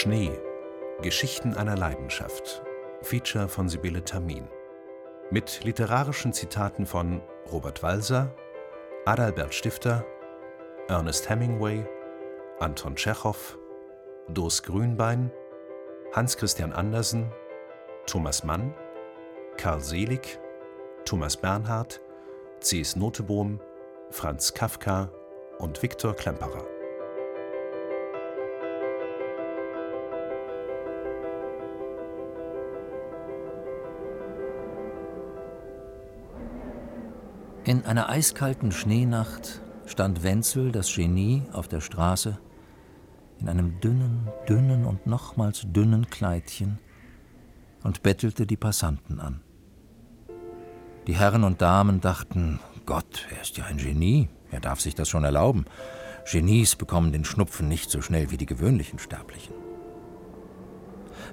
Schnee. 0.00 0.32
Geschichten 1.02 1.52
einer 1.52 1.76
Leidenschaft. 1.76 2.62
Feature 3.02 3.48
von 3.48 3.68
Sibylle 3.68 4.02
Tamin. 4.02 4.48
Mit 5.30 5.62
literarischen 5.62 6.32
Zitaten 6.32 6.86
von 6.86 7.20
Robert 7.52 7.82
Walser, 7.82 8.34
Adalbert 9.04 9.52
Stifter, 9.52 10.06
Ernest 10.88 11.28
Hemingway, 11.28 11.86
Anton 12.60 12.96
Tschechow, 12.96 13.58
Dos 14.28 14.62
Grünbein, 14.62 15.30
Hans 16.14 16.38
Christian 16.38 16.72
Andersen, 16.72 17.30
Thomas 18.06 18.42
Mann, 18.42 18.74
Karl 19.58 19.82
Selig, 19.82 20.38
Thomas 21.04 21.36
Bernhard, 21.36 22.00
C.S. 22.60 22.96
Notebohm, 22.96 23.60
Franz 24.08 24.54
Kafka 24.54 25.10
und 25.58 25.82
Viktor 25.82 26.16
Klemperer. 26.16 26.69
In 37.64 37.84
einer 37.84 38.08
eiskalten 38.08 38.72
Schneenacht 38.72 39.60
stand 39.84 40.22
Wenzel, 40.22 40.72
das 40.72 40.94
Genie, 40.94 41.42
auf 41.52 41.68
der 41.68 41.82
Straße 41.82 42.38
in 43.38 43.48
einem 43.48 43.80
dünnen, 43.80 44.28
dünnen 44.48 44.86
und 44.86 45.06
nochmals 45.06 45.66
dünnen 45.66 46.08
Kleidchen 46.08 46.78
und 47.82 48.02
bettelte 48.02 48.46
die 48.46 48.56
Passanten 48.56 49.20
an. 49.20 49.40
Die 51.06 51.14
Herren 51.14 51.44
und 51.44 51.60
Damen 51.60 52.00
dachten, 52.00 52.60
Gott, 52.86 53.26
er 53.30 53.42
ist 53.42 53.58
ja 53.58 53.66
ein 53.66 53.76
Genie, 53.76 54.30
er 54.50 54.60
darf 54.60 54.80
sich 54.80 54.94
das 54.94 55.08
schon 55.08 55.24
erlauben. 55.24 55.66
Genies 56.30 56.76
bekommen 56.76 57.12
den 57.12 57.24
Schnupfen 57.26 57.68
nicht 57.68 57.90
so 57.90 58.00
schnell 58.00 58.30
wie 58.30 58.36
die 58.36 58.46
gewöhnlichen 58.46 58.98
Sterblichen. 58.98 59.54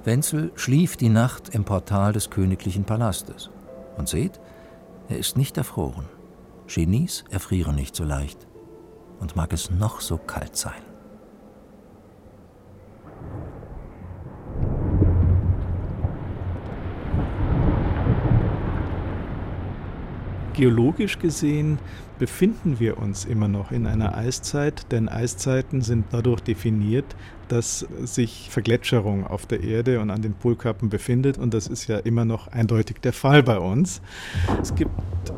Wenzel 0.04 0.52
schlief 0.56 0.98
die 0.98 1.10
Nacht 1.10 1.50
im 1.50 1.64
Portal 1.64 2.12
des 2.12 2.30
königlichen 2.30 2.84
Palastes. 2.84 3.50
Und 3.98 4.08
seht, 4.08 4.40
er 5.10 5.18
ist 5.18 5.38
nicht 5.38 5.58
erfroren. 5.58 6.06
Genies 6.68 7.24
erfrieren 7.30 7.76
nicht 7.76 7.96
so 7.96 8.04
leicht. 8.04 8.48
Und 9.20 9.36
mag 9.36 9.52
es 9.54 9.72
noch 9.72 10.02
so 10.02 10.18
kalt 10.18 10.56
sein. 10.56 10.87
Geologisch 20.58 21.20
gesehen 21.20 21.78
befinden 22.18 22.80
wir 22.80 22.98
uns 22.98 23.26
immer 23.26 23.48
noch 23.48 23.72
in 23.72 23.86
einer 23.86 24.18
Eiszeit, 24.18 24.92
denn 24.92 25.08
Eiszeiten 25.08 25.82
sind 25.82 26.06
dadurch 26.10 26.42
definiert, 26.42 27.06
dass 27.48 27.86
sich 28.04 28.48
Vergletscherung 28.50 29.28
auf 29.28 29.46
der 29.46 29.62
Erde 29.62 30.00
und 30.00 30.10
an 30.10 30.24
den 30.24 30.34
Polkappen 30.34 30.90
befindet 30.90 31.38
und 31.38 31.54
das 31.54 31.68
ist 31.68 31.86
ja 31.86 32.00
immer 32.00 32.26
noch 32.26 32.48
eindeutig 32.48 32.98
der 33.02 33.14
Fall 33.14 33.44
bei 33.44 33.60
uns. 33.60 34.02
Es 34.60 34.74
gibt 34.74 34.90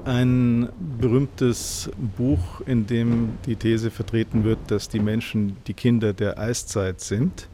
ein 0.06 0.70
berühmtes 0.98 1.92
Buch, 2.18 2.62
in 2.66 2.88
dem 2.88 3.32
die 3.46 3.58
These 3.58 3.92
vertreten 3.92 4.46
wird, 4.46 4.60
dass 4.68 4.88
die 4.88 5.02
Menschen 5.02 5.58
die 5.68 5.74
Kinder 5.74 6.14
der 6.14 6.40
Eiszeit 6.40 7.02
sind. 7.02 7.50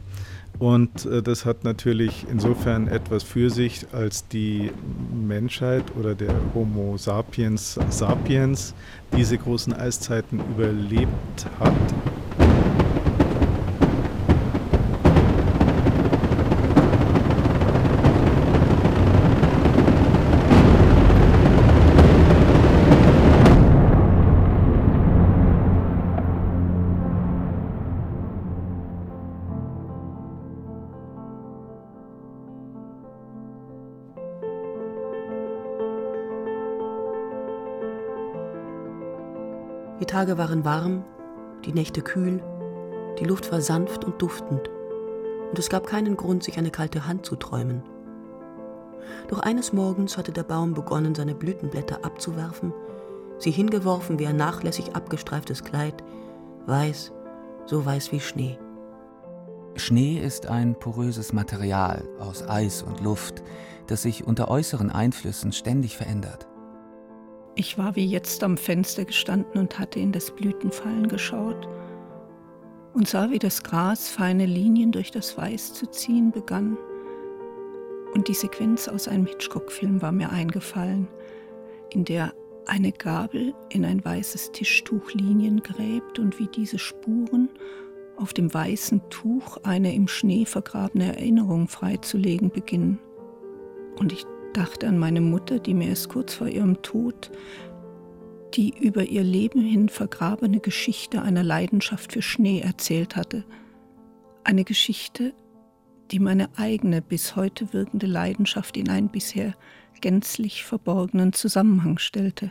Und 0.58 1.04
äh, 1.06 1.22
das 1.22 1.44
hat 1.44 1.64
natürlich 1.64 2.26
insofern 2.30 2.88
etwas 2.88 3.22
für 3.22 3.50
sich, 3.50 3.86
als 3.92 4.26
die 4.28 4.70
Menschheit 5.12 5.84
oder 5.98 6.14
der 6.14 6.34
Homo 6.54 6.96
sapiens 6.96 7.78
sapiens 7.90 8.74
diese 9.16 9.36
großen 9.36 9.72
Eiszeiten 9.72 10.40
überlebt 10.40 11.46
hat. 11.60 11.72
Tage 40.16 40.38
waren 40.38 40.64
warm, 40.64 41.04
die 41.66 41.74
Nächte 41.74 42.00
kühl, 42.00 42.42
die 43.20 43.24
Luft 43.24 43.52
war 43.52 43.60
sanft 43.60 44.02
und 44.02 44.22
duftend, 44.22 44.70
und 45.50 45.58
es 45.58 45.68
gab 45.68 45.86
keinen 45.86 46.16
Grund, 46.16 46.42
sich 46.42 46.56
eine 46.56 46.70
kalte 46.70 47.06
Hand 47.06 47.26
zu 47.26 47.36
träumen. 47.36 47.82
Doch 49.28 49.40
eines 49.40 49.74
Morgens 49.74 50.16
hatte 50.16 50.32
der 50.32 50.44
Baum 50.44 50.72
begonnen, 50.72 51.14
seine 51.14 51.34
Blütenblätter 51.34 52.02
abzuwerfen, 52.02 52.72
sie 53.36 53.50
hingeworfen 53.50 54.18
wie 54.18 54.26
ein 54.26 54.36
nachlässig 54.36 54.96
abgestreiftes 54.96 55.64
Kleid, 55.64 56.02
weiß, 56.64 57.12
so 57.66 57.84
weiß 57.84 58.10
wie 58.10 58.20
Schnee. 58.20 58.58
Schnee 59.74 60.18
ist 60.18 60.46
ein 60.46 60.78
poröses 60.78 61.34
Material 61.34 62.08
aus 62.18 62.42
Eis 62.42 62.82
und 62.82 63.02
Luft, 63.02 63.42
das 63.86 64.00
sich 64.00 64.26
unter 64.26 64.48
äußeren 64.48 64.88
Einflüssen 64.88 65.52
ständig 65.52 65.94
verändert. 65.94 66.48
Ich 67.58 67.78
war 67.78 67.96
wie 67.96 68.04
jetzt 68.04 68.44
am 68.44 68.58
Fenster 68.58 69.06
gestanden 69.06 69.58
und 69.58 69.78
hatte 69.78 69.98
in 69.98 70.12
das 70.12 70.30
Blütenfallen 70.30 71.08
geschaut 71.08 71.66
und 72.92 73.08
sah, 73.08 73.30
wie 73.30 73.38
das 73.38 73.62
Gras 73.62 74.10
feine 74.10 74.44
Linien 74.44 74.92
durch 74.92 75.10
das 75.10 75.38
Weiß 75.38 75.72
zu 75.72 75.86
ziehen 75.86 76.30
begann. 76.32 76.76
Und 78.12 78.28
die 78.28 78.34
Sequenz 78.34 78.88
aus 78.88 79.08
einem 79.08 79.24
Hitchcock-Film 79.24 80.02
war 80.02 80.12
mir 80.12 80.30
eingefallen, 80.30 81.08
in 81.90 82.04
der 82.04 82.34
eine 82.66 82.92
Gabel 82.92 83.54
in 83.70 83.86
ein 83.86 84.04
weißes 84.04 84.52
Tischtuch 84.52 85.12
Linien 85.14 85.62
gräbt 85.62 86.18
und 86.18 86.38
wie 86.38 86.48
diese 86.48 86.78
Spuren 86.78 87.48
auf 88.16 88.34
dem 88.34 88.52
weißen 88.52 89.00
Tuch 89.08 89.56
eine 89.62 89.94
im 89.94 90.08
Schnee 90.08 90.44
vergrabene 90.44 91.16
Erinnerung 91.16 91.68
freizulegen 91.68 92.50
beginnen. 92.50 92.98
Und 93.98 94.12
ich 94.12 94.26
dachte 94.56 94.88
an 94.88 94.98
meine 94.98 95.20
Mutter, 95.20 95.58
die 95.58 95.74
mir 95.74 95.88
erst 95.88 96.08
kurz 96.08 96.34
vor 96.34 96.48
ihrem 96.48 96.82
Tod 96.82 97.30
die 98.54 98.72
über 98.78 99.04
ihr 99.04 99.22
Leben 99.22 99.60
hin 99.60 99.88
vergrabene 99.88 100.60
Geschichte 100.60 101.20
einer 101.20 101.42
Leidenschaft 101.42 102.12
für 102.12 102.22
Schnee 102.22 102.60
erzählt 102.60 103.14
hatte. 103.14 103.44
Eine 104.44 104.64
Geschichte, 104.64 105.34
die 106.10 106.20
meine 106.20 106.48
eigene 106.56 107.02
bis 107.02 107.36
heute 107.36 107.72
wirkende 107.74 108.06
Leidenschaft 108.06 108.76
in 108.78 108.88
einen 108.88 109.08
bisher 109.08 109.54
gänzlich 110.00 110.64
verborgenen 110.64 111.32
Zusammenhang 111.34 111.98
stellte. 111.98 112.50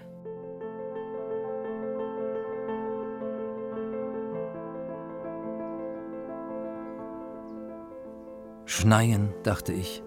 Schneien, 8.66 9.34
dachte 9.44 9.74
ich, 9.74 10.04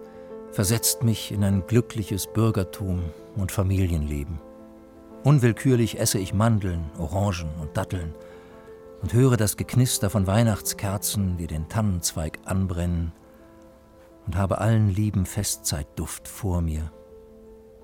versetzt 0.51 1.03
mich 1.03 1.31
in 1.31 1.43
ein 1.43 1.65
glückliches 1.67 2.27
Bürgertum 2.27 3.03
und 3.35 3.51
Familienleben. 3.51 4.39
Unwillkürlich 5.23 5.99
esse 5.99 6.19
ich 6.19 6.33
Mandeln, 6.33 6.89
Orangen 6.97 7.53
und 7.59 7.75
Datteln 7.75 8.13
und 9.01 9.13
höre 9.13 9.37
das 9.37 9.57
Geknister 9.57 10.09
von 10.09 10.27
Weihnachtskerzen, 10.27 11.37
die 11.37 11.47
den 11.47 11.69
Tannenzweig 11.69 12.39
anbrennen, 12.45 13.11
und 14.25 14.35
habe 14.35 14.59
allen 14.59 14.89
lieben 14.89 15.25
Festzeitduft 15.25 16.27
vor 16.27 16.61
mir 16.61 16.91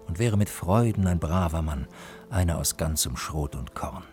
und 0.08 0.20
wäre 0.20 0.38
mit 0.38 0.50
Freuden 0.50 1.08
ein 1.08 1.20
braver 1.20 1.62
Mann, 1.62 1.88
einer 2.30 2.60
aus 2.60 2.78
ganzem 2.78 3.18
Schrot 3.18 3.56
und 3.56 3.74
Korn. 3.74 4.04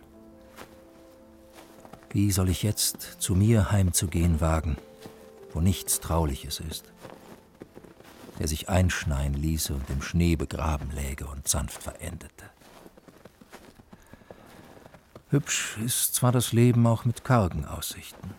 Wie 2.10 2.30
soll 2.30 2.48
ich 2.48 2.62
jetzt 2.62 3.16
zu 3.18 3.34
mir 3.34 3.70
heimzugehen 3.70 4.40
wagen, 4.40 4.76
wo 5.52 5.60
nichts 5.60 6.00
Trauliches 6.00 6.60
ist? 6.60 6.91
Der 8.38 8.48
sich 8.48 8.68
einschneien 8.68 9.34
ließe 9.34 9.74
und 9.74 9.88
im 9.90 10.02
Schnee 10.02 10.36
begraben 10.36 10.90
läge 10.92 11.26
und 11.26 11.48
sanft 11.48 11.82
verendete. 11.82 12.44
Hübsch 15.30 15.78
ist 15.84 16.14
zwar 16.14 16.32
das 16.32 16.52
Leben 16.52 16.86
auch 16.86 17.04
mit 17.04 17.24
kargen 17.24 17.64
Aussichten. 17.64 18.34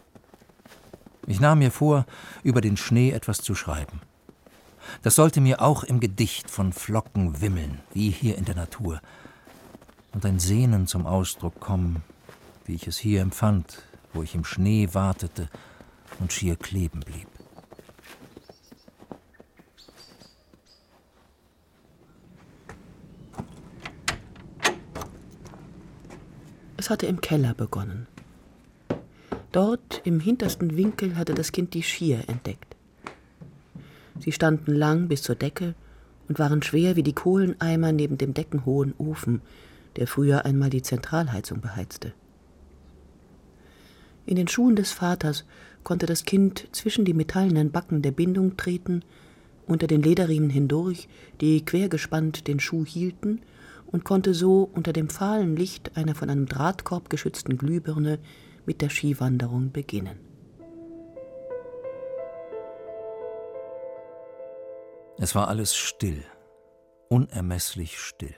Ich 1.26 1.40
nahm 1.40 1.60
mir 1.60 1.72
vor, 1.72 2.06
über 2.44 2.62
den 2.62 2.78
Schnee 2.78 3.12
etwas 3.12 3.40
zu 3.40 3.56
schreiben. 3.56 4.02
Das 5.02 5.16
sollte 5.16 5.42
mir 5.42 5.62
auch 5.62 5.84
im 5.84 6.00
Gedicht 6.00 6.50
von 6.50 6.74
Flocken 6.74 7.42
wimmeln, 7.42 7.80
wie 7.94 8.10
hier 8.10 8.38
in 8.38 8.46
der 8.46 8.56
Natur, 8.56 9.02
und 10.12 10.26
ein 10.26 10.40
Sehnen 10.40 10.86
zum 10.86 11.08
Ausdruck 11.08 11.60
kommen, 11.60 12.04
wie 12.66 12.76
ich 12.76 12.88
es 12.88 12.98
hier 12.98 13.22
empfand, 13.22 13.82
wo 14.14 14.22
ich 14.22 14.36
im 14.36 14.46
Schnee 14.46 14.90
wartete 14.94 15.50
und 16.20 16.32
schier 16.32 16.56
kleben 16.56 17.00
blieb. 17.00 17.33
Es 26.84 26.90
hatte 26.90 27.06
im 27.06 27.22
Keller 27.22 27.54
begonnen. 27.54 28.08
Dort 29.54 30.02
im 30.04 30.20
hintersten 30.20 30.76
Winkel 30.76 31.16
hatte 31.16 31.34
das 31.34 31.54
Kind 31.54 31.74
die 31.74 31.82
Schier 31.82 32.26
entdeckt. 32.28 32.76
Sie 34.20 34.34
standen 34.34 34.74
lang 34.76 35.08
bis 35.08 35.22
zur 35.22 35.36
Decke 35.36 35.76
und 36.28 36.40
waren 36.40 36.62
schwer 36.62 36.98
wie 36.98 37.04
die 37.04 37.14
Kohleneimer 37.14 37.94
neben 37.94 38.18
dem 38.18 38.34
deckenhohen 38.34 38.94
Ofen, 38.98 39.42
der 39.96 40.08
früher 40.08 40.44
einmal 40.44 40.70
die 40.70 40.82
Zentralheizung 40.82 41.62
beheizte. 41.62 42.12
In 44.26 44.36
den 44.36 44.50
Schuhen 44.50 44.76
des 44.76 44.92
Vaters 44.92 45.46
konnte 45.86 46.06
das 46.06 46.26
Kind 46.26 46.68
zwischen 46.74 47.06
die 47.06 47.14
metallenen 47.14 47.72
Backen 47.72 48.02
der 48.02 48.12
Bindung 48.12 48.58
treten, 48.58 49.06
unter 49.68 49.88
den 49.88 50.02
Lederriemen 50.02 50.50
hindurch, 50.50 51.08
die 51.40 51.64
quergespannt 51.64 52.46
den 52.50 52.60
Schuh 52.60 52.86
hielten, 52.86 53.40
und 53.94 54.04
konnte 54.04 54.34
so 54.34 54.70
unter 54.74 54.92
dem 54.92 55.08
fahlen 55.08 55.56
Licht 55.56 55.96
einer 55.96 56.16
von 56.16 56.30
einem 56.30 56.48
Drahtkorb 56.48 57.10
geschützten 57.10 57.58
Glühbirne 57.58 58.20
mit 58.66 58.82
der 58.82 58.90
Skiwanderung 58.90 59.72
beginnen. 59.72 60.20
Es 65.20 65.36
war 65.36 65.48
alles 65.48 65.76
still, 65.76 66.26
unermesslich 67.08 68.00
still. 68.00 68.36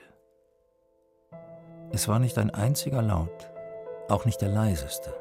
Es 1.90 2.06
war 2.06 2.18
nicht 2.18 2.36
ein 2.36 2.50
einziger 2.50 3.00
Laut, 3.00 3.50
auch 4.08 4.26
nicht 4.26 4.42
der 4.42 4.50
leiseste, 4.50 5.14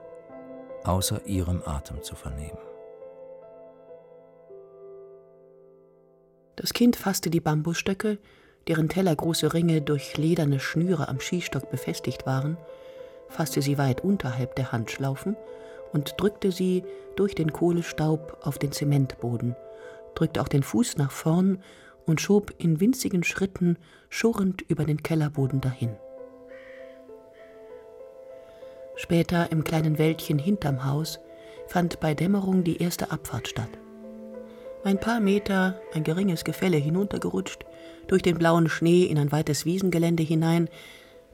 außer 0.84 1.26
ihrem 1.26 1.64
Atem 1.66 2.04
zu 2.04 2.14
vernehmen. 2.14 2.60
Das 6.58 6.74
Kind 6.74 6.98
fasste 6.98 7.30
die 7.30 7.42
Bambusstöcke, 7.42 8.18
deren 8.68 8.90
tellergroße 8.90 9.54
Ringe 9.54 9.82
durch 9.82 10.18
lederne 10.18 10.60
Schnüre 10.60 11.08
am 11.08 11.20
Skistock 11.20 11.70
befestigt 11.70 12.26
waren, 12.26 12.58
fasste 13.30 13.62
sie 13.62 13.78
weit 13.78 14.02
unterhalb 14.02 14.56
der 14.56 14.72
Handschlaufen 14.72 15.36
und 15.94 16.16
drückte 16.18 16.52
sie 16.52 16.84
durch 17.16 17.36
den 17.36 17.54
Kohlestaub 17.54 18.38
auf 18.42 18.58
den 18.58 18.72
Zementboden, 18.72 19.56
drückte 20.16 20.42
auch 20.42 20.48
den 20.48 20.64
Fuß 20.64 20.98
nach 20.98 21.12
vorn 21.12 21.62
und 22.06 22.22
schob 22.22 22.54
in 22.58 22.80
winzigen 22.80 23.24
Schritten 23.24 23.78
schurrend 24.10 24.62
über 24.64 24.86
den 24.86 25.04
Kellerboden 25.04 25.62
dahin. 25.62 25.96
Später 28.96 29.52
im 29.52 29.64
kleinen 29.64 29.98
Wäldchen 29.98 30.40
hinterm 30.40 30.86
Haus 30.86 31.20
fand 31.68 32.00
bei 32.00 32.14
Dämmerung 32.14 32.64
die 32.64 32.82
erste 32.82 33.12
Abfahrt 33.12 33.48
statt. 33.48 33.70
Ein 34.84 35.00
paar 35.00 35.20
Meter, 35.20 35.80
ein 35.94 36.04
geringes 36.04 36.44
Gefälle 36.44 36.78
hinuntergerutscht, 36.78 37.66
durch 38.08 38.22
den 38.22 38.38
blauen 38.38 38.70
Schnee 38.70 39.04
in 39.04 39.18
ein 39.18 39.32
weites 39.32 39.66
Wiesengelände 39.66 40.24
hinein, 40.24 40.70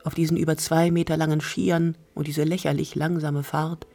auf 0.04 0.16
diesen 0.16 0.38
über 0.38 0.58
zwei 0.58 0.92
Meter 0.92 1.18
langen 1.18 1.42
Skiern 1.42 1.96
und 2.16 2.28
diese 2.28 2.44
lächerlich 2.44 2.96
langsame 2.96 3.44
Fahrt, 3.44 3.88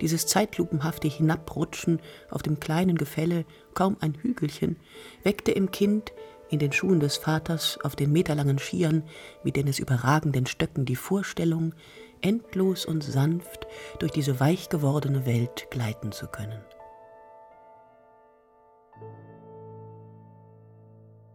dieses 0.00 0.26
zeitlupenhafte 0.26 1.08
Hinabrutschen 1.08 2.00
auf 2.30 2.42
dem 2.42 2.60
kleinen 2.60 2.96
Gefälle, 2.96 3.44
kaum 3.74 3.96
ein 4.00 4.14
Hügelchen, 4.14 4.76
weckte 5.22 5.52
im 5.52 5.70
Kind 5.70 6.12
in 6.50 6.58
den 6.58 6.72
Schuhen 6.72 7.00
des 7.00 7.16
Vaters 7.16 7.78
auf 7.82 7.96
den 7.96 8.12
meterlangen 8.12 8.58
Skiern 8.58 9.02
mit 9.42 9.56
den 9.56 9.66
es 9.66 9.78
überragenden 9.78 10.46
Stöcken 10.46 10.84
die 10.84 10.96
Vorstellung, 10.96 11.74
endlos 12.20 12.86
und 12.86 13.02
sanft 13.02 13.66
durch 13.98 14.12
diese 14.12 14.40
weich 14.40 14.68
gewordene 14.68 15.26
Welt 15.26 15.66
gleiten 15.70 16.12
zu 16.12 16.26
können. 16.26 16.60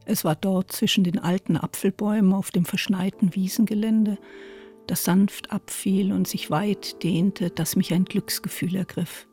Es 0.10 0.26
war 0.26 0.36
dort 0.36 0.72
zwischen 0.72 1.04
den 1.04 1.20
alten 1.20 1.56
Apfelbäumen 1.56 2.34
auf 2.34 2.50
dem 2.50 2.66
verschneiten 2.66 3.36
Wiesengelände, 3.36 4.18
das 4.88 5.04
sanft 5.04 5.52
abfiel 5.52 6.12
und 6.12 6.28
sich 6.28 6.50
weit 6.50 7.04
dehnte, 7.04 7.52
dass 7.52 7.76
mich 7.76 7.94
ein 7.94 8.06
Glücksgefühl 8.06 8.76
ergriff. 8.76 9.28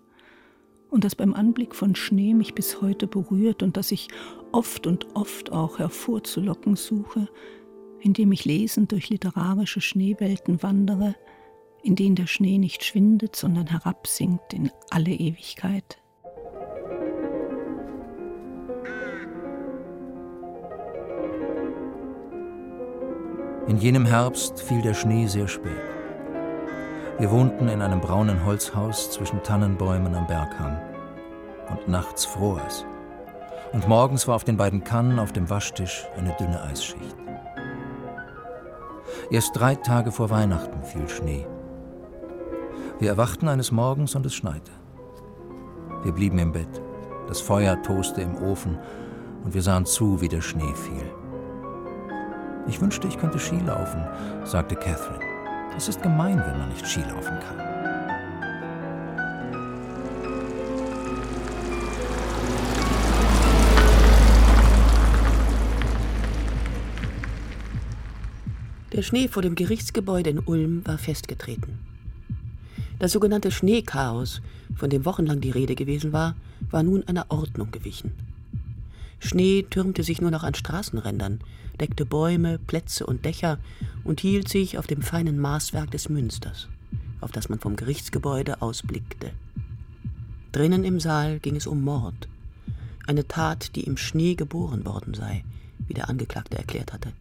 Und 0.90 1.04
das 1.04 1.14
beim 1.14 1.32
Anblick 1.32 1.74
von 1.74 1.94
Schnee 1.94 2.34
mich 2.34 2.54
bis 2.54 2.82
heute 2.82 3.06
berührt 3.06 3.62
und 3.62 3.78
das 3.78 3.90
ich 3.90 4.08
oft 4.52 4.86
und 4.86 5.16
oft 5.16 5.50
auch 5.50 5.78
hervorzulocken 5.78 6.76
suche, 6.76 7.26
indem 8.00 8.30
ich 8.32 8.44
lesend 8.44 8.92
durch 8.92 9.08
literarische 9.08 9.80
Schneewelten 9.80 10.62
wandere, 10.62 11.14
in 11.82 11.96
denen 11.96 12.16
der 12.16 12.26
Schnee 12.26 12.58
nicht 12.58 12.84
schwindet, 12.84 13.34
sondern 13.34 13.68
herabsinkt 13.68 14.52
in 14.52 14.70
alle 14.90 15.12
Ewigkeit. 15.12 16.02
In 23.68 23.78
jenem 23.78 24.06
Herbst 24.06 24.60
fiel 24.60 24.80
der 24.80 24.94
Schnee 24.94 25.26
sehr 25.26 25.48
spät. 25.48 25.72
Wir 27.18 27.32
wohnten 27.32 27.68
in 27.68 27.82
einem 27.82 28.00
braunen 28.00 28.44
Holzhaus 28.44 29.10
zwischen 29.10 29.42
Tannenbäumen 29.42 30.14
am 30.14 30.28
Berghang. 30.28 30.80
Und 31.70 31.88
nachts 31.88 32.24
fror 32.24 32.60
es. 32.64 32.86
Und 33.72 33.88
morgens 33.88 34.28
war 34.28 34.36
auf 34.36 34.44
den 34.44 34.56
beiden 34.56 34.84
Kannen 34.84 35.18
auf 35.18 35.32
dem 35.32 35.50
Waschtisch 35.50 36.06
eine 36.16 36.32
dünne 36.38 36.62
Eisschicht. 36.62 37.16
Erst 39.32 39.58
drei 39.58 39.74
Tage 39.74 40.12
vor 40.12 40.30
Weihnachten 40.30 40.84
fiel 40.84 41.08
Schnee. 41.08 41.44
Wir 43.00 43.08
erwachten 43.08 43.48
eines 43.48 43.72
Morgens 43.72 44.14
und 44.14 44.24
es 44.26 44.34
schneite. 44.34 44.70
Wir 46.04 46.12
blieben 46.12 46.38
im 46.38 46.52
Bett. 46.52 46.80
Das 47.26 47.40
Feuer 47.40 47.82
toste 47.82 48.20
im 48.20 48.36
Ofen 48.36 48.78
und 49.42 49.54
wir 49.54 49.62
sahen 49.62 49.86
zu, 49.86 50.20
wie 50.20 50.28
der 50.28 50.40
Schnee 50.40 50.72
fiel. 50.74 51.25
Ich 52.68 52.80
wünschte, 52.80 53.06
ich 53.06 53.16
könnte 53.16 53.38
Skilaufen, 53.38 54.02
sagte 54.44 54.74
Catherine. 54.74 55.24
Es 55.76 55.88
ist 55.88 56.02
gemein, 56.02 56.42
wenn 56.44 56.58
man 56.58 56.68
nicht 56.68 56.86
Skilaufen 56.86 57.38
kann. 57.40 57.66
Der 68.92 69.02
Schnee 69.02 69.28
vor 69.28 69.42
dem 69.42 69.54
Gerichtsgebäude 69.54 70.30
in 70.30 70.38
Ulm 70.40 70.86
war 70.86 70.98
festgetreten. 70.98 71.78
Das 72.98 73.12
sogenannte 73.12 73.50
Schneechaos, 73.50 74.40
von 74.74 74.90
dem 74.90 75.04
wochenlang 75.04 75.40
die 75.40 75.50
Rede 75.50 75.74
gewesen 75.74 76.12
war, 76.12 76.34
war 76.70 76.82
nun 76.82 77.06
einer 77.06 77.26
Ordnung 77.28 77.70
gewichen. 77.70 78.25
Schnee 79.18 79.62
türmte 79.62 80.02
sich 80.02 80.20
nur 80.20 80.30
noch 80.30 80.42
an 80.42 80.54
Straßenrändern, 80.54 81.40
deckte 81.80 82.06
Bäume, 82.06 82.58
Plätze 82.58 83.06
und 83.06 83.24
Dächer 83.24 83.58
und 84.04 84.20
hielt 84.20 84.48
sich 84.48 84.78
auf 84.78 84.86
dem 84.86 85.02
feinen 85.02 85.38
Maßwerk 85.38 85.90
des 85.90 86.08
Münsters, 86.08 86.68
auf 87.20 87.32
das 87.32 87.48
man 87.48 87.58
vom 87.58 87.76
Gerichtsgebäude 87.76 88.62
ausblickte. 88.62 89.30
Drinnen 90.52 90.84
im 90.84 91.00
Saal 91.00 91.38
ging 91.40 91.56
es 91.56 91.66
um 91.66 91.82
Mord, 91.82 92.28
eine 93.06 93.28
Tat, 93.28 93.76
die 93.76 93.84
im 93.84 93.96
Schnee 93.96 94.34
geboren 94.34 94.84
worden 94.84 95.14
sei, 95.14 95.44
wie 95.86 95.94
der 95.94 96.08
Angeklagte 96.08 96.56
erklärt 96.56 96.92
hatte. 96.92 97.12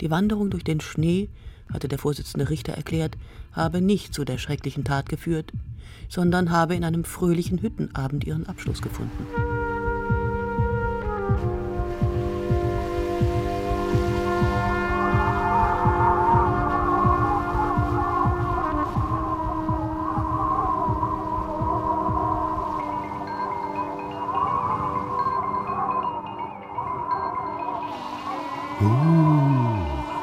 Die 0.00 0.10
Wanderung 0.10 0.50
durch 0.50 0.64
den 0.64 0.80
Schnee, 0.80 1.28
hatte 1.72 1.88
der 1.88 1.98
Vorsitzende 1.98 2.48
Richter 2.48 2.72
erklärt, 2.72 3.16
habe 3.52 3.80
nicht 3.80 4.14
zu 4.14 4.24
der 4.24 4.38
schrecklichen 4.38 4.84
Tat 4.84 5.08
geführt, 5.08 5.52
sondern 6.08 6.50
habe 6.50 6.74
in 6.74 6.84
einem 6.84 7.04
fröhlichen 7.04 7.60
Hüttenabend 7.60 8.24
ihren 8.24 8.46
Abschluss 8.46 8.82
gefunden. 8.82 9.49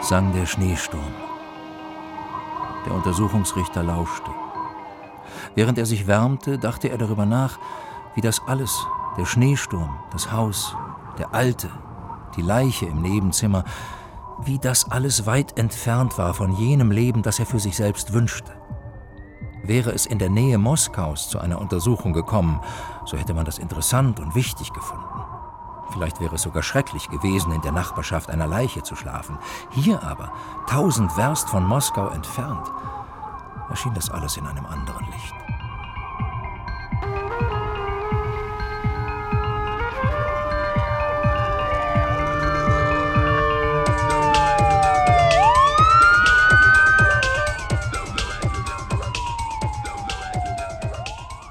Sang 0.08 0.32
der 0.32 0.46
Schneesturm. 0.46 1.14
Der 2.86 2.94
Untersuchungsrichter 2.94 3.84
lauschte. 3.84 4.32
Während 5.54 5.78
er 5.78 5.86
sich 5.86 6.08
wärmte, 6.08 6.58
dachte 6.58 6.88
er 6.88 6.98
darüber 6.98 7.26
nach, 7.26 7.60
wie 8.16 8.22
das 8.22 8.42
alles, 8.48 8.88
der 9.18 9.26
Schneesturm, 9.26 10.00
das 10.12 10.32
Haus, 10.32 10.78
der 11.18 11.34
Alte, 11.34 11.70
die 12.38 12.42
Leiche 12.42 12.86
im 12.86 13.02
Nebenzimmer, 13.02 13.66
wie 14.46 14.60
das 14.60 14.90
alles 14.90 15.26
weit 15.26 15.60
entfernt 15.60 16.18
war 16.18 16.34
von 16.34 16.54
jenem 16.54 16.90
Leben, 16.90 17.22
das 17.22 17.40
er 17.40 17.46
für 17.46 17.60
sich 17.60 17.76
selbst 17.76 18.14
wünschte. 18.14 18.54
Wäre 19.64 19.92
es 19.92 20.06
in 20.06 20.20
der 20.20 20.30
Nähe 20.30 20.58
Moskaus 20.58 21.28
zu 21.28 21.40
einer 21.40 21.60
Untersuchung 21.60 22.14
gekommen, 22.14 22.62
so 23.04 23.18
hätte 23.18 23.34
man 23.34 23.44
das 23.44 23.58
interessant 23.58 24.22
und 24.22 24.36
wichtig 24.36 24.72
gefunden. 24.72 25.07
Vielleicht 25.98 26.20
wäre 26.20 26.36
es 26.36 26.44
sogar 26.44 26.62
schrecklich 26.62 27.10
gewesen, 27.10 27.52
in 27.52 27.62
der 27.62 27.72
Nachbarschaft 27.72 28.30
einer 28.30 28.46
Leiche 28.46 28.84
zu 28.84 28.96
schlafen. 28.96 29.40
Hier 29.72 30.04
aber, 30.04 30.32
tausend 30.70 31.18
Werst 31.18 31.50
von 31.50 31.66
Moskau 31.66 32.10
entfernt, 32.10 32.68
erschien 33.68 33.96
das 33.96 34.12
alles 34.12 34.38
in 34.38 34.46
einem 34.46 34.68
anderen 34.68 35.08
Licht. 35.08 35.34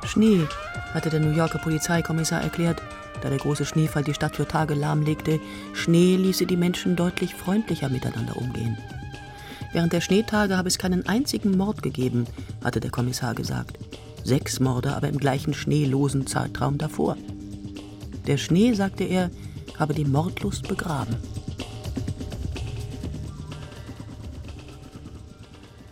Schnee, 0.04 0.46
hatte 0.94 1.10
der 1.10 1.18
New 1.18 1.32
Yorker 1.32 1.58
Polizeikommissar 1.58 2.42
erklärt, 2.42 2.80
da 3.26 3.30
der 3.30 3.40
große 3.40 3.64
Schneefall 3.64 4.04
die 4.04 4.14
Stadt 4.14 4.37
für 4.37 4.47
Tage 4.47 4.75
lahmlegte, 4.75 5.40
Schnee 5.73 6.14
ließe 6.14 6.47
die 6.47 6.56
Menschen 6.56 6.95
deutlich 6.95 7.35
freundlicher 7.35 7.88
miteinander 7.88 8.37
umgehen. 8.37 8.78
Während 9.73 9.92
der 9.92 10.00
Schneetage 10.00 10.56
habe 10.56 10.68
es 10.68 10.78
keinen 10.78 11.09
einzigen 11.09 11.56
Mord 11.56 11.83
gegeben, 11.83 12.26
hatte 12.62 12.78
der 12.78 12.92
Kommissar 12.92 13.35
gesagt. 13.35 13.78
Sechs 14.23 14.61
Morde 14.61 14.95
aber 14.95 15.09
im 15.09 15.18
gleichen 15.18 15.54
schneelosen 15.54 16.28
Zeitraum 16.28 16.78
davor. 16.78 17.16
Der 18.28 18.37
Schnee, 18.37 18.75
sagte 18.75 19.02
er, 19.02 19.33
habe 19.76 19.92
die 19.92 20.04
Mordlust 20.04 20.68
begraben. 20.68 21.16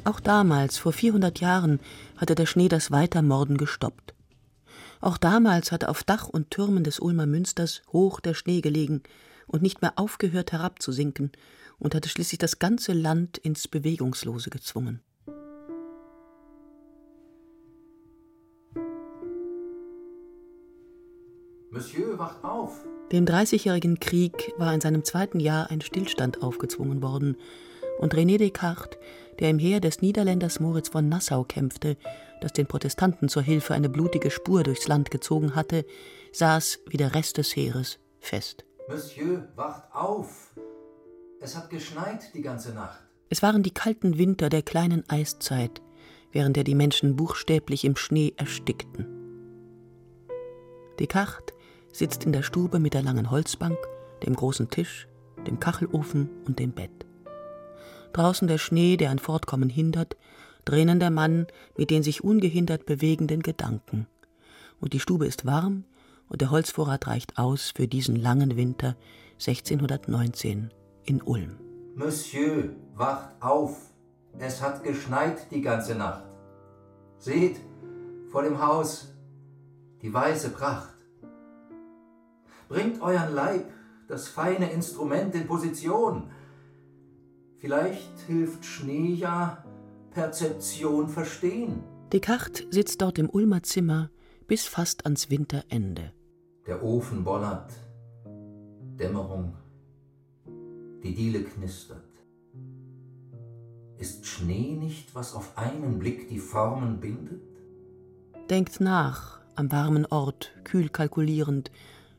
Auch 0.05 0.21
damals, 0.21 0.79
vor 0.79 0.93
400 0.93 1.41
Jahren, 1.41 1.81
hatte 2.17 2.37
der 2.37 2.47
Schnee 2.47 2.69
das 2.69 2.93
Weitermorden 2.93 3.57
gestoppt. 3.57 4.14
Auch 5.05 5.19
damals 5.19 5.71
hatte 5.71 5.91
auf 5.91 6.03
Dach 6.03 6.31
und 6.31 6.51
Türmen 6.51 6.83
des 6.83 6.99
Ulmer 6.99 7.27
Münsters 7.27 7.83
hoch 7.93 8.21
der 8.21 8.33
Schnee 8.33 8.63
gelegen 8.63 9.03
und 9.47 9.61
nicht 9.61 9.83
mehr 9.83 9.93
aufgehört 9.97 10.53
herabzusinken 10.53 11.31
und 11.79 11.95
hatte 11.95 12.09
schließlich 12.09 12.39
das 12.39 12.59
ganze 12.59 12.95
Land 12.95 13.37
ins 13.37 13.69
Bewegungslose 13.69 14.49
gezwungen. 14.49 15.03
Monsieur, 21.69 22.19
wacht 22.19 22.43
auf! 22.43 22.83
Dem 23.13 23.27
Dreißigjährigen 23.27 24.01
Krieg 24.01 24.55
war 24.57 24.73
in 24.73 24.81
seinem 24.81 25.05
zweiten 25.05 25.39
Jahr 25.39 25.71
ein 25.71 25.83
Stillstand 25.83 26.43
aufgezwungen 26.43 27.03
worden, 27.03 27.37
und 27.99 28.15
René 28.15 28.39
Descartes, 28.39 28.99
der 29.39 29.51
im 29.51 29.59
Heer 29.59 29.81
des 29.81 30.01
Niederländers 30.01 30.61
Moritz 30.61 30.89
von 30.89 31.09
Nassau 31.09 31.45
kämpfte, 31.45 31.97
das 32.45 32.53
den 32.53 32.67
Protestanten 32.67 33.31
zur 33.31 33.43
Hilfe 33.43 33.73
eine 33.73 33.89
blutige 33.89 34.31
Spur 34.31 34.65
durchs 34.65 34.87
Land 34.87 35.11
gezogen 35.11 35.55
hatte, 35.55 35.87
saß 36.33 36.81
wie 36.87 36.99
der 36.99 37.15
Rest 37.15 37.39
des 37.39 37.57
Heeres 37.57 37.99
fest. 38.21 38.67
Monsieur, 38.87 39.49
wacht 39.57 39.85
auf! 39.95 40.55
Es 41.41 41.57
hat 41.57 41.71
geschneit 41.71 42.35
die 42.35 42.43
ganze 42.43 42.75
Nacht. 42.75 43.01
Es 43.31 43.43
waren 43.43 43.63
die 43.63 43.73
kalten 43.73 44.19
Winter 44.19 44.51
der 44.51 44.61
kleinen 44.61 45.09
Eiszeit, 45.09 45.81
während 46.33 46.57
der 46.57 46.65
die 46.65 46.75
Menschen 46.75 47.17
buchstäblich 47.17 47.83
im 47.87 47.97
Schnee 47.97 48.35
erstickten. 48.37 49.07
Descartes 50.99 51.55
sitzt 51.93 52.25
in 52.25 52.33
der 52.35 52.43
Stube 52.43 52.79
mit 52.79 52.93
der 52.93 53.03
langen 53.03 53.31
Holzbank, 53.31 53.79
dem 54.23 54.37
großen 54.37 54.69
Tisch, 54.69 55.09
dem 55.47 55.61
Kachelofen 55.61 56.29
und 56.47 56.59
dem 56.59 56.73
Bett. 56.73 57.07
Draußen 58.13 58.49
der 58.49 58.59
Schnee, 58.59 58.99
der 58.99 59.11
ein 59.11 59.19
Fortkommen 59.19 59.71
hindert, 59.71 60.19
drinnen 60.65 61.01
der 61.01 61.11
Mann 61.11 61.47
mit 61.77 61.91
den 61.91 62.03
sich 62.03 62.25
ungehindert 62.25 62.87
bewegenden 62.87 63.43
Gedanken. 63.43 64.07
Und 64.81 64.93
die 64.93 65.01
Stube 65.01 65.27
ist 65.27 65.47
warm 65.47 65.85
und 66.29 66.41
der 66.41 66.51
Holzvorrat 66.51 67.07
reicht 67.07 67.39
aus 67.39 67.73
für 67.75 67.87
diesen 67.87 68.17
langen 68.17 68.57
Winter 68.57 68.97
1619 69.35 70.71
in 71.05 71.23
Ulm. 71.23 71.57
Monsieur, 71.95 72.71
wacht 72.95 73.31
auf! 73.41 73.91
Es 74.39 74.61
hat 74.61 74.83
geschneit 74.83 75.51
die 75.51 75.61
ganze 75.61 75.95
Nacht. 75.95 76.25
Seht, 77.19 77.61
vor 78.31 78.43
dem 78.43 78.61
Haus 78.61 79.15
die 80.03 80.13
weiße 80.13 80.51
Pracht. 80.51 80.95
Bringt 82.69 83.01
euren 83.01 83.35
Leib, 83.35 83.71
das 84.09 84.29
feine 84.29 84.71
Instrument 84.73 85.35
in 85.35 85.47
Position. 85.47 86.31
Vielleicht 87.59 88.21
hilft 88.27 88.65
Schnee 88.65 89.15
ja 89.15 89.64
Perzeption 90.15 91.09
verstehen. 91.09 91.83
Descartes 92.13 92.67
sitzt 92.71 93.03
dort 93.03 93.19
im 93.19 93.29
Ulmer 93.29 93.63
Zimmer 93.65 94.11
bis 94.47 94.65
fast 94.67 95.05
ans 95.05 95.29
Winterende. 95.29 96.13
Der 96.67 96.83
Ofen 96.83 97.25
bollert, 97.25 97.73
Dämmerung, 98.99 99.57
die 101.03 101.15
Diele 101.15 101.43
knistert. 101.43 101.99
Ist 103.99 104.25
Schnee 104.27 104.77
nicht, 104.77 105.15
was 105.15 105.35
auf 105.35 105.59
einen 105.59 105.99
Blick 105.99 106.29
die 106.29 106.39
Formen 106.39 107.01
bindet? 107.01 107.43
Denkt 108.49 108.81
nach, 108.81 109.41
am 109.57 109.73
warmen 109.73 110.07
Ort, 110.07 110.53
kühl 110.65 110.89
kalkulierend, 110.89 111.71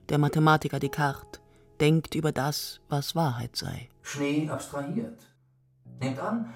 der 0.10 0.18
Mathematiker 0.18 0.80
Descartes 0.80 1.42
denkt 1.80 2.16
über 2.16 2.32
das, 2.32 2.82
was 2.90 3.16
Wahrheit 3.16 3.56
sei. 3.56 3.90
Schnee 4.02 4.50
abstrahiert. 4.50 5.20
Nehmt 6.00 6.20
an, 6.20 6.54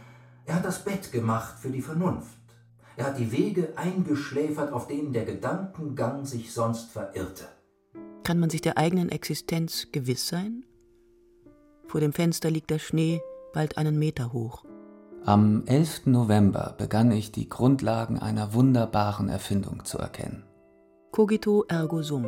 er 0.49 0.55
hat 0.55 0.65
das 0.65 0.83
Bett 0.83 1.11
gemacht 1.11 1.59
für 1.59 1.69
die 1.69 1.81
Vernunft. 1.81 2.39
Er 2.97 3.05
hat 3.05 3.19
die 3.19 3.31
Wege 3.31 3.73
eingeschläfert, 3.75 4.73
auf 4.73 4.87
denen 4.87 5.13
der 5.13 5.23
Gedankengang 5.23 6.25
sich 6.25 6.51
sonst 6.51 6.89
verirrte. 6.89 7.45
Kann 8.23 8.39
man 8.39 8.49
sich 8.49 8.61
der 8.61 8.77
eigenen 8.77 9.09
Existenz 9.09 9.91
gewiss 9.91 10.27
sein? 10.27 10.65
Vor 11.87 12.01
dem 12.01 12.13
Fenster 12.13 12.49
liegt 12.49 12.71
der 12.71 12.79
Schnee 12.79 13.21
bald 13.53 13.77
einen 13.77 13.99
Meter 13.99 14.33
hoch. 14.33 14.65
Am 15.23 15.65
11. 15.67 16.07
November 16.07 16.73
begann 16.79 17.11
ich 17.11 17.31
die 17.31 17.47
Grundlagen 17.47 18.17
einer 18.17 18.53
wunderbaren 18.53 19.29
Erfindung 19.29 19.85
zu 19.85 19.99
erkennen. 19.99 20.43
Cogito 21.11 21.65
ergo 21.67 22.01
sum. 22.01 22.25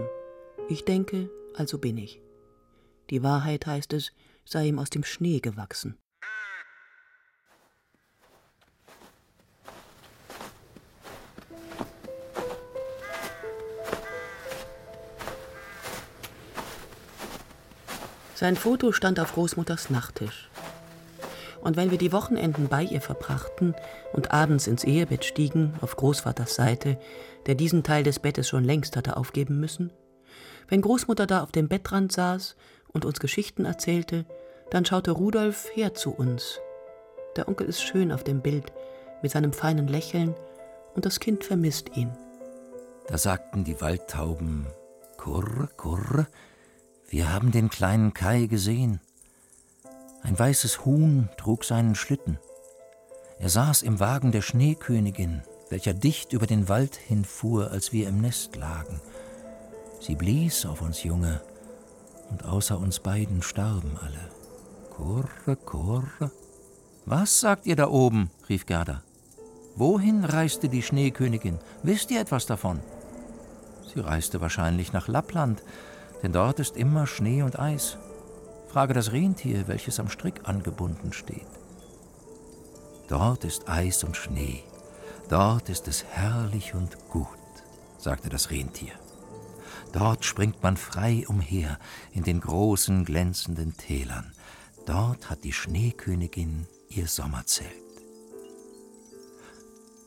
Ich 0.70 0.86
denke, 0.86 1.32
also 1.56 1.80
bin 1.80 1.98
ich. 1.98 2.22
Die 3.10 3.24
Wahrheit, 3.24 3.66
heißt 3.66 3.94
es, 3.94 4.12
sei 4.46 4.68
ihm 4.68 4.78
aus 4.78 4.92
dem 4.92 5.04
Schnee 5.04 5.40
gewachsen. 5.40 5.98
Sein 18.42 18.56
Foto 18.56 18.92
stand 18.92 19.20
auf 19.20 19.34
Großmutters 19.34 19.92
Nachttisch. 19.92 20.50
Und 21.62 21.78
wenn 21.78 21.92
wir 21.92 22.00
die 22.00 22.12
Wochenenden 22.12 22.70
bei 22.70 22.82
ihr 22.82 23.00
verbrachten 23.00 23.76
und 24.14 24.32
abends 24.32 24.66
ins 24.66 24.84
Ehebett 24.84 25.26
stiegen, 25.26 25.76
auf 25.82 25.96
Großvaters 25.96 26.56
Seite, 26.56 26.98
der 27.46 27.54
diesen 27.54 27.84
Teil 27.84 28.02
des 28.02 28.18
Bettes 28.18 28.50
schon 28.50 28.64
längst 28.64 28.98
hatte 28.98 29.16
aufgeben 29.16 29.60
müssen, 29.60 29.94
wenn 30.70 30.82
Großmutter 30.82 31.28
da 31.28 31.44
auf 31.44 31.52
dem 31.52 31.68
Bettrand 31.68 32.14
saß 32.14 32.56
und 32.88 33.06
uns 33.06 33.20
Geschichten 33.20 33.64
erzählte, 33.64 34.26
dann 34.72 34.86
schaute 34.86 35.12
Rudolf 35.12 35.70
her 35.76 35.94
zu 35.94 36.10
uns. 36.10 36.60
Der 37.36 37.48
Onkel 37.48 37.68
ist 37.68 37.84
schön 37.84 38.12
auf 38.12 38.24
dem 38.24 38.42
Bild, 38.42 38.74
mit 39.22 39.32
seinem 39.32 39.54
feinen 39.54 39.88
Lächeln, 39.88 40.34
und 40.96 41.06
das 41.06 41.20
Kind 41.20 41.44
vermisst 41.44 41.96
ihn. 41.96 42.10
Da 43.06 43.20
sagten 43.20 43.66
die 43.66 43.80
Waldtauben 43.82 44.66
Kurr, 45.18 45.70
kurr, 45.78 46.26
wir 47.12 47.32
haben 47.32 47.52
den 47.52 47.70
kleinen 47.70 48.14
Kai 48.14 48.46
gesehen. 48.46 49.02
Ein 50.24 50.40
weißes 50.40 50.86
Huhn 50.86 51.28
trug 51.38 51.66
seinen 51.66 51.94
Schlitten. 51.94 52.40
Er 53.38 53.50
saß 53.50 53.82
im 53.82 54.00
Wagen 54.00 54.32
der 54.32 54.42
Schneekönigin, 54.42 55.42
welcher 55.70 55.94
dicht 55.94 56.32
über 56.32 56.48
den 56.48 56.70
Wald 56.70 56.96
hinfuhr, 56.96 57.70
als 57.72 57.92
wir 57.92 58.08
im 58.08 58.22
Nest 58.22 58.56
lagen. 58.56 59.02
Sie 60.00 60.16
blies 60.16 60.66
auf 60.66 60.82
uns 60.82 61.04
Junge, 61.04 61.42
und 62.30 62.46
außer 62.46 62.80
uns 62.80 63.02
beiden 63.02 63.42
starben 63.42 63.98
alle. 64.02 64.32
Kurre, 64.90 65.58
kurre. 65.58 66.32
Was 67.06 67.42
sagt 67.42 67.66
ihr 67.66 67.76
da 67.76 67.90
oben? 67.90 68.32
rief 68.48 68.66
Gerda. 68.66 69.04
Wohin 69.76 70.24
reiste 70.24 70.70
die 70.70 70.82
Schneekönigin? 70.82 71.60
Wisst 71.84 72.10
ihr 72.10 72.22
etwas 72.22 72.46
davon? 72.46 72.80
Sie 73.94 74.00
reiste 74.00 74.40
wahrscheinlich 74.40 74.94
nach 74.94 75.10
Lappland, 75.10 75.62
denn 76.24 76.34
dort 76.34 76.60
ist 76.60 76.78
immer 76.78 77.08
Schnee 77.08 77.42
und 77.42 77.60
Eis. 77.60 77.98
Frage 78.68 78.94
das 78.94 79.12
Rentier, 79.12 79.68
welches 79.68 80.00
am 80.00 80.10
Strick 80.10 80.48
angebunden 80.48 81.14
steht. 81.14 81.48
Dort 83.08 83.44
ist 83.44 83.68
Eis 83.68 84.04
und 84.04 84.16
Schnee, 84.16 84.64
dort 85.30 85.68
ist 85.68 85.88
es 85.88 86.06
herrlich 86.06 86.74
und 86.74 86.98
gut, 87.10 87.28
sagte 87.98 88.30
das 88.30 88.52
Rentier. 88.52 88.94
Dort 89.92 90.24
springt 90.24 90.64
man 90.64 90.78
frei 90.78 91.26
umher 91.28 91.78
in 92.14 92.24
den 92.24 92.40
großen 92.40 93.04
glänzenden 93.04 93.76
Tälern. 93.76 94.34
Dort 94.86 95.30
hat 95.30 95.44
die 95.44 95.52
Schneekönigin 95.52 96.68
ihr 96.88 97.08
Sommerzelt. 97.08 97.70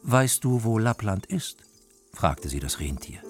Weißt 0.02 0.44
du, 0.44 0.64
wo 0.64 0.78
Lappland 0.78 1.26
ist? 1.26 1.64
fragte 2.12 2.48
sie 2.48 2.60
das 2.60 2.80
Rentier. 2.80 3.20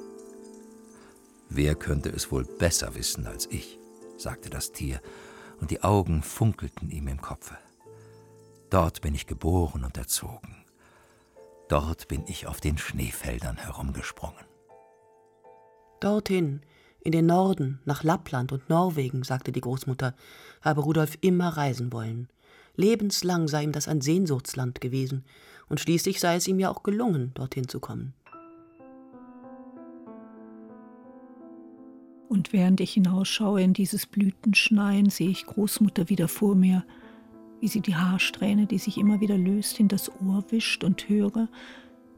Wer 1.49 1.75
könnte 1.75 2.09
es 2.11 2.31
wohl 2.31 2.45
besser 2.45 2.95
wissen 2.95 3.27
als 3.27 3.47
ich? 3.47 3.79
sagte 4.17 4.51
das 4.51 4.73
Tier, 4.73 5.01
und 5.61 5.71
die 5.71 5.83
Augen 5.83 6.23
funkelten 6.23 6.91
ihm 6.91 7.09
im 7.09 7.21
Kopfe. 7.21 7.57
Dort 8.71 9.03
bin 9.03 9.15
ich 9.15 9.27
geboren 9.27 9.85
und 9.85 9.97
erzogen. 9.97 10.65
Dort 11.69 12.09
bin 12.09 12.25
ich 12.27 12.47
auf 12.47 12.61
den 12.61 12.77
Schneefeldern 12.77 13.57
herumgesprungen. 13.57 14.45
Dorthin, 16.01 16.61
in 17.01 17.13
den 17.13 17.27
Norden, 17.27 17.81
nach 17.85 18.03
Lappland 18.03 18.53
und 18.53 18.69
Norwegen, 18.69 19.23
sagte 19.23 19.53
die 19.53 19.61
Großmutter, 19.61 20.15
habe 20.61 20.81
Rudolf 20.81 21.17
immer 21.21 21.51
reisen 21.51 21.93
wollen. 21.93 22.29
Lebenslang 22.77 23.47
sei 23.47 23.63
ihm 23.63 23.73
das 23.73 23.89
ein 23.89 24.01
Sehnsuchtsland 24.01 24.81
gewesen, 24.81 25.25
und 25.69 25.81
schließlich 25.81 26.21
sei 26.21 26.37
es 26.37 26.49
ihm 26.49 26.59
ja 26.59 26.71
auch 26.71 26.83
gelungen, 26.83 27.33
dorthin 27.35 27.69
zu 27.69 27.81
kommen. 27.81 28.15
Und 32.35 32.53
während 32.53 32.81
ich 32.81 32.95
hinausschaue 32.95 33.62
in 33.62 33.75
dieses 33.75 34.07
Blütenschneien, 34.07 35.09
sehe 35.09 35.31
ich 35.31 35.47
Großmutter 35.47 36.09
wieder 36.09 36.26
vor 36.26 36.57
mir, 36.57 36.85
wie 37.61 37.69
sie 37.69 37.81
die 37.81 37.95
Haarsträhne, 37.95 38.67
die 38.67 38.79
sich 38.79 38.99
immer 38.99 39.21
wieder 39.21 39.38
löst, 39.38 39.79
in 39.79 39.87
das 39.87 40.11
Ohr 40.21 40.45
wischt 40.49 40.83
und 40.83 41.09
höre, 41.09 41.49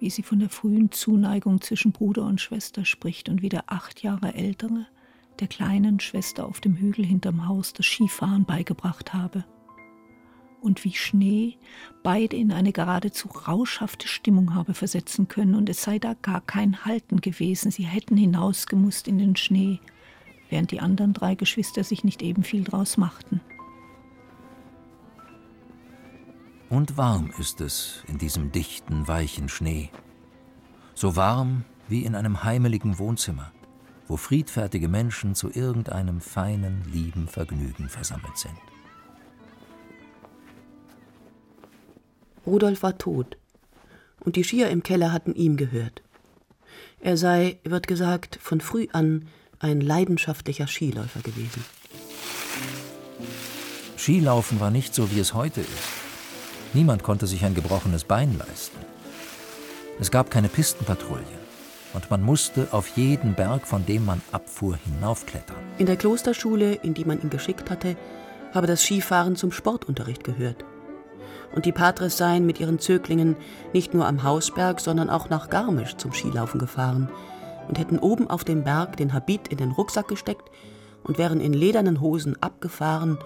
wie 0.00 0.08
sie 0.08 0.23
von 0.23 0.38
der 0.38 0.49
frühen 0.49 0.90
Zuneigung 0.90 1.61
zwischen 1.61 1.92
Bruder 1.92 2.25
und 2.25 2.40
Schwester 2.40 2.87
spricht 2.87 3.28
und 3.28 3.42
wie 3.42 3.50
der 3.50 3.64
acht 3.70 4.02
Jahre 4.02 4.32
ältere 4.32 4.87
der 5.38 5.49
kleinen 5.49 6.00
Schwester 6.00 6.46
auf 6.46 6.62
dem 6.62 6.76
Hügel 6.76 7.04
hinterm 7.04 7.46
Haus 7.46 7.75
das 7.75 7.85
Skifahren 7.85 8.46
beigebracht 8.46 9.12
habe. 9.12 9.44
Und 10.62 10.82
wie 10.87 10.94
Schnee 10.94 11.58
beide 12.02 12.37
in 12.37 12.52
eine 12.52 12.73
geradezu 12.73 13.28
rauschhafte 13.28 14.08
Stimmung 14.08 14.54
habe 14.54 14.73
versetzen 14.73 15.28
können, 15.28 15.54
und 15.54 15.68
es 15.68 15.82
sei 15.82 15.99
da 15.99 16.14
gar 16.14 16.40
kein 16.40 16.87
Halten 16.87 17.20
gewesen, 17.20 17.70
sie 17.70 17.85
hätten 17.85 18.16
hinausgemusst 18.16 19.08
in 19.08 19.18
den 19.18 19.37
Schnee, 19.37 19.78
während 20.48 20.70
die 20.70 20.80
anderen 20.80 21.12
drei 21.12 21.34
Geschwister 21.34 21.84
sich 21.84 22.04
nicht 22.04 22.22
eben 22.22 22.42
viel 22.42 22.64
draus 22.64 22.96
machten. 22.96 23.40
Und 26.68 26.96
warm 26.96 27.32
ist 27.38 27.60
es 27.60 28.02
in 28.08 28.18
diesem 28.18 28.50
dichten, 28.50 29.06
weichen 29.06 29.48
Schnee. 29.48 29.90
So 30.94 31.14
warm 31.14 31.64
wie 31.88 32.04
in 32.04 32.14
einem 32.14 32.42
heimeligen 32.42 32.98
Wohnzimmer, 32.98 33.52
wo 34.08 34.16
friedfertige 34.16 34.88
Menschen 34.88 35.34
zu 35.34 35.50
irgendeinem 35.50 36.20
feinen, 36.20 36.82
lieben 36.92 37.28
Vergnügen 37.28 37.88
versammelt 37.88 38.36
sind. 38.36 38.58
Rudolf 42.44 42.82
war 42.82 42.96
tot, 42.98 43.36
und 44.20 44.36
die 44.36 44.44
Skier 44.44 44.70
im 44.70 44.82
Keller 44.82 45.12
hatten 45.12 45.34
ihm 45.34 45.56
gehört. 45.56 46.02
Er 47.00 47.16
sei, 47.16 47.58
wird 47.64 47.86
gesagt, 47.86 48.38
von 48.40 48.60
früh 48.60 48.88
an 48.92 49.28
ein 49.58 49.80
leidenschaftlicher 49.80 50.66
Skiläufer 50.66 51.20
gewesen. 51.20 51.64
Skilaufen 53.96 54.60
war 54.60 54.70
nicht 54.70 54.94
so, 54.94 55.10
wie 55.10 55.20
es 55.20 55.34
heute 55.34 55.60
ist. 55.60 55.70
Niemand 56.75 57.02
konnte 57.02 57.26
sich 57.26 57.44
ein 57.44 57.54
gebrochenes 57.54 58.04
Bein 58.04 58.38
leisten. 58.38 58.78
Es 59.98 60.10
gab 60.10 60.30
keine 60.30 60.48
Pistenpatrouille 60.48 61.25
und 61.94 62.10
man 62.10 62.22
musste 62.22 62.68
auf 62.72 62.88
jeden 62.96 63.34
Berg, 63.34 63.66
von 63.66 63.86
dem 63.86 64.04
man 64.04 64.20
abfuhr, 64.30 64.78
hinaufklettern. 64.84 65.56
In 65.78 65.86
der 65.86 65.96
Klosterschule, 65.96 66.75
in 66.75 66.92
die 66.92 67.06
man 67.06 67.22
ihn 67.22 67.30
geschickt 67.30 67.70
hatte, 67.70 67.96
habe 68.52 68.66
das 68.66 68.82
Skifahren 68.82 69.36
zum 69.36 69.52
Sportunterricht 69.52 70.22
gehört. 70.22 70.64
Und 71.54 71.64
die 71.64 71.72
Patres 71.72 72.18
seien 72.18 72.44
mit 72.44 72.60
ihren 72.60 72.78
Zöglingen 72.78 73.36
nicht 73.72 73.94
nur 73.94 74.06
am 74.06 74.22
Hausberg, 74.22 74.80
sondern 74.80 75.08
auch 75.08 75.30
nach 75.30 75.48
Garmisch 75.48 75.96
zum 75.96 76.12
Skilaufen 76.12 76.60
gefahren 76.60 77.08
und 77.68 77.78
hätten 77.78 77.99
oben 77.99 78.28
auf 78.28 78.44
dem 78.44 78.64
Berg 78.64 78.96
den 78.96 79.12
Habit 79.12 79.49
in 79.49 79.58
den 79.58 79.73
Rucksack 79.73 80.08
gesteckt 80.08 80.50
und 81.04 81.18
wären 81.18 81.40
in 81.40 81.52
ledernen 81.52 82.00
Hosen 82.00 82.40
abgefahren. 82.42 83.18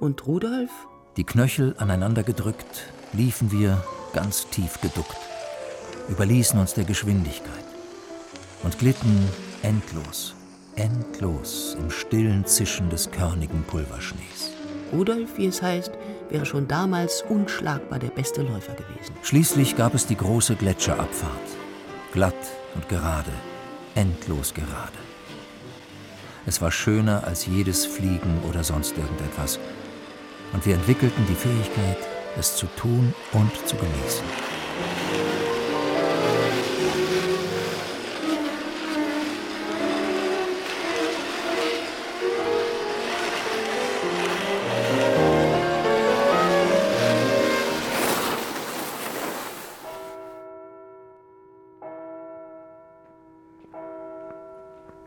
Und 0.00 0.26
Rudolf? 0.26 0.70
Die 1.16 1.24
Knöchel 1.24 1.74
aneinander 1.78 2.22
gedrückt, 2.22 2.92
liefen 3.12 3.50
wir 3.50 3.82
ganz 4.12 4.48
tief 4.48 4.80
geduckt, 4.80 5.16
überließen 6.08 6.58
uns 6.58 6.74
der 6.74 6.84
Geschwindigkeit 6.84 7.64
und 8.62 8.78
glitten 8.78 9.28
endlos, 9.62 10.34
endlos 10.74 11.76
im 11.80 11.90
stillen 11.90 12.44
Zischen 12.44 12.90
des 12.90 13.10
körnigen 13.10 13.62
Pulverschnees. 13.62 14.52
Rudolf, 14.92 15.36
wie 15.36 15.46
es 15.46 15.62
heißt, 15.62 15.92
wäre 16.30 16.46
schon 16.46 16.68
damals 16.68 17.24
unschlagbar 17.28 17.98
der 17.98 18.08
beste 18.08 18.42
Läufer 18.42 18.74
gewesen. 18.74 19.14
Schließlich 19.22 19.76
gab 19.76 19.94
es 19.94 20.06
die 20.06 20.16
große 20.16 20.56
Gletscherabfahrt. 20.56 21.30
Glatt 22.12 22.34
und 22.74 22.88
gerade, 22.88 23.32
endlos 23.96 24.54
gerade. 24.54 24.98
Es 26.46 26.62
war 26.62 26.70
schöner 26.70 27.24
als 27.24 27.46
jedes 27.46 27.84
Fliegen 27.84 28.40
oder 28.48 28.62
sonst 28.62 28.96
irgendetwas. 28.96 29.58
Und 30.52 30.64
wir 30.64 30.74
entwickelten 30.74 31.26
die 31.28 31.34
Fähigkeit, 31.34 31.98
es 32.38 32.54
zu 32.56 32.66
tun 32.76 33.12
und 33.32 33.50
zu 33.66 33.74
genießen. 33.76 34.55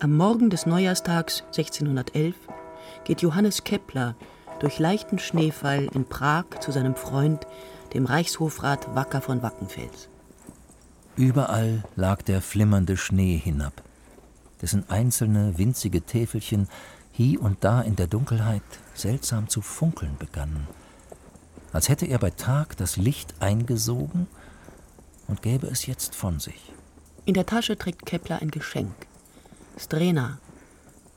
Am 0.01 0.15
Morgen 0.15 0.49
des 0.49 0.65
Neujahrstags 0.65 1.43
1611 1.47 2.33
geht 3.03 3.21
Johannes 3.21 3.65
Kepler 3.65 4.15
durch 4.61 4.79
leichten 4.79 5.19
Schneefall 5.19 5.89
in 5.93 6.05
Prag 6.05 6.45
zu 6.61 6.71
seinem 6.71 6.95
Freund, 6.95 7.45
dem 7.93 8.05
Reichshofrat 8.05 8.95
Wacker 8.95 9.19
von 9.19 9.41
Wackenfels. 9.41 10.07
Überall 11.17 11.83
lag 11.97 12.21
der 12.21 12.41
flimmernde 12.41 12.95
Schnee 12.95 13.35
hinab, 13.35 13.73
dessen 14.61 14.89
einzelne 14.89 15.57
winzige 15.57 16.01
Täfelchen 16.01 16.69
hie 17.11 17.37
und 17.37 17.65
da 17.65 17.81
in 17.81 17.97
der 17.97 18.07
Dunkelheit 18.07 18.63
seltsam 18.93 19.49
zu 19.49 19.59
funkeln 19.59 20.15
begannen, 20.17 20.65
als 21.73 21.89
hätte 21.89 22.05
er 22.05 22.19
bei 22.19 22.29
Tag 22.29 22.77
das 22.77 22.95
Licht 22.95 23.33
eingesogen 23.41 24.27
und 25.27 25.41
gäbe 25.41 25.67
es 25.67 25.87
jetzt 25.87 26.15
von 26.15 26.39
sich. 26.39 26.71
In 27.25 27.33
der 27.33 27.45
Tasche 27.45 27.77
trägt 27.77 28.05
Kepler 28.05 28.41
ein 28.41 28.49
Geschenk. 28.49 29.08
Strena, 29.79 30.39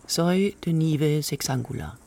Soi 0.06 0.54
de 0.64 0.72
Nive 0.72 1.20
Sexangula. 1.20 1.98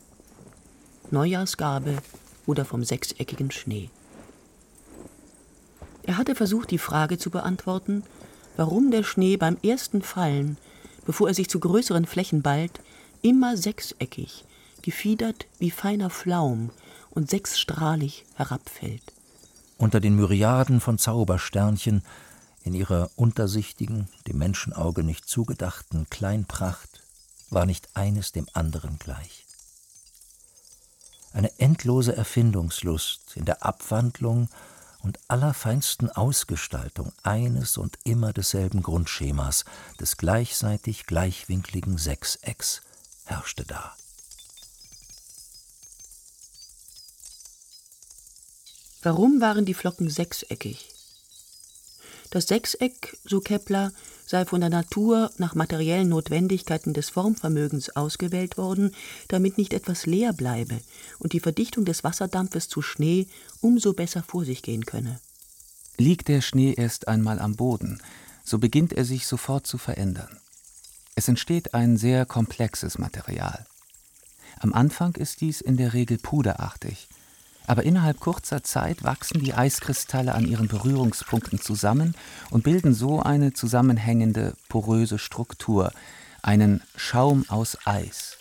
Neujahrsgabe 1.12 1.98
oder 2.46 2.64
vom 2.64 2.82
sechseckigen 2.86 3.52
Schnee. 3.52 3.90
Er 6.04 6.18
hatte 6.18 6.34
versucht, 6.34 6.72
die 6.72 6.78
Frage 6.78 7.18
zu 7.18 7.30
beantworten, 7.30 8.04
warum 8.56 8.90
der 8.90 9.04
Schnee 9.04 9.36
beim 9.36 9.58
ersten 9.64 10.02
Fallen, 10.02 10.58
bevor 11.06 11.28
er 11.28 11.34
sich 11.34 11.50
zu 11.50 11.60
größeren 11.60 12.06
Flächen 12.06 12.42
ballt, 12.42 12.80
immer 13.22 13.58
sechseckig, 13.58 14.46
gefiedert 14.82 15.48
wie 15.60 15.72
feiner 15.72 16.10
Flaum 16.10 16.70
und 17.10 17.30
sechsstrahlig 17.30 18.24
herabfällt. 18.36 19.04
Unter 19.78 20.00
den 20.00 20.16
Myriaden 20.16 20.80
von 20.80 20.98
Zaubersternchen 20.98 22.02
in 22.66 22.74
ihrer 22.74 23.12
untersichtigen, 23.16 24.10
dem 24.28 24.40
Menschenauge 24.40 25.04
nicht 25.04 25.30
zugedachten 25.30 26.10
Kleinpracht 26.10 27.04
war 27.52 27.68
nicht 27.68 27.90
eines 27.94 28.32
dem 28.32 28.48
anderen 28.54 28.98
gleich. 28.98 29.46
Eine 31.32 31.58
endlose 31.60 32.16
Erfindungslust 32.16 33.36
in 33.36 33.46
der 33.46 33.64
Abwandlung 33.64 34.50
und 35.04 35.20
allerfeinsten 35.28 36.10
Ausgestaltung 36.10 37.12
eines 37.22 37.78
und 37.78 38.00
immer 38.04 38.34
desselben 38.34 38.82
Grundschemas, 38.82 39.64
des 40.00 40.18
gleichseitig 40.18 41.06
gleichwinkligen 41.06 42.00
Sechsecks, 42.00 42.82
herrschte 43.26 43.64
da. 43.64 43.96
Warum 49.04 49.40
waren 49.40 49.66
die 49.66 49.76
Flocken 49.76 50.10
sechseckig? 50.10 50.95
Das 52.36 52.48
Sechseck, 52.48 53.16
so 53.24 53.40
Kepler, 53.40 53.94
sei 54.26 54.44
von 54.44 54.60
der 54.60 54.70
Natur 54.70 55.32
nach 55.38 55.56
materiellen 55.56 56.10
Notwendigkeiten 56.10 56.94
des 56.94 57.10
Formvermögens 57.10 57.96
ausgewählt 57.96 58.58
worden, 58.58 58.94
damit 59.30 59.58
nicht 59.58 59.72
etwas 59.72 60.06
leer 60.06 60.34
bleibe 60.34 60.82
und 61.18 61.32
die 61.32 61.40
Verdichtung 61.40 61.86
des 61.86 62.04
Wasserdampfes 62.04 62.68
zu 62.68 62.82
Schnee 62.82 63.28
umso 63.62 63.94
besser 63.94 64.22
vor 64.22 64.44
sich 64.44 64.64
gehen 64.64 64.86
könne. 64.86 65.22
Liegt 65.98 66.28
der 66.28 66.42
Schnee 66.42 66.74
erst 66.74 67.08
einmal 67.08 67.40
am 67.40 67.56
Boden, 67.56 68.02
so 68.44 68.60
beginnt 68.60 68.92
er 68.92 69.06
sich 69.06 69.28
sofort 69.28 69.66
zu 69.66 69.78
verändern. 69.78 70.38
Es 71.16 71.30
entsteht 71.30 71.74
ein 71.74 71.96
sehr 71.96 72.26
komplexes 72.26 72.98
Material. 72.98 73.66
Am 74.60 74.74
Anfang 74.74 75.16
ist 75.16 75.40
dies 75.40 75.62
in 75.62 75.78
der 75.78 75.94
Regel 75.94 76.18
puderartig, 76.18 77.08
aber 77.68 77.84
innerhalb 77.84 78.20
kurzer 78.20 78.64
Zeit 78.64 79.04
wachsen 79.04 79.40
die 79.40 79.54
Eiskristalle 79.54 80.36
an 80.36 80.46
ihren 80.46 80.68
Berührungspunkten 80.68 81.60
zusammen 81.60 82.16
und 82.52 82.64
bilden 82.64 82.94
so 82.94 83.22
eine 83.22 83.54
zusammenhängende, 83.54 84.54
poröse 84.70 85.20
Struktur, 85.20 85.92
einen 86.42 86.82
Schaum 86.96 87.46
aus 87.50 87.78
Eis. 87.86 88.38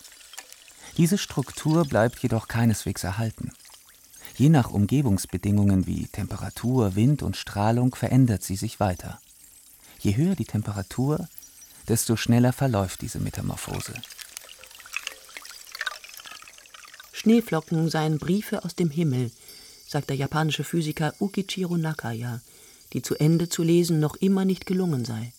Diese 0.96 1.18
Struktur 1.18 1.84
bleibt 1.84 2.20
jedoch 2.20 2.48
keineswegs 2.48 3.02
erhalten. 3.02 3.52
Je 4.36 4.48
nach 4.48 4.70
Umgebungsbedingungen 4.70 5.86
wie 5.86 6.06
Temperatur, 6.06 6.96
Wind 6.96 7.22
und 7.22 7.36
Strahlung 7.36 7.94
verändert 7.94 8.42
sie 8.42 8.56
sich 8.56 8.80
weiter. 8.80 9.20
Je 10.00 10.16
höher 10.16 10.34
die 10.34 10.44
Temperatur, 10.44 11.28
desto 11.88 12.16
schneller 12.16 12.52
verläuft 12.52 13.02
diese 13.02 13.20
Metamorphose. 13.20 13.94
Schneeflocken 17.24 17.88
seien 17.88 18.18
Briefe 18.18 18.66
aus 18.66 18.74
dem 18.74 18.90
Himmel, 18.90 19.30
sagt 19.88 20.10
der 20.10 20.16
japanische 20.16 20.62
Physiker 20.62 21.14
Ukichiro 21.20 21.78
Nakaya, 21.78 22.42
die 22.92 23.00
zu 23.00 23.14
Ende 23.14 23.48
zu 23.48 23.62
lesen 23.62 23.98
noch 23.98 24.16
immer 24.16 24.44
nicht 24.44 24.66
gelungen 24.66 25.06
sei. 25.06 25.32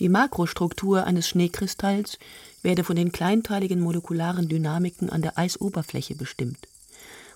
Die 0.00 0.08
Makrostruktur 0.08 1.04
eines 1.04 1.28
Schneekristalls 1.28 2.18
werde 2.60 2.82
von 2.82 2.96
den 2.96 3.12
kleinteiligen 3.12 3.78
molekularen 3.78 4.48
Dynamiken 4.48 5.10
an 5.10 5.22
der 5.22 5.38
Eisoberfläche 5.38 6.16
bestimmt. 6.16 6.66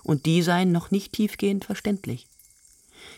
Und 0.03 0.25
die 0.25 0.41
seien 0.41 0.73
noch 0.73 0.91
nicht 0.91 1.13
tiefgehend 1.13 1.63
verständlich. 1.63 2.27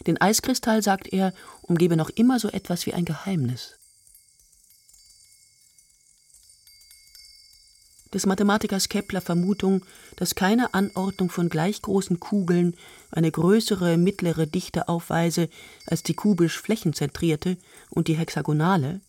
Den 0.06 0.22
Eiskristall, 0.22 0.84
sagt 0.84 1.08
er, 1.12 1.34
umgebe 1.64 1.96
noch 1.96 2.12
immer 2.12 2.38
so 2.38 2.50
etwas 2.50 2.86
wie 2.86 2.94
ein 2.94 3.06
Geheimnis. 3.06 3.75
Des 8.16 8.26
Mathematikers 8.26 8.88
Kepler 8.88 9.20
Vermutung, 9.20 9.86
dass 10.16 10.36
keine 10.36 10.74
Anordnung 10.74 11.30
von 11.30 11.50
gleich 11.50 11.82
großen 11.82 12.18
Kugeln 12.22 12.78
eine 13.12 13.30
größere 13.30 13.98
mittlere 13.98 14.48
Dichte 14.48 14.88
aufweise 14.88 15.50
als 15.86 16.02
die 16.02 16.14
kubisch 16.14 16.58
flächenzentrierte 16.62 17.58
und 17.90 18.08
die 18.08 18.14
hexagonale, 18.14 19.02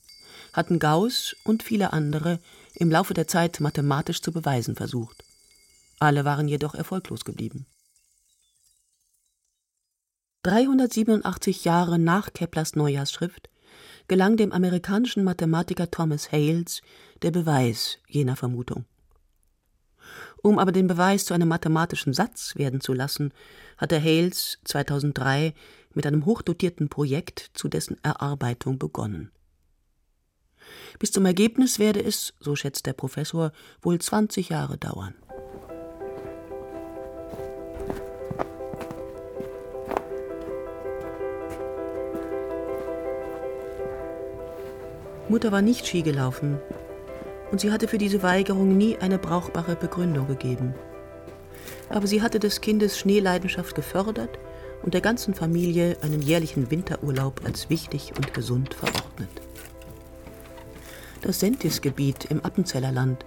hatten 0.52 0.80
Gauss 0.80 1.36
und 1.44 1.62
viele 1.62 1.92
andere 1.92 2.40
im 2.74 2.90
Laufe 2.90 3.14
der 3.14 3.28
Zeit 3.28 3.60
mathematisch 3.60 4.22
zu 4.22 4.32
beweisen 4.32 4.74
versucht. 4.74 5.22
Alle 6.00 6.24
waren 6.24 6.48
jedoch 6.48 6.74
erfolglos 6.74 7.24
geblieben. 7.24 7.64
387 10.42 11.64
Jahre 11.64 12.00
nach 12.00 12.32
Keplers 12.32 12.74
Neujahrsschrift 12.74 13.50
gelang 14.08 14.36
dem 14.36 14.50
amerikanischen 14.50 15.22
Mathematiker 15.22 15.92
Thomas 15.92 16.32
Hales 16.32 16.82
der 17.22 17.30
Beweis 17.30 17.98
jener 18.08 18.34
Vermutung. 18.34 18.84
Um 20.46 20.60
aber 20.60 20.70
den 20.70 20.86
Beweis 20.86 21.24
zu 21.24 21.34
einem 21.34 21.48
mathematischen 21.48 22.12
Satz 22.12 22.54
werden 22.54 22.80
zu 22.80 22.92
lassen, 22.92 23.32
hatte 23.78 24.00
Hales 24.00 24.60
2003 24.62 25.52
mit 25.92 26.06
einem 26.06 26.24
hochdotierten 26.24 26.88
Projekt 26.88 27.50
zu 27.54 27.66
dessen 27.66 27.96
Erarbeitung 28.04 28.78
begonnen. 28.78 29.32
Bis 31.00 31.10
zum 31.10 31.26
Ergebnis 31.26 31.80
werde 31.80 32.00
es, 32.00 32.32
so 32.38 32.54
schätzt 32.54 32.86
der 32.86 32.92
Professor, 32.92 33.50
wohl 33.82 33.98
20 33.98 34.50
Jahre 34.50 34.78
dauern. 34.78 35.16
Mutter 45.28 45.50
war 45.50 45.60
nicht 45.60 45.88
Ski 45.88 46.02
gelaufen 46.02 46.60
und 47.50 47.60
sie 47.60 47.70
hatte 47.70 47.88
für 47.88 47.98
diese 47.98 48.22
Weigerung 48.22 48.76
nie 48.76 48.96
eine 48.98 49.18
brauchbare 49.18 49.76
Begründung 49.76 50.26
gegeben. 50.26 50.74
Aber 51.88 52.06
sie 52.06 52.22
hatte 52.22 52.40
des 52.40 52.60
Kindes 52.60 52.98
Schneeleidenschaft 52.98 53.74
gefördert 53.74 54.38
und 54.82 54.94
der 54.94 55.00
ganzen 55.00 55.34
Familie 55.34 55.96
einen 56.02 56.22
jährlichen 56.22 56.70
Winterurlaub 56.70 57.40
als 57.44 57.70
wichtig 57.70 58.12
und 58.16 58.34
gesund 58.34 58.74
verordnet. 58.74 59.30
Das 61.22 61.40
Sentis-Gebiet 61.40 62.26
im 62.26 62.44
Appenzellerland 62.44 63.24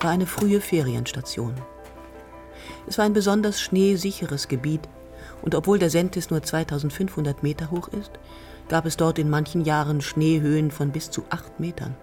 war 0.00 0.10
eine 0.10 0.26
frühe 0.26 0.60
Ferienstation. 0.60 1.54
Es 2.86 2.98
war 2.98 3.04
ein 3.04 3.12
besonders 3.12 3.60
schneesicheres 3.60 4.48
Gebiet 4.48 4.88
und 5.42 5.54
obwohl 5.54 5.78
der 5.78 5.90
Sentis 5.90 6.30
nur 6.30 6.42
2500 6.42 7.42
Meter 7.42 7.70
hoch 7.70 7.88
ist, 7.88 8.12
gab 8.68 8.86
es 8.86 8.96
dort 8.96 9.18
in 9.18 9.30
manchen 9.30 9.64
Jahren 9.64 10.00
Schneehöhen 10.00 10.70
von 10.70 10.92
bis 10.92 11.10
zu 11.10 11.24
acht 11.30 11.58
Metern. 11.60 11.96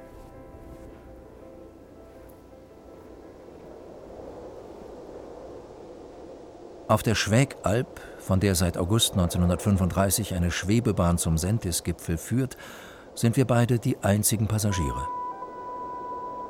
Auf 6.88 7.04
der 7.04 7.16
Schwägalp, 7.16 8.00
von 8.18 8.40
der 8.40 8.56
seit 8.56 8.78
August 8.78 9.12
1935 9.12 10.34
eine 10.36 10.52
Schwebebahn 10.52 11.18
zum 11.18 11.38
Sentis-Gipfel 11.38 12.18
führt, 12.18 12.56
sind 13.14 13.36
wir 13.36 13.44
beide 13.44 13.78
die 13.78 13.98
einzigen 14.04 14.48
Passagiere. 14.48 15.06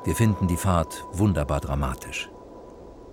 Wir 0.03 0.15
finden 0.15 0.47
die 0.47 0.57
Fahrt 0.57 1.03
wunderbar 1.11 1.59
dramatisch. 1.59 2.29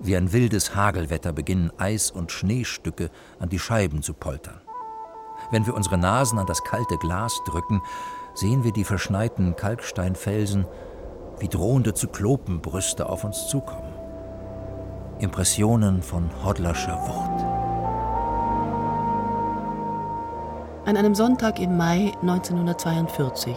Wie 0.00 0.14
ein 0.16 0.34
wildes 0.34 0.74
Hagelwetter 0.74 1.32
beginnen 1.32 1.72
Eis- 1.78 2.10
und 2.10 2.30
Schneestücke 2.30 3.10
an 3.38 3.48
die 3.48 3.58
Scheiben 3.58 4.02
zu 4.02 4.12
poltern. 4.12 4.60
Wenn 5.50 5.64
wir 5.64 5.74
unsere 5.74 5.96
Nasen 5.96 6.38
an 6.38 6.46
das 6.46 6.62
kalte 6.62 6.98
Glas 6.98 7.40
drücken, 7.46 7.80
sehen 8.34 8.64
wir 8.64 8.72
die 8.72 8.84
verschneiten 8.84 9.56
Kalksteinfelsen 9.56 10.66
wie 11.38 11.48
drohende 11.48 11.94
Zyklopenbrüste 11.94 13.08
auf 13.08 13.24
uns 13.24 13.48
zukommen. 13.48 13.93
Impressionen 15.20 16.02
von 16.02 16.28
Hodlerscher 16.44 16.98
Wucht. 17.06 17.44
An 20.86 20.96
einem 20.96 21.14
Sonntag 21.14 21.60
im 21.60 21.76
Mai 21.76 22.12
1942 22.20 23.54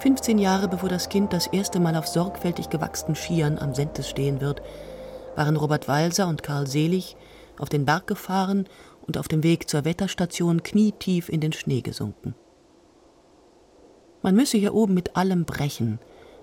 15 0.00 0.38
Jahre 0.38 0.68
bevor 0.68 0.90
das 0.90 1.08
Kind 1.08 1.32
das 1.32 1.46
erste 1.46 1.80
Mal 1.80 1.96
auf 1.96 2.06
sorgfältig 2.06 2.68
gewachsenen 2.68 3.16
Skiern 3.16 3.58
am 3.58 3.74
Sentes 3.74 4.08
stehen 4.08 4.42
wird, 4.42 4.60
waren 5.34 5.56
Robert 5.56 5.88
Walser 5.88 6.28
und 6.28 6.42
Karl 6.42 6.66
Selig 6.66 7.16
auf 7.58 7.70
den 7.70 7.86
Berg 7.86 8.06
gefahren 8.06 8.68
und 9.06 9.16
auf 9.16 9.28
dem 9.28 9.42
Weg 9.42 9.70
zur 9.70 9.86
Wetterstation 9.86 10.62
knietief 10.62 11.30
in 11.30 11.40
den 11.40 11.54
Schnee 11.54 11.80
gesunken. 11.80 12.34
Man 14.22 14.34
müsse 14.34 14.58
hier 14.58 14.74
oben 14.74 14.92
mit 14.92 15.16
allem 15.16 15.46
brechen, 15.46 16.00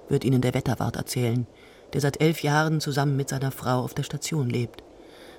wird 0.09 0.23
ihnen 0.23 0.41
der 0.41 0.55
Wetterwart 0.55 0.95
erzählen, 0.95 1.45
der 1.93 2.01
seit 2.01 2.21
elf 2.21 2.43
Jahren 2.43 2.81
zusammen 2.81 3.15
mit 3.15 3.29
seiner 3.29 3.51
Frau 3.51 3.79
auf 3.79 3.93
der 3.93 4.03
Station 4.03 4.49
lebt. 4.49 4.83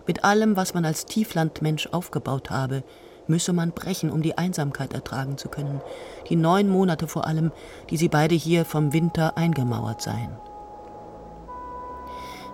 Mit 0.07 0.25
allem, 0.25 0.57
was 0.57 0.75
man 0.75 0.85
als 0.85 1.07
Tieflandmensch 1.07 1.89
aufgebaut 1.89 2.51
habe, 2.51 2.83
müsse 3.29 3.53
man 3.53 3.73
brechen, 3.73 4.11
um 4.11 4.23
die 4.23 4.37
Einsamkeit 4.37 4.93
ertragen 4.93 5.39
zu 5.39 5.49
können, 5.49 5.81
die 6.29 6.37
neun 6.37 6.69
Monate 6.69 7.07
vor 7.07 7.27
allem, 7.27 7.53
die 7.91 7.97
sie 7.97 8.09
beide 8.09 8.35
hier 8.35 8.65
vom 8.65 8.93
Winter 8.93 9.37
eingemauert 9.37 10.03
seien. 10.03 10.37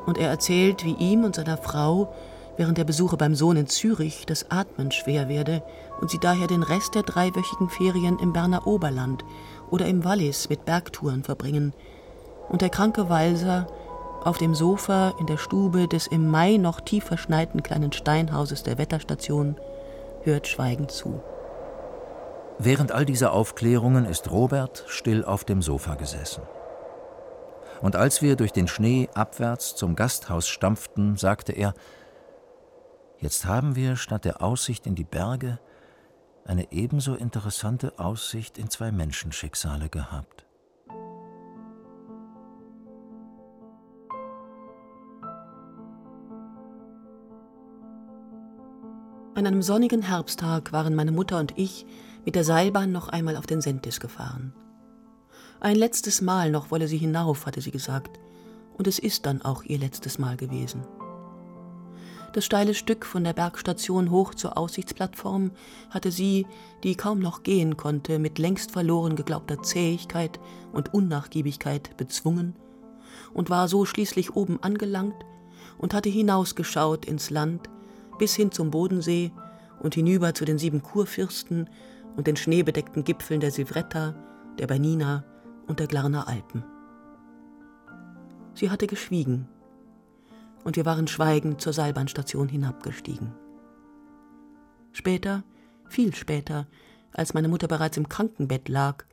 Und 0.06 0.18
er 0.18 0.28
erzählt, 0.28 0.84
wie 0.84 0.94
ihm 0.94 1.24
und 1.24 1.36
seiner 1.36 1.56
Frau 1.56 2.12
während 2.56 2.76
der 2.76 2.84
Besuche 2.84 3.16
beim 3.16 3.34
Sohn 3.34 3.56
in 3.56 3.68
Zürich 3.68 4.26
das 4.26 4.50
Atmen 4.50 4.90
schwer 4.90 5.28
werde 5.28 5.62
und 6.00 6.10
sie 6.10 6.18
daher 6.18 6.48
den 6.48 6.62
Rest 6.62 6.94
der 6.94 7.04
dreiwöchigen 7.04 7.70
Ferien 7.70 8.18
im 8.18 8.32
Berner 8.32 8.66
Oberland 8.66 9.24
oder 9.70 9.86
im 9.86 10.04
Wallis 10.04 10.48
mit 10.48 10.64
Bergtouren 10.64 11.22
verbringen 11.22 11.72
und 12.48 12.60
der 12.60 12.70
kranke 12.70 13.08
Walser 13.08 13.68
auf 14.28 14.38
dem 14.38 14.54
Sofa 14.54 15.14
in 15.18 15.26
der 15.26 15.38
Stube 15.38 15.88
des 15.88 16.06
im 16.06 16.28
Mai 16.28 16.58
noch 16.58 16.80
tief 16.80 17.04
verschneiten 17.04 17.62
kleinen 17.62 17.92
Steinhauses 17.92 18.62
der 18.62 18.76
Wetterstation 18.76 19.56
hört 20.22 20.46
schweigend 20.46 20.90
zu. 20.90 21.22
Während 22.58 22.92
all 22.92 23.06
dieser 23.06 23.32
Aufklärungen 23.32 24.04
ist 24.04 24.30
Robert 24.30 24.84
still 24.88 25.24
auf 25.24 25.44
dem 25.44 25.62
Sofa 25.62 25.94
gesessen. 25.94 26.42
Und 27.80 27.96
als 27.96 28.20
wir 28.20 28.36
durch 28.36 28.52
den 28.52 28.68
Schnee 28.68 29.08
abwärts 29.14 29.76
zum 29.76 29.96
Gasthaus 29.96 30.48
stampften, 30.48 31.16
sagte 31.16 31.52
er, 31.52 31.72
Jetzt 33.20 33.46
haben 33.46 33.76
wir 33.76 33.96
statt 33.96 34.24
der 34.24 34.42
Aussicht 34.42 34.86
in 34.86 34.94
die 34.94 35.04
Berge 35.04 35.58
eine 36.44 36.70
ebenso 36.70 37.14
interessante 37.14 37.98
Aussicht 37.98 38.58
in 38.58 38.70
zwei 38.70 38.92
Menschenschicksale 38.92 39.88
gehabt. 39.88 40.47
An 49.38 49.46
einem 49.46 49.62
sonnigen 49.62 50.02
Herbsttag 50.02 50.72
waren 50.72 50.96
meine 50.96 51.12
Mutter 51.12 51.38
und 51.38 51.56
ich 51.56 51.86
mit 52.24 52.34
der 52.34 52.42
Seilbahn 52.42 52.90
noch 52.90 53.08
einmal 53.08 53.36
auf 53.36 53.46
den 53.46 53.60
Sentis 53.60 54.00
gefahren. 54.00 54.52
Ein 55.60 55.76
letztes 55.76 56.20
Mal 56.20 56.50
noch 56.50 56.72
wolle 56.72 56.88
sie 56.88 56.98
hinauf, 56.98 57.46
hatte 57.46 57.60
sie 57.60 57.70
gesagt, 57.70 58.18
und 58.76 58.88
es 58.88 58.98
ist 58.98 59.26
dann 59.26 59.40
auch 59.42 59.62
ihr 59.62 59.78
letztes 59.78 60.18
Mal 60.18 60.36
gewesen. 60.36 60.82
Das 62.32 62.44
steile 62.44 62.74
Stück 62.74 63.06
von 63.06 63.22
der 63.22 63.32
Bergstation 63.32 64.10
hoch 64.10 64.34
zur 64.34 64.58
Aussichtsplattform 64.58 65.52
hatte 65.90 66.10
sie, 66.10 66.44
die 66.82 66.96
kaum 66.96 67.20
noch 67.20 67.44
gehen 67.44 67.76
konnte, 67.76 68.18
mit 68.18 68.40
längst 68.40 68.72
verloren 68.72 69.14
geglaubter 69.14 69.62
Zähigkeit 69.62 70.40
und 70.72 70.92
Unnachgiebigkeit 70.92 71.96
bezwungen 71.96 72.56
und 73.32 73.50
war 73.50 73.68
so 73.68 73.84
schließlich 73.84 74.34
oben 74.34 74.60
angelangt 74.64 75.24
und 75.78 75.94
hatte 75.94 76.08
hinausgeschaut 76.08 77.04
ins 77.04 77.30
Land, 77.30 77.68
bis 78.18 78.34
hin 78.34 78.52
zum 78.52 78.70
Bodensee 78.70 79.32
und 79.80 79.94
hinüber 79.94 80.34
zu 80.34 80.44
den 80.44 80.58
sieben 80.58 80.82
Kurfürsten 80.82 81.70
und 82.16 82.26
den 82.26 82.36
schneebedeckten 82.36 83.04
Gipfeln 83.04 83.40
der 83.40 83.50
Silvretta, 83.50 84.14
der 84.58 84.66
Bernina 84.66 85.24
und 85.66 85.80
der 85.80 85.86
Glarner 85.86 86.28
Alpen. 86.28 86.64
Sie 88.54 88.70
hatte 88.70 88.86
geschwiegen, 88.86 89.48
und 90.64 90.76
wir 90.76 90.84
waren 90.84 91.06
schweigend 91.06 91.60
zur 91.60 91.72
Seilbahnstation 91.72 92.48
hinabgestiegen. 92.48 93.32
Später, 94.92 95.44
viel 95.88 96.14
später, 96.14 96.66
als 97.12 97.34
meine 97.34 97.48
Mutter 97.48 97.68
bereits 97.68 97.96
im 97.96 98.08
Krankenbett 98.08 98.68
lag, 98.68 99.04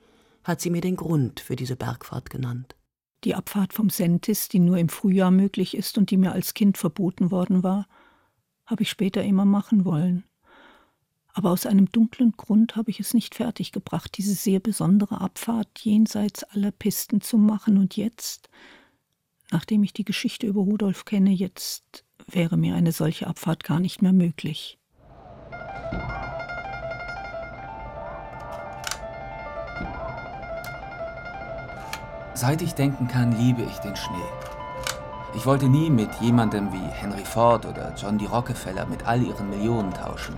hat 0.44 0.62
sie 0.62 0.70
mir 0.70 0.82
den 0.82 0.96
Grund 0.96 1.40
für 1.40 1.56
diese 1.56 1.76
Bergfahrt 1.76 2.30
genannt. 2.30 2.76
Die 3.24 3.36
Abfahrt 3.36 3.74
vom 3.74 3.90
Sentis, 3.90 4.50
die 4.50 4.60
nur 4.60 4.78
im 4.78 4.90
Frühjahr 4.90 5.32
möglich 5.32 5.76
ist 5.76 5.98
und 5.98 6.12
die 6.12 6.18
mir 6.18 6.32
als 6.32 6.54
Kind 6.54 6.78
verboten 6.78 7.32
worden 7.32 7.64
war, 7.64 7.88
habe 8.66 8.84
ich 8.84 8.90
später 8.90 9.24
immer 9.24 9.46
machen 9.46 9.86
wollen. 9.86 10.24
Aber 11.34 11.52
aus 11.52 11.66
einem 11.66 11.92
dunklen 11.92 12.32
Grund 12.38 12.78
habe 12.78 12.90
ich 12.92 13.02
es 13.02 13.14
nicht 13.14 13.36
fertiggebracht, 13.36 14.18
diese 14.18 14.34
sehr 14.34 14.62
besondere 14.62 15.20
Abfahrt 15.20 15.68
jenseits 15.80 16.44
aller 16.46 16.72
Pisten 16.72 17.20
zu 17.20 17.38
machen. 17.38 17.78
Und 17.78 17.98
jetzt, 17.98 18.50
nachdem 19.52 19.84
ich 19.84 19.92
die 19.92 20.06
Geschichte 20.06 20.48
über 20.48 20.62
Rudolf 20.62 21.04
kenne, 21.04 21.32
jetzt 21.32 22.06
wäre 22.28 22.56
mir 22.56 22.76
eine 22.76 22.94
solche 22.94 23.28
Abfahrt 23.28 23.66
gar 23.66 23.82
nicht 23.82 24.02
mehr 24.02 24.14
möglich. 24.14 24.80
Seit 32.34 32.62
ich 32.62 32.74
denken 32.74 33.08
kann, 33.08 33.38
liebe 33.38 33.64
ich 33.64 33.78
den 33.80 33.96
Schnee. 33.96 34.55
Ich 35.36 35.46
wollte 35.46 35.68
nie 35.68 35.90
mit 35.90 36.10
jemandem 36.22 36.72
wie 36.72 36.88
Henry 36.92 37.26
Ford 37.26 37.66
oder 37.66 37.94
John 37.98 38.18
D. 38.18 38.26
Rockefeller 38.26 38.86
mit 38.86 39.06
all 39.06 39.22
ihren 39.22 39.50
Millionen 39.50 39.94
tauschen. 39.94 40.36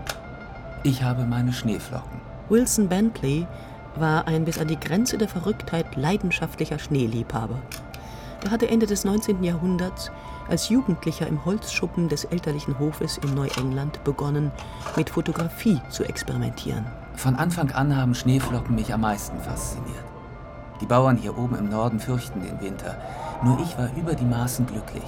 Ich 0.83 1.03
habe 1.03 1.23
meine 1.25 1.53
Schneeflocken. 1.53 2.19
Wilson 2.49 2.89
Bentley 2.89 3.45
war 3.95 4.27
ein 4.27 4.43
bis 4.43 4.57
an 4.57 4.67
die 4.67 4.79
Grenze 4.79 5.17
der 5.17 5.27
Verrücktheit 5.27 5.95
leidenschaftlicher 5.95 6.79
Schneeliebhaber. 6.79 7.59
Er 8.43 8.51
hatte 8.51 8.69
Ende 8.69 8.85
des 8.85 9.05
19. 9.05 9.43
Jahrhunderts 9.43 10.11
als 10.47 10.69
Jugendlicher 10.69 11.27
im 11.27 11.45
Holzschuppen 11.45 12.09
des 12.09 12.25
elterlichen 12.25 12.79
Hofes 12.79 13.17
in 13.17 13.35
Neuengland 13.35 14.03
begonnen, 14.03 14.51
mit 14.95 15.09
Fotografie 15.09 15.79
zu 15.89 16.05
experimentieren. 16.05 16.85
Von 17.15 17.35
Anfang 17.35 17.71
an 17.71 17.95
haben 17.95 18.15
Schneeflocken 18.15 18.75
mich 18.75 18.93
am 18.93 19.01
meisten 19.01 19.39
fasziniert. 19.39 20.05
Die 20.81 20.85
Bauern 20.85 21.17
hier 21.17 21.37
oben 21.37 21.55
im 21.55 21.69
Norden 21.69 21.99
fürchten 21.99 22.41
den 22.41 22.61
Winter. 22.61 22.97
Nur 23.43 23.59
ich 23.59 23.77
war 23.77 23.89
über 23.95 24.13
die 24.13 24.25
Maßen 24.25 24.67
glücklich. 24.67 25.03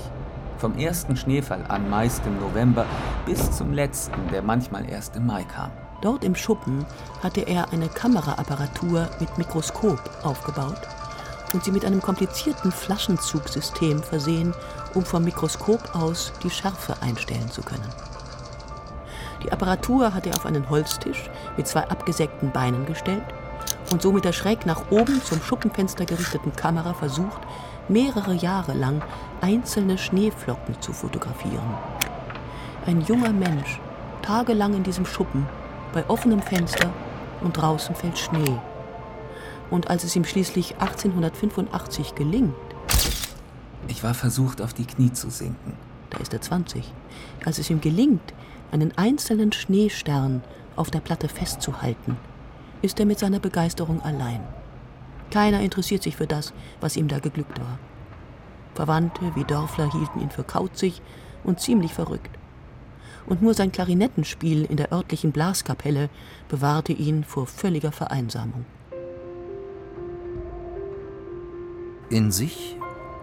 Vom 0.58 0.78
ersten 0.78 1.16
Schneefall 1.16 1.64
an, 1.68 1.90
meist 1.90 2.26
im 2.26 2.40
November, 2.40 2.86
bis 3.26 3.52
zum 3.52 3.72
letzten, 3.72 4.28
der 4.32 4.42
manchmal 4.42 4.90
erst 4.90 5.16
im 5.16 5.28
Mai 5.28 5.44
kam. 5.44 5.72
Dort 6.02 6.24
im 6.24 6.36
Schuppen 6.36 6.86
hatte 7.22 7.42
er 7.42 7.72
eine 7.72 7.88
Kameraapparatur 7.88 9.10
mit 9.20 9.38
Mikroskop 9.38 10.02
aufgebaut 10.24 10.82
und 11.54 11.64
sie 11.64 11.72
mit 11.72 11.86
einem 11.86 12.02
komplizierten 12.02 12.72
Flaschenzugsystem 12.72 14.02
versehen, 14.02 14.54
um 14.96 15.06
vom 15.06 15.24
Mikroskop 15.24 15.96
aus 15.96 16.34
die 16.44 16.50
Schärfe 16.50 16.96
einstellen 17.02 17.50
zu 17.50 17.62
können. 17.62 17.88
Die 19.44 19.52
Apparatur 19.52 20.14
hatte 20.14 20.30
er 20.30 20.36
auf 20.36 20.46
einen 20.46 20.70
Holztisch 20.70 21.30
mit 21.58 21.68
zwei 21.68 21.88
abgesägten 21.88 22.52
Beinen 22.52 22.86
gestellt 22.86 23.24
und 23.92 24.02
so 24.02 24.12
mit 24.12 24.26
der 24.26 24.34
schräg 24.34 24.66
nach 24.66 24.92
oben 24.92 25.22
zum 25.24 25.42
Schuppenfenster 25.42 26.06
gerichteten 26.06 26.56
Kamera 26.56 26.94
versucht, 26.94 27.42
mehrere 27.88 28.34
Jahre 28.34 28.74
lang 28.74 29.02
einzelne 29.42 29.98
Schneeflocken 29.98 30.80
zu 30.82 30.94
fotografieren. 30.94 31.78
Ein 32.86 33.02
junger 33.02 33.32
Mensch, 33.32 33.80
tagelang 34.22 34.74
in 34.74 34.84
diesem 34.84 35.06
Schuppen, 35.06 35.48
bei 35.94 36.08
offenem 36.08 36.42
Fenster 36.42 36.90
und 37.42 37.54
draußen 37.54 37.96
fällt 37.96 38.18
Schnee. 38.18 38.58
Und 39.70 39.90
als 39.90 40.04
es 40.04 40.16
ihm 40.16 40.24
schließlich 40.24 40.76
1885 40.80 42.16
gelingt. 42.16 42.56
Ich 43.88 44.04
war 44.04 44.14
versucht, 44.14 44.62
auf 44.62 44.74
die 44.74 44.86
Knie 44.86 45.14
zu 45.14 45.30
sinken. 45.30 45.74
Da 46.10 46.20
ist 46.20 46.34
er 46.34 46.42
20. 46.42 46.92
Als 47.46 47.60
es 47.60 47.70
ihm 47.70 47.82
gelingt, 47.82 48.34
einen 48.72 48.98
einzelnen 48.98 49.52
Schneestern 49.52 50.44
auf 50.76 50.90
der 50.92 51.00
Platte 51.00 51.28
festzuhalten, 51.28 52.18
ist 52.82 53.00
er 53.00 53.06
mit 53.06 53.20
seiner 53.20 53.40
Begeisterung 53.40 54.02
allein. 54.02 54.42
Keiner 55.32 55.62
interessiert 55.62 56.04
sich 56.04 56.16
für 56.16 56.28
das, 56.28 56.54
was 56.82 56.98
ihm 56.98 57.08
da 57.08 57.20
geglückt 57.20 57.60
war. 57.60 57.80
Verwandte 58.74 59.36
wie 59.36 59.44
Dörfler 59.44 59.92
hielten 59.92 60.22
ihn 60.22 60.30
für 60.30 60.44
kauzig 60.44 61.02
und 61.44 61.60
ziemlich 61.60 61.94
verrückt. 61.94 62.38
Und 63.26 63.42
nur 63.42 63.54
sein 63.54 63.72
Klarinettenspiel 63.72 64.66
in 64.66 64.78
der 64.78 64.92
örtlichen 64.92 65.32
Blaskapelle 65.32 66.10
bewahrte 66.48 66.94
ihn 66.94 67.24
vor 67.24 67.46
völliger 67.46 67.92
Vereinsamung. 67.92 68.66
In 72.10 72.32
sich 72.32 72.76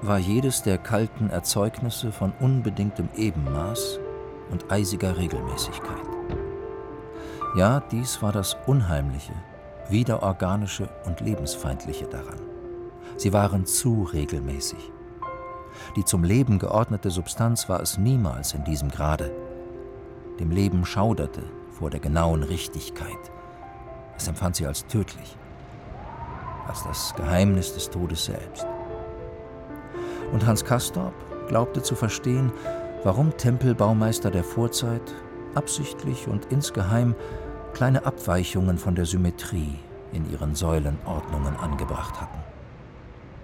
war 0.03 0.19
jedes 0.19 0.63
der 0.63 0.79
kalten 0.79 1.31
Erzeugnisse 1.31 2.13
von 2.13 2.33
unbedingtem 2.39 3.09
Ebenmaß 3.17 3.99
und 4.51 4.71
eisiger 4.71 5.17
Regelmäßigkeit. 5.17 6.16
Ja, 7.57 7.81
dies 7.81 8.21
war 8.21 8.33
das 8.33 8.55
Unheimliche, 8.67 9.33
Wiederorganische 9.89 10.91
und 11.07 11.23
Lebensfeindliche 11.23 12.05
daran. 12.05 12.39
Sie 13.17 13.33
waren 13.33 13.65
zu 13.65 14.03
regelmäßig. 14.03 14.93
Die 15.97 16.05
zum 16.05 16.23
Leben 16.23 16.59
geordnete 16.59 17.09
Substanz 17.09 17.67
war 17.67 17.81
es 17.81 17.97
niemals 17.97 18.53
in 18.53 18.63
diesem 18.65 18.91
Grade. 18.91 19.33
Dem 20.39 20.51
Leben 20.51 20.85
schauderte 20.85 21.45
vor 21.71 21.89
der 21.89 22.01
genauen 22.01 22.43
Richtigkeit. 22.43 23.33
Es 24.19 24.29
empfand 24.29 24.57
sie 24.57 24.67
als 24.67 24.87
tödlich, 24.87 25.39
als 26.69 26.85
das 26.85 27.15
Geheimnis 27.17 27.73
des 27.73 27.89
Todes 27.89 28.27
selbst. 28.27 28.67
Und 30.31 30.47
Hans 30.47 30.63
Castorp 30.63 31.15
glaubte 31.49 31.83
zu 31.83 31.95
verstehen, 31.95 32.53
warum 33.03 33.35
Tempelbaumeister 33.35 34.31
der 34.31 34.45
Vorzeit 34.45 35.15
absichtlich 35.55 36.29
und 36.29 36.53
insgeheim 36.53 37.15
kleine 37.77 38.07
Abweichungen 38.07 38.79
von 38.79 38.95
der 38.95 39.05
Symmetrie 39.05 39.79
in 40.11 40.33
ihren 40.33 40.55
Säulenordnungen 40.55 41.57
angebracht 41.57 42.19
hatten. 42.19 42.39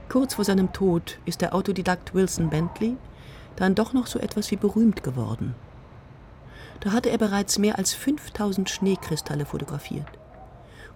Kurz 0.09 0.33
vor 0.37 0.47
seinem 0.47 0.73
Tod 0.73 1.19
ist 1.27 1.43
der 1.43 1.55
Autodidakt 1.55 2.15
Wilson 2.15 2.49
Bentley 2.49 2.97
dann 3.57 3.75
doch 3.75 3.93
noch 3.93 4.07
so 4.07 4.19
etwas 4.19 4.51
wie 4.51 4.57
berühmt 4.57 5.03
geworden. 5.03 5.55
Da 6.81 6.93
hatte 6.93 7.11
er 7.11 7.19
bereits 7.19 7.59
mehr 7.59 7.77
als 7.77 7.93
5000 7.93 8.71
Schneekristalle 8.71 9.45
fotografiert 9.45 10.09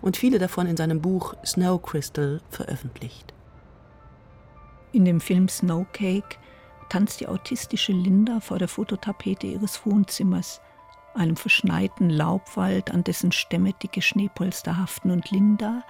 und 0.00 0.16
viele 0.16 0.38
davon 0.38 0.66
in 0.66 0.78
seinem 0.78 1.02
Buch 1.02 1.34
Snow 1.44 1.82
Crystal 1.82 2.40
veröffentlicht. 2.48 3.34
In 4.92 5.04
dem 5.04 5.20
Film 5.20 5.50
Snowcake 5.50 6.38
tanzt 6.88 7.20
die 7.20 7.28
autistische 7.28 7.92
Linda 7.92 8.40
vor 8.40 8.58
der 8.58 8.68
Fototapete 8.68 9.46
ihres 9.46 9.84
Wohnzimmers 9.84 10.62
einem 11.16 11.36
verschneiten 11.36 12.10
Laubwald, 12.10 12.90
an 12.90 13.04
dessen 13.04 13.32
Stämme 13.32 13.72
dicke 13.72 14.02
Schneepolster 14.02 14.76
haften, 14.76 15.10
und 15.10 15.30
Linda, 15.30 15.82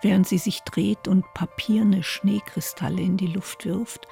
während 0.00 0.26
sie 0.28 0.38
sich 0.38 0.60
dreht 0.62 1.08
und 1.08 1.24
papierne 1.34 2.02
Schneekristalle 2.02 3.00
in 3.00 3.16
die 3.16 3.28
Luft 3.28 3.64
wirft 3.64 4.06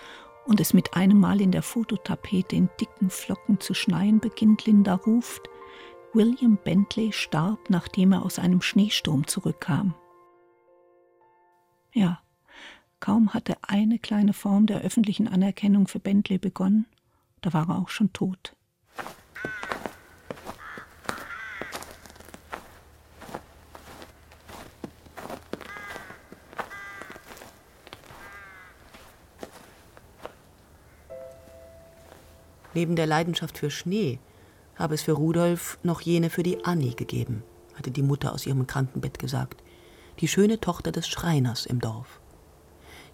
und 0.47 0.61
es 0.61 0.73
mit 0.73 0.95
einem 0.95 1.21
Mal 1.21 1.41
in 1.41 1.53
der 1.53 1.63
Fototapete 1.63 2.57
in 2.57 2.69
dicken 2.81 3.11
Flocken 3.11 3.61
zu 3.61 3.75
schneien 3.75 4.21
beginnt, 4.21 4.67
Linda 4.67 4.95
ruft, 4.95 5.43
William 6.13 6.59
Bentley 6.65 7.13
starb, 7.13 7.71
nachdem 7.71 8.13
er 8.13 8.25
aus 8.25 8.39
einem 8.39 8.63
Schneesturm 8.63 9.27
zurückkam. 9.27 9.95
Ja, 11.93 12.21
kaum 12.99 13.33
hatte 13.33 13.57
eine 13.63 13.99
kleine 13.99 14.33
Form 14.33 14.67
der 14.67 14.81
öffentlichen 14.81 15.29
Anerkennung 15.29 15.87
für 15.87 16.01
Bentley 16.01 16.39
begonnen, 16.39 16.87
da 17.43 17.53
war 17.53 17.69
er 17.69 17.79
auch 17.79 17.89
schon 17.89 18.13
tot. 18.13 18.57
Neben 32.75 32.97
der 32.97 33.07
Leidenschaft 33.07 33.59
für 33.59 33.71
Schnee 33.71 34.19
habe 34.77 34.95
es 34.95 35.03
für 35.03 35.13
Rudolf 35.13 35.79
noch 35.83 36.01
jene 36.01 36.31
für 36.31 36.43
die 36.43 36.65
Annie 36.65 36.95
gegeben, 36.95 37.43
hatte 37.75 37.91
die 37.91 38.03
Mutter 38.03 38.33
aus 38.33 38.47
ihrem 38.47 38.67
Krankenbett 38.67 39.19
gesagt, 39.19 39.63
die 40.21 40.29
schöne 40.29 40.61
Tochter 40.61 40.93
des 40.93 41.09
Schreiners 41.09 41.67
im 41.67 41.81
Dorf. 41.81 42.21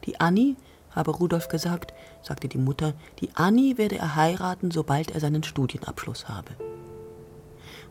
Die 0.04 0.20
Annie, 0.20 0.56
habe 0.90 1.10
Rudolf 1.10 1.48
gesagt, 1.48 1.92
sagte 2.22 2.48
die 2.48 2.58
Mutter, 2.58 2.94
die 3.20 3.28
Annie 3.34 3.78
werde 3.78 3.98
er 3.98 4.16
heiraten, 4.16 4.70
sobald 4.70 5.10
er 5.10 5.20
seinen 5.20 5.42
Studienabschluss 5.42 6.28
habe. 6.28 6.52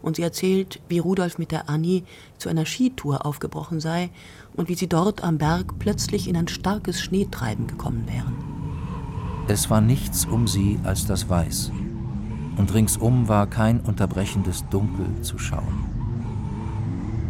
Und 0.01 0.17
sie 0.17 0.23
erzählt, 0.23 0.81
wie 0.87 0.99
Rudolf 0.99 1.37
mit 1.37 1.51
der 1.51 1.69
Annie 1.69 2.03
zu 2.37 2.49
einer 2.49 2.65
Skitour 2.65 3.25
aufgebrochen 3.25 3.79
sei 3.79 4.09
und 4.55 4.69
wie 4.69 4.75
sie 4.75 4.89
dort 4.89 5.23
am 5.23 5.37
Berg 5.37 5.79
plötzlich 5.79 6.27
in 6.27 6.35
ein 6.35 6.47
starkes 6.47 7.01
Schneetreiben 7.01 7.67
gekommen 7.67 8.07
wären. 8.07 8.54
Es 9.47 9.69
war 9.69 9.79
nichts 9.79 10.25
um 10.25 10.47
sie 10.47 10.79
als 10.83 11.05
das 11.05 11.29
Weiß, 11.29 11.71
und 12.57 12.73
ringsum 12.73 13.27
war 13.27 13.45
kein 13.45 13.79
unterbrechendes 13.79 14.67
Dunkel 14.69 15.05
zu 15.21 15.37
schauen. 15.37 15.85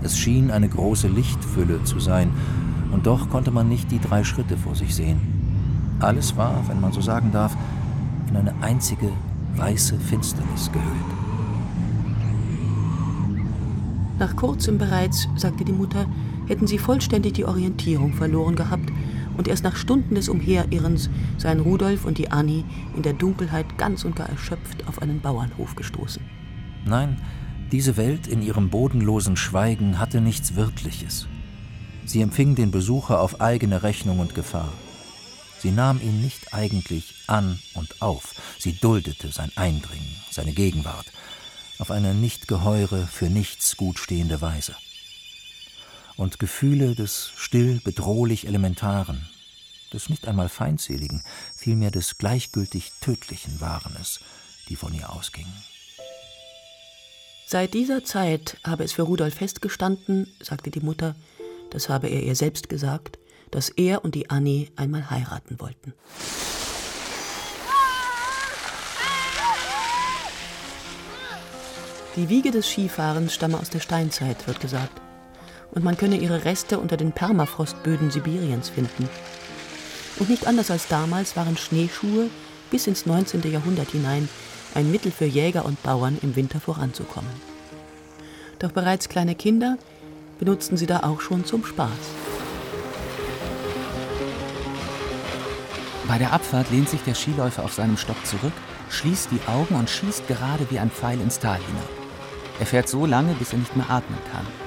Es 0.01 0.17
schien 0.17 0.49
eine 0.49 0.69
große 0.69 1.09
Lichtfülle 1.09 1.83
zu 1.83 1.99
sein, 1.99 2.31
und 2.93 3.05
doch 3.05 3.29
konnte 3.29 3.51
man 3.51 3.67
nicht 3.67 3.91
die 3.91 3.99
drei 3.99 4.23
Schritte 4.23 4.55
vor 4.55 4.75
sich 4.75 4.95
sehen. 4.95 5.19
Alles 5.99 6.37
war, 6.37 6.63
wenn 6.69 6.79
man 6.79 6.93
so 6.93 7.01
sagen 7.01 7.31
darf, 7.33 7.57
in 8.29 8.37
eine 8.37 8.53
einzige 8.61 9.11
weiße 9.57 9.99
Finsternis 9.99 10.71
gehüllt. 10.71 11.15
Nach 14.19 14.33
kurzem 14.37 14.77
bereits, 14.77 15.27
sagte 15.35 15.65
die 15.65 15.73
Mutter, 15.73 16.05
hätten 16.47 16.67
sie 16.67 16.77
vollständig 16.77 17.33
die 17.33 17.45
Orientierung 17.45 18.13
verloren 18.13 18.55
gehabt 18.55 18.89
und 19.37 19.47
erst 19.47 19.63
nach 19.63 19.75
Stunden 19.75 20.15
des 20.15 20.29
Umherirrens 20.29 21.09
seien 21.37 21.59
Rudolf 21.59 22.05
und 22.05 22.17
die 22.17 22.31
Annie 22.31 22.63
in 22.95 23.03
der 23.03 23.13
Dunkelheit 23.13 23.77
ganz 23.77 24.05
und 24.05 24.15
gar 24.15 24.29
erschöpft 24.29 24.87
auf 24.87 25.01
einen 25.01 25.21
Bauernhof 25.21 25.75
gestoßen. 25.75 26.21
Nein, 26.85 27.17
Diese 27.71 27.97
Welt 27.97 28.27
in 28.27 28.41
ihrem 28.43 28.69
bodenlosen 28.69 29.37
Schweigen 29.37 29.97
hatte 29.99 30.21
nichts 30.21 30.55
Wirkliches. 30.55 31.27
Sie 32.05 32.21
empfing 32.21 32.53
den 32.53 32.69
Besucher 32.69 33.19
auf 33.19 33.41
eigene 33.41 33.81
Rechnung 33.81 34.19
und 34.19 34.35
Gefahr. 34.35 34.71
Sie 35.57 35.71
nahm 35.71 35.99
ihn 35.99 36.21
nicht 36.21 36.53
eigentlich 36.53 37.15
an 37.25 37.59
und 37.73 38.01
auf, 38.01 38.35
sie 38.59 38.73
duldete 38.73 39.29
sein 39.29 39.51
Eindringen, 39.55 40.15
seine 40.29 40.53
Gegenwart, 40.53 41.11
auf 41.79 41.89
eine 41.89 42.13
nicht 42.13 42.47
geheure, 42.47 43.07
für 43.07 43.31
nichts 43.31 43.75
gut 43.75 43.97
stehende 43.97 44.41
Weise. 44.41 44.75
Und 46.17 46.39
Gefühle 46.39 46.95
des 46.95 47.31
still 47.35 47.81
bedrohlich 47.83 48.47
Elementaren, 48.47 49.27
des 49.91 50.09
nicht 50.09 50.27
einmal 50.27 50.49
Feindseligen, 50.49 51.23
vielmehr 51.55 51.91
des 51.91 52.17
gleichgültig 52.17 52.93
Tödlichen 53.01 53.59
waren 53.59 53.95
es, 53.99 54.21
die 54.69 54.75
von 54.75 54.93
ihr 54.93 55.11
ausgingen. 55.11 55.53
Seit 57.47 57.73
dieser 57.73 58.03
Zeit 58.03 58.57
habe 58.63 58.83
es 58.83 58.93
für 58.93 59.03
Rudolf 59.03 59.35
festgestanden, 59.35 60.27
sagte 60.41 60.71
die 60.71 60.79
Mutter, 60.79 61.15
das 61.69 61.89
habe 61.89 62.07
er 62.07 62.23
ihr 62.23 62.35
selbst 62.35 62.69
gesagt, 62.69 63.19
dass 63.51 63.69
er 63.69 64.03
und 64.03 64.15
die 64.15 64.29
Annie 64.29 64.69
einmal 64.75 65.09
heiraten 65.09 65.59
wollten. 65.59 65.93
Die 72.15 72.29
Wiege 72.29 72.51
des 72.51 72.67
Skifahrens 72.67 73.33
stamme 73.33 73.59
aus 73.59 73.69
der 73.69 73.81
Steinzeit, 73.81 74.47
wird 74.47 74.61
gesagt. 74.61 75.04
Und 75.71 75.83
man 75.83 75.97
könne 75.97 76.17
ihre 76.17 76.45
Reste 76.45 76.79
unter 76.79 76.97
den 76.97 77.11
Permafrostböden 77.11 78.11
Sibiriens 78.11 78.69
finden. 78.69 79.09
Und 80.17 80.29
nicht 80.29 80.47
anders 80.47 80.71
als 80.71 80.87
damals 80.87 81.35
waren 81.35 81.57
Schneeschuhe 81.57 82.29
bis 82.71 82.87
ins 82.87 83.05
19. 83.05 83.49
Jahrhundert 83.51 83.89
hinein 83.89 84.29
ein 84.73 84.91
Mittel 84.91 85.11
für 85.11 85.25
Jäger 85.25 85.65
und 85.65 85.81
Bauern 85.83 86.17
im 86.21 86.35
Winter 86.35 86.59
voranzukommen. 86.59 87.29
Doch 88.59 88.71
bereits 88.71 89.09
kleine 89.09 89.35
Kinder 89.35 89.77
benutzten 90.39 90.77
sie 90.77 90.85
da 90.85 91.01
auch 91.01 91.21
schon 91.21 91.45
zum 91.45 91.65
Spaß. 91.65 91.89
Bei 96.07 96.17
der 96.17 96.33
Abfahrt 96.33 96.69
lehnt 96.71 96.89
sich 96.89 97.01
der 97.01 97.15
Skiläufer 97.15 97.63
auf 97.63 97.73
seinem 97.73 97.97
Stock 97.97 98.23
zurück, 98.25 98.53
schließt 98.89 99.29
die 99.31 99.49
Augen 99.49 99.75
und 99.75 99.89
schießt 99.89 100.27
gerade 100.27 100.69
wie 100.69 100.79
ein 100.79 100.91
Pfeil 100.91 101.19
ins 101.19 101.39
Tal 101.39 101.57
hinab. 101.57 101.89
Er 102.59 102.65
fährt 102.65 102.87
so 102.87 103.05
lange, 103.05 103.33
bis 103.33 103.53
er 103.53 103.59
nicht 103.59 103.75
mehr 103.75 103.89
atmen 103.89 104.19
kann. 104.31 104.64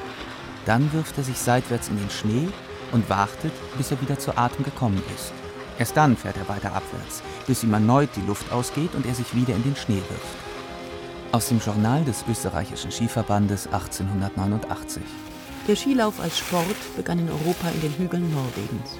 Dann 0.67 0.93
wirft 0.93 1.17
er 1.19 1.25
sich 1.25 1.39
seitwärts 1.39 1.89
in 1.89 1.97
den 1.97 2.11
Schnee 2.11 2.49
und 2.93 3.09
wartet, 3.09 3.53
bis 3.77 3.91
er 3.91 4.01
wieder 4.01 4.19
zu 4.19 4.37
Atem 4.37 4.65
gekommen 4.65 5.03
ist. 5.15 5.33
Erst 5.79 5.97
dann 5.97 6.17
fährt 6.17 6.37
er 6.37 6.49
weiter 6.49 6.75
abwärts, 6.75 7.23
bis 7.47 7.63
ihm 7.63 7.73
erneut 7.73 8.11
die 8.17 8.27
Luft 8.27 8.51
ausgeht 8.51 8.95
und 8.95 9.07
er 9.07 9.15
sich 9.15 9.35
wieder 9.35 9.55
in 9.55 9.63
den 9.63 9.77
Schnee 9.77 10.03
wirft. 10.09 10.37
Aus 11.31 11.49
dem 11.49 11.61
Journal 11.61 12.05
des 12.05 12.25
österreichischen 12.29 12.91
Skiverbandes 12.91 13.67
1889. 13.67 15.03
Der 15.69 15.77
Skilauf 15.77 16.21
als 16.21 16.39
Sport 16.39 16.97
begann 16.97 17.19
in 17.19 17.29
Europa 17.29 17.69
in 17.75 17.81
den 17.83 17.93
Hügeln 17.93 18.33
Norwegens. 18.33 18.97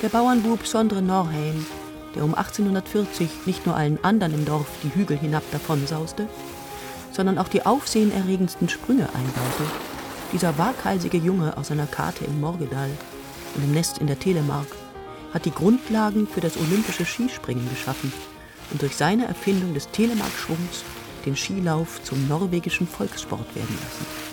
Der 0.00 0.08
Bauernbub 0.08 0.66
Sondre 0.66 1.02
Norheim, 1.02 1.66
der 2.14 2.24
um 2.24 2.34
1840 2.34 3.46
nicht 3.46 3.66
nur 3.66 3.76
allen 3.76 4.02
anderen 4.02 4.34
im 4.34 4.44
Dorf 4.44 4.66
die 4.82 4.94
Hügel 4.94 5.18
hinab 5.18 5.42
davonsauste, 5.52 6.26
sondern 7.12 7.38
auch 7.38 7.48
die 7.48 7.64
aufsehenerregendsten 7.64 8.68
Sprünge 8.68 9.08
einbaute, 9.14 9.70
dieser 10.32 10.56
waghalsige 10.58 11.18
Junge 11.18 11.56
aus 11.56 11.70
einer 11.70 11.86
Karte 11.86 12.24
im 12.24 12.40
Morgedal 12.40 12.90
und 13.54 13.64
im 13.64 13.72
Nest 13.72 13.98
in 13.98 14.06
der 14.06 14.18
Telemark 14.18 14.66
hat 15.34 15.44
die 15.44 15.50
Grundlagen 15.50 16.26
für 16.26 16.40
das 16.40 16.56
olympische 16.56 17.04
Skispringen 17.04 17.68
geschaffen 17.68 18.12
und 18.70 18.82
durch 18.82 18.96
seine 18.96 19.26
Erfindung 19.26 19.74
des 19.74 19.90
Telemark-Schwungs 19.90 20.84
den 21.24 21.36
Skilauf 21.36 22.02
zum 22.02 22.28
norwegischen 22.28 22.86
Volkssport 22.86 23.54
werden 23.54 23.76
lassen. 23.82 24.32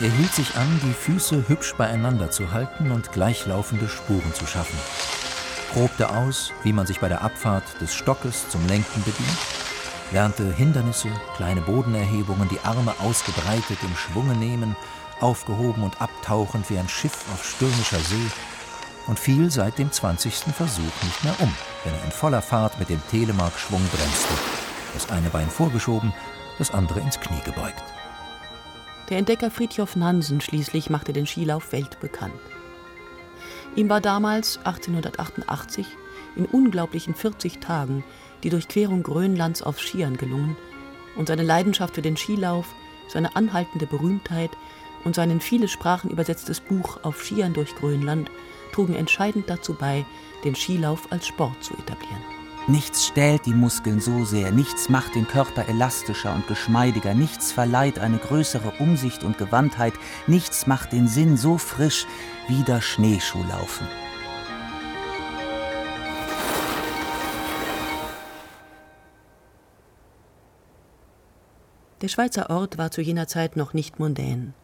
Er 0.00 0.10
hielt 0.10 0.34
sich 0.34 0.56
an, 0.56 0.80
die 0.82 0.94
Füße 0.94 1.48
hübsch 1.48 1.74
beieinander 1.76 2.30
zu 2.30 2.52
halten 2.52 2.90
und 2.90 3.12
gleichlaufende 3.12 3.88
Spuren 3.88 4.34
zu 4.34 4.46
schaffen. 4.46 4.76
Probte 5.72 6.10
aus, 6.10 6.52
wie 6.64 6.72
man 6.74 6.86
sich 6.86 7.00
bei 7.00 7.08
der 7.08 7.22
Abfahrt 7.22 7.80
des 7.80 7.94
Stockes 7.94 8.46
zum 8.50 8.66
Lenken 8.68 9.02
bedient, 9.04 9.38
lernte 10.12 10.52
Hindernisse, 10.52 11.08
kleine 11.36 11.62
Bodenerhebungen, 11.62 12.46
die 12.50 12.60
Arme 12.62 12.94
ausgebreitet 13.00 13.78
im 13.82 13.96
Schwunge 13.96 14.34
nehmen, 14.34 14.76
aufgehoben 15.20 15.82
und 15.82 15.98
abtauchend 16.02 16.68
wie 16.68 16.78
ein 16.78 16.90
Schiff 16.90 17.24
auf 17.32 17.42
stürmischer 17.42 18.00
See 18.00 18.30
und 19.06 19.18
fiel 19.18 19.50
seit 19.50 19.78
dem 19.78 19.90
20. 19.90 20.34
Versuch 20.54 20.82
nicht 20.82 21.24
mehr 21.24 21.40
um, 21.40 21.54
wenn 21.84 21.94
er 21.94 22.04
in 22.04 22.12
voller 22.12 22.42
Fahrt 22.42 22.78
mit 22.78 22.90
dem 22.90 23.00
Telemark-Schwung 23.10 23.80
bremste, 23.96 24.34
das 24.92 25.10
eine 25.10 25.30
Bein 25.30 25.48
vorgeschoben, 25.48 26.12
das 26.58 26.70
andere 26.70 27.00
ins 27.00 27.18
Knie 27.18 27.40
gebeugt. 27.46 27.82
Der 29.08 29.16
Entdecker 29.16 29.50
Fridtjof 29.50 29.96
Nansen 29.96 30.42
schließlich 30.42 30.90
machte 30.90 31.14
den 31.14 31.26
Skilauf 31.26 31.72
weltbekannt. 31.72 32.34
Ihm 33.74 33.88
war 33.88 34.00
damals, 34.00 34.58
1888, 34.58 35.86
in 36.36 36.44
unglaublichen 36.46 37.14
40 37.14 37.58
Tagen 37.58 38.04
die 38.42 38.50
Durchquerung 38.50 39.02
Grönlands 39.02 39.62
auf 39.62 39.80
Skiern 39.80 40.16
gelungen 40.16 40.56
und 41.16 41.28
seine 41.28 41.42
Leidenschaft 41.42 41.94
für 41.94 42.02
den 42.02 42.16
Skilauf, 42.16 42.66
seine 43.08 43.34
anhaltende 43.36 43.86
Berühmtheit 43.86 44.50
und 45.04 45.14
sein 45.14 45.30
in 45.30 45.40
viele 45.40 45.68
Sprachen 45.68 46.10
übersetztes 46.10 46.60
Buch 46.60 47.00
Auf 47.02 47.24
Skiern 47.24 47.54
durch 47.54 47.74
Grönland 47.74 48.30
trugen 48.72 48.94
entscheidend 48.94 49.48
dazu 49.48 49.74
bei, 49.74 50.04
den 50.44 50.54
Skilauf 50.54 51.10
als 51.10 51.26
Sport 51.26 51.62
zu 51.62 51.74
etablieren. 51.74 52.41
Nichts 52.68 53.06
stählt 53.06 53.44
die 53.44 53.54
Muskeln 53.54 54.00
so 54.00 54.24
sehr, 54.24 54.52
nichts 54.52 54.88
macht 54.88 55.16
den 55.16 55.26
Körper 55.26 55.68
elastischer 55.68 56.32
und 56.32 56.46
geschmeidiger, 56.46 57.12
nichts 57.12 57.50
verleiht 57.50 57.98
eine 57.98 58.18
größere 58.18 58.74
Umsicht 58.78 59.24
und 59.24 59.36
Gewandtheit, 59.36 59.94
nichts 60.28 60.68
macht 60.68 60.92
den 60.92 61.08
Sinn 61.08 61.36
so 61.36 61.58
frisch 61.58 62.06
wie 62.46 62.62
das 62.62 62.84
Schneeschuhlaufen. 62.84 63.88
Der 72.00 72.08
Schweizer 72.08 72.48
Ort 72.48 72.78
war 72.78 72.92
zu 72.92 73.00
jener 73.00 73.26
Zeit 73.26 73.56
noch 73.56 73.74
nicht 73.74 73.98
mondän. 73.98 74.54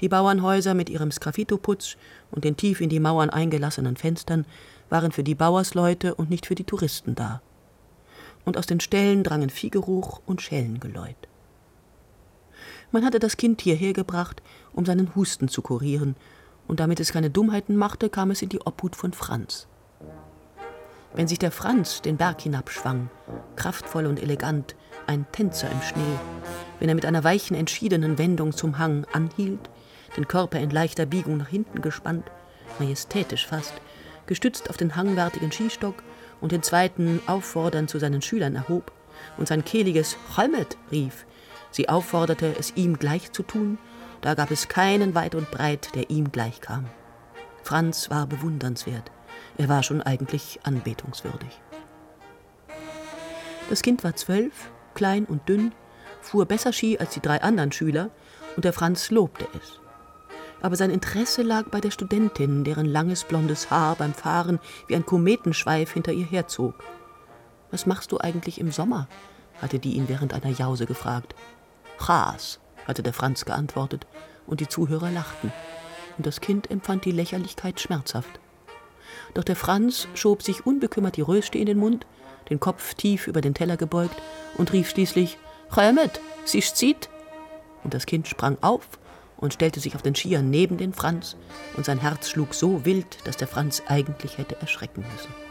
Die 0.00 0.08
Bauernhäuser 0.08 0.74
mit 0.74 0.90
ihrem 0.90 1.12
Sgraffitoputz 1.12 1.96
und 2.32 2.44
den 2.44 2.56
tief 2.56 2.80
in 2.80 2.88
die 2.88 3.00
Mauern 3.00 3.30
eingelassenen 3.30 3.96
Fenstern 3.96 4.44
waren 4.88 5.12
für 5.12 5.24
die 5.24 5.34
Bauersleute 5.34 6.14
und 6.14 6.30
nicht 6.30 6.46
für 6.46 6.54
die 6.54 6.64
Touristen 6.64 7.14
da. 7.14 7.40
Und 8.44 8.56
aus 8.56 8.66
den 8.66 8.80
Ställen 8.80 9.24
drangen 9.24 9.50
Viehgeruch 9.50 10.20
und 10.26 10.40
Schellengeläut. 10.42 11.16
Man 12.92 13.04
hatte 13.04 13.18
das 13.18 13.36
Kind 13.36 13.60
hierher 13.60 13.92
gebracht, 13.92 14.42
um 14.72 14.86
seinen 14.86 15.14
Husten 15.14 15.48
zu 15.48 15.62
kurieren, 15.62 16.16
und 16.68 16.80
damit 16.80 16.98
es 16.98 17.12
keine 17.12 17.30
Dummheiten 17.30 17.76
machte, 17.76 18.10
kam 18.10 18.30
es 18.30 18.42
in 18.42 18.48
die 18.48 18.60
Obhut 18.60 18.96
von 18.96 19.12
Franz. 19.12 19.68
Wenn 21.14 21.28
sich 21.28 21.38
der 21.38 21.52
Franz 21.52 22.02
den 22.02 22.16
Berg 22.16 22.40
hinabschwang, 22.42 23.08
kraftvoll 23.54 24.06
und 24.06 24.20
elegant, 24.20 24.76
ein 25.06 25.26
Tänzer 25.32 25.70
im 25.70 25.80
Schnee, 25.82 26.18
wenn 26.78 26.88
er 26.88 26.94
mit 26.94 27.06
einer 27.06 27.24
weichen, 27.24 27.56
entschiedenen 27.56 28.18
Wendung 28.18 28.52
zum 28.52 28.78
Hang 28.78 29.06
anhielt, 29.12 29.70
den 30.16 30.28
Körper 30.28 30.58
in 30.60 30.70
leichter 30.70 31.06
Biegung 31.06 31.36
nach 31.36 31.48
hinten 31.48 31.80
gespannt, 31.80 32.30
majestätisch 32.78 33.46
fast, 33.46 33.72
gestützt 34.26 34.70
auf 34.70 34.76
den 34.76 34.96
hangwärtigen 34.96 35.52
Skistock 35.52 36.02
und 36.40 36.52
den 36.52 36.62
zweiten 36.62 37.20
auffordernd 37.26 37.90
zu 37.90 37.98
seinen 37.98 38.22
Schülern 38.22 38.56
erhob 38.56 38.92
und 39.38 39.48
sein 39.48 39.64
kehliges 39.64 40.16
Cholmet 40.34 40.76
rief, 40.90 41.26
sie 41.70 41.88
aufforderte, 41.88 42.54
es 42.58 42.72
ihm 42.76 42.98
gleich 42.98 43.32
zu 43.32 43.42
tun, 43.42 43.78
da 44.20 44.34
gab 44.34 44.50
es 44.50 44.68
keinen 44.68 45.14
weit 45.14 45.34
und 45.34 45.50
breit, 45.50 45.94
der 45.94 46.10
ihm 46.10 46.32
gleichkam. 46.32 46.86
Franz 47.62 48.10
war 48.10 48.26
bewundernswert, 48.26 49.10
er 49.58 49.68
war 49.68 49.82
schon 49.82 50.02
eigentlich 50.02 50.60
anbetungswürdig. 50.62 51.60
Das 53.68 53.82
Kind 53.82 54.04
war 54.04 54.14
zwölf, 54.14 54.70
klein 54.94 55.24
und 55.24 55.48
dünn, 55.48 55.72
fuhr 56.20 56.46
besser 56.46 56.72
Ski 56.72 56.98
als 56.98 57.14
die 57.14 57.20
drei 57.20 57.42
anderen 57.42 57.72
Schüler, 57.72 58.10
und 58.54 58.64
der 58.64 58.72
Franz 58.72 59.10
lobte 59.10 59.46
es 59.60 59.80
aber 60.60 60.76
sein 60.76 60.90
Interesse 60.90 61.42
lag 61.42 61.66
bei 61.70 61.80
der 61.80 61.90
Studentin, 61.90 62.64
deren 62.64 62.86
langes 62.86 63.24
blondes 63.24 63.70
Haar 63.70 63.96
beim 63.96 64.14
Fahren 64.14 64.58
wie 64.86 64.96
ein 64.96 65.06
Kometenschweif 65.06 65.92
hinter 65.92 66.12
ihr 66.12 66.26
herzog. 66.26 66.74
Was 67.70 67.86
machst 67.86 68.12
du 68.12 68.18
eigentlich 68.18 68.60
im 68.60 68.70
Sommer? 68.70 69.08
hatte 69.60 69.78
die 69.78 69.94
ihn 69.94 70.08
während 70.08 70.34
einer 70.34 70.50
Jause 70.50 70.86
gefragt. 70.86 71.34
Chas, 71.98 72.60
hatte 72.86 73.02
der 73.02 73.12
Franz 73.12 73.44
geantwortet, 73.44 74.06
und 74.46 74.60
die 74.60 74.68
Zuhörer 74.68 75.10
lachten, 75.10 75.52
und 76.18 76.26
das 76.26 76.40
Kind 76.40 76.70
empfand 76.70 77.04
die 77.04 77.12
Lächerlichkeit 77.12 77.80
schmerzhaft. 77.80 78.40
Doch 79.34 79.44
der 79.44 79.56
Franz 79.56 80.08
schob 80.14 80.42
sich 80.42 80.66
unbekümmert 80.66 81.16
die 81.16 81.22
Röste 81.22 81.58
in 81.58 81.66
den 81.66 81.78
Mund, 81.78 82.06
den 82.48 82.60
Kopf 82.60 82.94
tief 82.94 83.26
über 83.26 83.40
den 83.40 83.54
Teller 83.54 83.76
gebeugt 83.76 84.20
und 84.56 84.72
rief 84.72 84.90
schließlich: 84.90 85.38
Chömet, 85.74 86.20
sich 86.44 86.72
zieht! 86.74 87.08
Und 87.82 87.94
das 87.94 88.06
Kind 88.06 88.28
sprang 88.28 88.58
auf 88.60 88.88
und 89.36 89.54
stellte 89.54 89.80
sich 89.80 89.94
auf 89.94 90.02
den 90.02 90.14
Skier 90.14 90.42
neben 90.42 90.76
den 90.76 90.92
Franz, 90.92 91.36
und 91.76 91.84
sein 91.84 92.00
Herz 92.00 92.30
schlug 92.30 92.54
so 92.54 92.84
wild, 92.84 93.18
dass 93.24 93.36
der 93.36 93.48
Franz 93.48 93.82
eigentlich 93.86 94.38
hätte 94.38 94.56
erschrecken 94.60 95.04
müssen. 95.12 95.46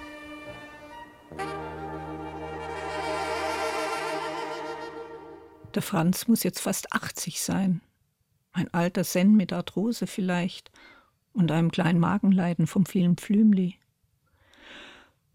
Der 5.76 5.82
Franz 5.82 6.28
muss 6.28 6.44
jetzt 6.44 6.62
fast 6.62 6.94
80 6.94 7.42
sein. 7.42 7.82
Ein 8.54 8.74
alter 8.74 9.04
Zen 9.04 9.36
mit 9.36 9.52
Arthrose 9.52 10.08
vielleicht 10.08 10.72
und 11.34 11.52
einem 11.52 11.70
kleinen 11.70 12.00
Magenleiden 12.00 12.66
vom 12.66 12.86
vielen 12.86 13.18
Flümli. 13.18 13.76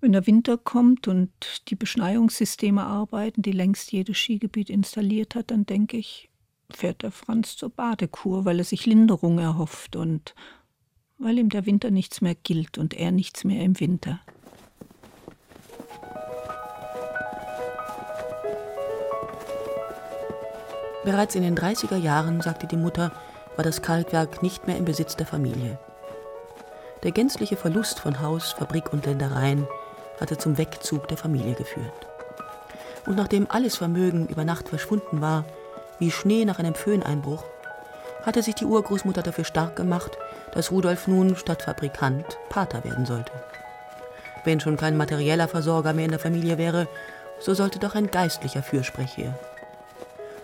Wenn 0.01 0.13
der 0.13 0.27
Winter 0.27 0.57
kommt 0.57 1.09
und 1.09 1.69
die 1.69 1.75
Beschneiungssysteme 1.75 2.83
arbeiten, 2.83 3.43
die 3.43 3.53
längst 3.53 3.93
jedes 3.93 4.17
Skigebiet 4.17 4.71
installiert 4.71 5.35
hat, 5.35 5.51
dann 5.51 5.67
denke 5.67 5.99
ich, 5.99 6.30
fährt 6.77 7.03
der 7.03 7.11
Franz 7.11 7.57
zur 7.57 7.71
Badekur, 7.71 8.45
weil 8.45 8.59
er 8.59 8.65
sich 8.65 8.87
Linderung 8.87 9.39
erhofft 9.39 9.97
und 9.97 10.35
weil 11.19 11.39
ihm 11.39 11.51
der 11.51 11.67
Winter 11.67 11.91
nichts 11.91 12.21
mehr 12.21 12.35
gilt 12.35 12.79
und 12.79 12.95
er 12.95 13.13
nichts 13.13 13.45
mehr 13.45 13.63
im 13.63 13.79
Winter. 13.79 14.21
Bereits 21.05 21.35
in 21.35 21.43
den 21.43 21.57
30er 21.57 21.97
Jahren, 21.97 22.43
sagte 22.43 22.67
die 22.67 22.77
Mutter, 22.77 23.13
war 23.57 23.65
das 23.65 23.83
Kalkwerk 23.83 24.43
nicht 24.43 24.67
mehr 24.67 24.77
im 24.77 24.85
Besitz 24.85 25.17
der 25.17 25.27
Familie. 25.27 25.79
Der 27.03 27.13
gänzliche 27.13 27.57
Verlust 27.57 28.01
von 28.01 28.21
Haus, 28.21 28.53
Fabrik 28.53 28.93
und 28.93 29.07
Ländereien 29.07 29.67
hatte 30.21 30.37
zum 30.37 30.59
Wegzug 30.59 31.09
der 31.09 31.17
Familie 31.17 31.55
geführt. 31.55 32.07
Und 33.07 33.17
nachdem 33.17 33.47
alles 33.51 33.77
Vermögen 33.77 34.29
über 34.29 34.45
Nacht 34.45 34.69
verschwunden 34.69 35.23
war, 35.23 35.47
wie 36.01 36.11
Schnee 36.11 36.45
nach 36.45 36.59
einem 36.59 36.75
Föhneinbruch, 36.75 37.45
hatte 38.25 38.43
sich 38.43 38.57
die 38.57 38.65
Urgroßmutter 38.65 39.23
dafür 39.23 39.45
stark 39.45 39.77
gemacht, 39.77 40.19
dass 40.53 40.73
Rudolf 40.73 41.07
nun 41.07 41.37
statt 41.37 41.63
Fabrikant 41.63 42.39
Pater 42.49 42.83
werden 42.85 43.07
sollte. 43.07 43.33
Wenn 44.45 44.61
schon 44.61 44.77
kein 44.77 44.97
materieller 44.97 45.49
Versorger 45.49 45.93
mehr 45.93 46.07
in 46.07 46.11
der 46.11 46.21
Familie 46.21 46.59
wäre, 46.59 46.89
so 47.39 47.55
sollte 47.55 47.79
doch 47.79 47.95
ein 47.95 48.11
geistlicher 48.11 48.63
Fürsprech 48.63 49.17
her. 49.17 49.39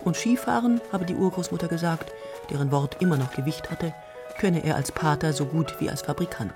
Und 0.03 0.15
Skifahren, 0.15 0.81
habe 0.91 1.05
die 1.05 1.15
Urgroßmutter 1.15 1.67
gesagt, 1.67 2.11
deren 2.49 2.71
Wort 2.71 2.97
immer 3.01 3.17
noch 3.17 3.31
Gewicht 3.31 3.69
hatte, 3.69 3.93
könne 4.39 4.63
er 4.63 4.75
als 4.75 4.91
Pater 4.91 5.33
so 5.33 5.45
gut 5.45 5.75
wie 5.79 5.89
als 5.89 6.03
Fabrikant. 6.03 6.53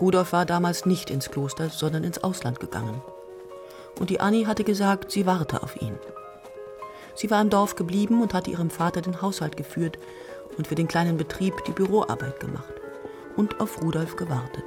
Rudolf 0.00 0.32
war 0.32 0.46
damals 0.46 0.86
nicht 0.86 1.10
ins 1.10 1.30
Kloster, 1.30 1.68
sondern 1.68 2.04
ins 2.04 2.22
Ausland 2.22 2.60
gegangen. 2.60 3.02
Und 3.98 4.10
die 4.10 4.20
Annie 4.20 4.46
hatte 4.46 4.64
gesagt, 4.64 5.12
sie 5.12 5.26
warte 5.26 5.62
auf 5.62 5.80
ihn. 5.80 5.98
Sie 7.14 7.30
war 7.30 7.40
im 7.40 7.50
Dorf 7.50 7.76
geblieben 7.76 8.22
und 8.22 8.34
hatte 8.34 8.50
ihrem 8.50 8.70
Vater 8.70 9.00
den 9.00 9.22
Haushalt 9.22 9.56
geführt 9.56 9.98
und 10.56 10.66
für 10.66 10.74
den 10.74 10.88
kleinen 10.88 11.16
Betrieb 11.16 11.54
die 11.66 11.72
Büroarbeit 11.72 12.40
gemacht 12.40 12.72
und 13.36 13.60
auf 13.60 13.82
Rudolf 13.82 14.16
gewartet. 14.16 14.64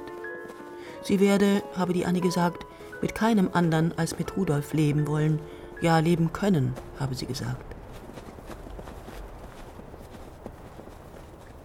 Sie 1.02 1.20
werde, 1.20 1.62
habe 1.76 1.92
die 1.92 2.06
Annie 2.06 2.20
gesagt, 2.20 2.66
mit 3.00 3.14
keinem 3.14 3.50
anderen 3.52 3.96
als 3.96 4.18
mit 4.18 4.36
Rudolf 4.36 4.72
leben 4.72 5.06
wollen, 5.06 5.40
ja 5.80 5.98
leben 5.98 6.32
können, 6.32 6.74
habe 6.98 7.14
sie 7.14 7.26
gesagt. 7.26 7.64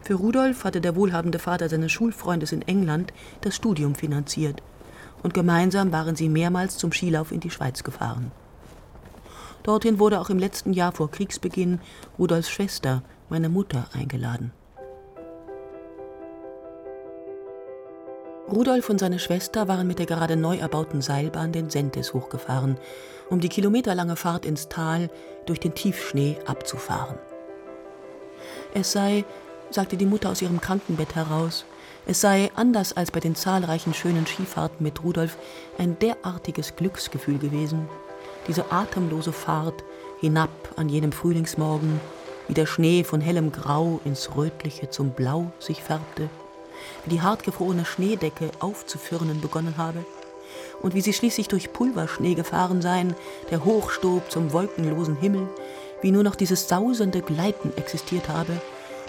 Für 0.01 0.15
Rudolf 0.15 0.65
hatte 0.65 0.81
der 0.81 0.95
wohlhabende 0.95 1.39
Vater 1.39 1.69
seines 1.69 1.91
Schulfreundes 1.91 2.51
in 2.51 2.61
England 2.63 3.13
das 3.41 3.55
Studium 3.55 3.95
finanziert 3.95 4.61
und 5.23 5.33
gemeinsam 5.33 5.93
waren 5.93 6.17
sie 6.17 6.27
mehrmals 6.27 6.77
zum 6.77 6.91
Skilauf 6.91 7.31
in 7.31 7.39
die 7.39 7.49
Schweiz 7.49 7.83
gefahren. 7.83 8.31
Dorthin 9.63 9.97
wurde 9.97 10.19
auch 10.19 10.29
im 10.29 10.39
letzten 10.39 10.73
Jahr 10.73 10.91
vor 10.91 11.09
Kriegsbeginn 11.09 11.79
Rudolfs 12.19 12.49
Schwester, 12.49 13.01
meine 13.29 13.47
Mutter, 13.47 13.87
eingeladen. 13.93 14.51
Rudolf 18.51 18.89
und 18.89 18.99
seine 18.99 19.19
Schwester 19.19 19.69
waren 19.69 19.87
mit 19.87 19.99
der 19.99 20.05
gerade 20.05 20.35
neu 20.35 20.57
erbauten 20.57 21.01
Seilbahn 21.01 21.53
den 21.53 21.69
Sentes 21.69 22.13
hochgefahren, 22.13 22.77
um 23.29 23.39
die 23.39 23.49
kilometerlange 23.49 24.17
Fahrt 24.17 24.45
ins 24.45 24.67
Tal 24.67 25.09
durch 25.45 25.61
den 25.61 25.73
Tiefschnee 25.73 26.37
abzufahren. 26.45 27.17
Es 28.73 28.91
sei, 28.91 29.23
sagte 29.69 29.95
die 29.95 30.05
Mutter 30.05 30.29
aus 30.29 30.41
ihrem 30.41 30.59
Krankenbett 30.59 31.15
heraus, 31.15 31.65
es 32.05 32.19
sei, 32.19 32.51
anders 32.55 32.97
als 32.97 33.11
bei 33.11 33.21
den 33.21 33.33
zahlreichen 33.33 33.93
schönen 33.93 34.27
Skifahrten 34.27 34.83
mit 34.83 35.03
Rudolf, 35.05 35.37
ein 35.77 35.97
derartiges 35.99 36.75
Glücksgefühl 36.75 37.37
gewesen, 37.37 37.87
diese 38.47 38.71
atemlose 38.71 39.31
Fahrt 39.31 39.83
hinab 40.19 40.49
an 40.75 40.89
jenem 40.89 41.11
Frühlingsmorgen, 41.11 41.99
wie 42.47 42.53
der 42.53 42.65
Schnee 42.65 43.03
von 43.03 43.21
hellem 43.21 43.51
Grau 43.51 43.99
ins 44.05 44.35
Rötliche 44.35 44.89
zum 44.89 45.11
Blau 45.11 45.51
sich 45.59 45.83
färbte, 45.83 46.29
wie 47.05 47.09
die 47.09 47.21
hartgefrorene 47.21 47.85
Schneedecke 47.85 48.51
aufzufirnen 48.59 49.41
begonnen 49.41 49.77
habe 49.77 50.05
und 50.81 50.93
wie 50.93 51.01
sie 51.01 51.13
schließlich 51.13 51.47
durch 51.47 51.73
Pulverschnee 51.73 52.35
gefahren 52.35 52.81
seien, 52.81 53.15
der 53.49 53.63
hochstob 53.63 54.29
zum 54.29 54.51
wolkenlosen 54.51 55.15
Himmel, 55.15 55.47
wie 56.01 56.11
nur 56.11 56.23
noch 56.23 56.35
dieses 56.35 56.67
sausende 56.67 57.21
Gleiten 57.21 57.71
existiert 57.77 58.27
habe, 58.29 58.61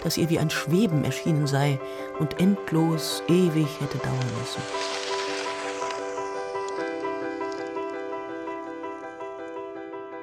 das 0.03 0.17
ihr 0.17 0.29
wie 0.29 0.39
ein 0.39 0.49
Schweben 0.49 1.03
erschienen 1.03 1.47
sei 1.47 1.79
und 2.19 2.39
endlos 2.39 3.21
ewig 3.27 3.67
hätte 3.81 3.97
dauern 3.97 4.31
müssen. 4.39 5.04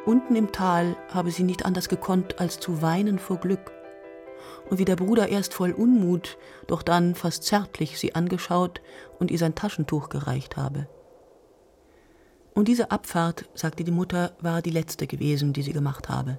Unten 0.04 0.34
im 0.34 0.50
Tal 0.50 0.96
habe 1.14 1.30
sie 1.30 1.44
nicht 1.44 1.64
anders 1.64 1.88
gekonnt, 1.88 2.40
als 2.40 2.58
zu 2.58 2.82
weinen 2.82 3.20
vor 3.20 3.36
Glück. 3.36 3.70
Und 4.68 4.78
wie 4.78 4.84
der 4.84 4.96
Bruder 4.96 5.28
erst 5.28 5.54
voll 5.54 5.70
Unmut, 5.72 6.38
doch 6.66 6.82
dann 6.82 7.14
fast 7.14 7.44
zärtlich 7.44 7.98
sie 7.98 8.14
angeschaut 8.14 8.80
und 9.20 9.30
ihr 9.30 9.38
sein 9.38 9.54
Taschentuch 9.54 10.08
gereicht 10.08 10.56
habe. 10.56 10.88
Und 12.54 12.66
diese 12.66 12.90
Abfahrt, 12.90 13.48
sagte 13.54 13.84
die 13.84 13.92
Mutter, 13.92 14.32
war 14.40 14.60
die 14.60 14.70
letzte 14.70 15.06
gewesen, 15.06 15.52
die 15.52 15.62
sie 15.62 15.72
gemacht 15.72 16.08
habe. 16.08 16.38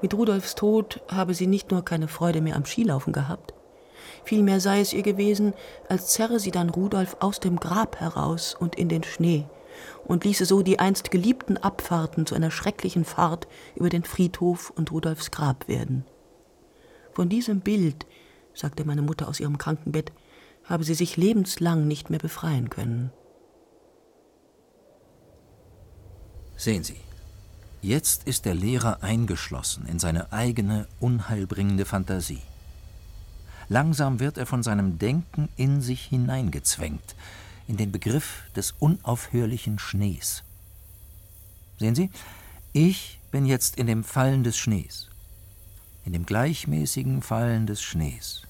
Mit 0.00 0.14
Rudolfs 0.14 0.54
Tod 0.54 1.02
habe 1.08 1.34
sie 1.34 1.46
nicht 1.46 1.70
nur 1.70 1.84
keine 1.84 2.08
Freude 2.08 2.40
mehr 2.40 2.56
am 2.56 2.64
Skilaufen 2.64 3.12
gehabt, 3.12 3.52
vielmehr 4.24 4.60
sei 4.60 4.80
es 4.80 4.94
ihr 4.94 5.02
gewesen, 5.02 5.52
als 5.88 6.08
zerre 6.08 6.40
sie 6.40 6.50
dann 6.50 6.70
Rudolf 6.70 7.18
aus 7.20 7.40
dem 7.40 7.60
Grab 7.60 8.00
heraus 8.00 8.56
und 8.58 8.76
in 8.76 8.88
den 8.88 9.04
Schnee, 9.04 9.46
und 10.04 10.24
ließe 10.24 10.44
so 10.44 10.62
die 10.62 10.78
einst 10.78 11.10
geliebten 11.10 11.56
Abfahrten 11.56 12.26
zu 12.26 12.34
einer 12.34 12.50
schrecklichen 12.50 13.04
Fahrt 13.04 13.48
über 13.74 13.88
den 13.88 14.04
Friedhof 14.04 14.70
und 14.70 14.92
Rudolfs 14.92 15.30
Grab 15.30 15.68
werden. 15.68 16.04
Von 17.12 17.28
diesem 17.28 17.60
Bild, 17.60 18.06
sagte 18.54 18.84
meine 18.84 19.02
Mutter 19.02 19.28
aus 19.28 19.40
ihrem 19.40 19.58
Krankenbett, 19.58 20.12
habe 20.64 20.84
sie 20.84 20.94
sich 20.94 21.16
lebenslang 21.16 21.86
nicht 21.88 22.10
mehr 22.10 22.20
befreien 22.20 22.70
können. 22.70 23.12
Sehen 26.56 26.84
Sie, 26.84 27.00
jetzt 27.80 28.24
ist 28.24 28.44
der 28.44 28.54
Lehrer 28.54 29.02
eingeschlossen 29.02 29.86
in 29.86 29.98
seine 29.98 30.32
eigene 30.32 30.86
unheilbringende 31.00 31.86
Fantasie. 31.86 32.42
Langsam 33.68 34.20
wird 34.20 34.36
er 34.36 34.46
von 34.46 34.62
seinem 34.62 34.98
Denken 34.98 35.48
in 35.56 35.80
sich 35.80 36.02
hineingezwängt, 36.02 37.14
in 37.70 37.76
den 37.76 37.92
Begriff 37.92 38.42
des 38.56 38.72
unaufhörlichen 38.80 39.78
Schnees. 39.78 40.42
Sehen 41.78 41.94
Sie, 41.94 42.10
ich 42.72 43.20
bin 43.30 43.46
jetzt 43.46 43.76
in 43.76 43.86
dem 43.86 44.02
Fallen 44.02 44.42
des 44.42 44.58
Schnees, 44.58 45.08
in 46.04 46.12
dem 46.12 46.26
gleichmäßigen 46.26 47.22
Fallen 47.22 47.68
des 47.68 47.80
Schnees. 47.80 48.42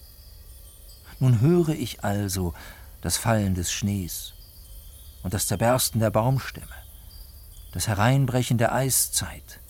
Nun 1.18 1.42
höre 1.42 1.68
ich 1.68 2.02
also 2.02 2.54
das 3.02 3.18
Fallen 3.18 3.54
des 3.54 3.70
Schnees 3.70 4.32
und 5.22 5.34
das 5.34 5.48
Zerbersten 5.48 6.00
der 6.00 6.10
Baumstämme, 6.10 6.66
das 7.72 7.88
Hereinbrechen 7.88 8.56
der 8.56 8.74
Eiszeit, 8.74 9.60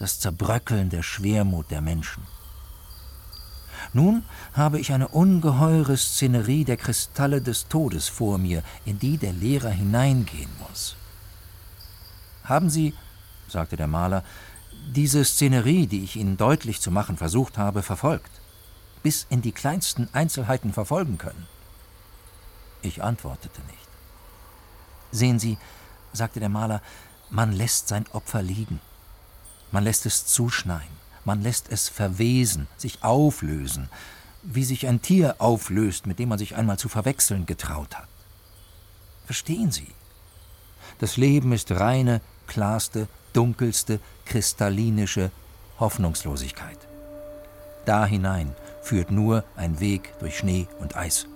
das 0.00 0.18
Zerbröckeln 0.18 0.90
der 0.90 1.04
Schwermut 1.04 1.70
der 1.70 1.80
Menschen. 1.80 2.26
Nun 3.92 4.24
habe 4.52 4.78
ich 4.78 4.92
eine 4.92 5.08
ungeheure 5.08 5.96
Szenerie 5.96 6.64
der 6.64 6.76
Kristalle 6.76 7.42
des 7.42 7.68
Todes 7.68 8.08
vor 8.08 8.38
mir, 8.38 8.62
in 8.84 8.98
die 8.98 9.18
der 9.18 9.32
Lehrer 9.32 9.70
hineingehen 9.70 10.50
muss. 10.68 10.96
Haben 12.44 12.70
Sie, 12.70 12.94
sagte 13.48 13.76
der 13.76 13.88
Maler, 13.88 14.22
diese 14.94 15.24
Szenerie, 15.24 15.86
die 15.86 16.04
ich 16.04 16.16
Ihnen 16.16 16.36
deutlich 16.36 16.80
zu 16.80 16.90
machen 16.90 17.16
versucht 17.16 17.58
habe, 17.58 17.82
verfolgt, 17.82 18.30
bis 19.02 19.26
in 19.28 19.42
die 19.42 19.52
kleinsten 19.52 20.08
Einzelheiten 20.12 20.72
verfolgen 20.72 21.18
können? 21.18 21.46
Ich 22.82 23.02
antwortete 23.02 23.60
nicht. 23.62 23.88
Sehen 25.12 25.38
Sie, 25.38 25.58
sagte 26.12 26.40
der 26.40 26.48
Maler, 26.48 26.80
man 27.28 27.52
lässt 27.52 27.88
sein 27.88 28.06
Opfer 28.12 28.42
liegen. 28.42 28.80
Man 29.72 29.84
lässt 29.84 30.06
es 30.06 30.26
zuschneien. 30.26 31.00
Man 31.30 31.44
lässt 31.44 31.70
es 31.70 31.88
verwesen, 31.88 32.66
sich 32.76 33.04
auflösen, 33.04 33.88
wie 34.42 34.64
sich 34.64 34.88
ein 34.88 35.00
Tier 35.00 35.36
auflöst, 35.38 36.08
mit 36.08 36.18
dem 36.18 36.30
man 36.30 36.40
sich 36.40 36.56
einmal 36.56 36.76
zu 36.76 36.88
verwechseln 36.88 37.46
getraut 37.46 37.96
hat. 37.96 38.08
Verstehen 39.26 39.70
Sie? 39.70 39.86
Das 40.98 41.16
Leben 41.16 41.52
ist 41.52 41.70
reine, 41.70 42.20
klarste, 42.48 43.06
dunkelste, 43.32 44.00
kristallinische 44.24 45.30
Hoffnungslosigkeit. 45.78 46.78
Da 47.84 48.06
hinein 48.06 48.56
führt 48.82 49.12
nur 49.12 49.44
ein 49.54 49.78
Weg 49.78 50.12
durch 50.18 50.36
Schnee 50.36 50.66
und 50.80 50.96
Eis. 50.96 51.28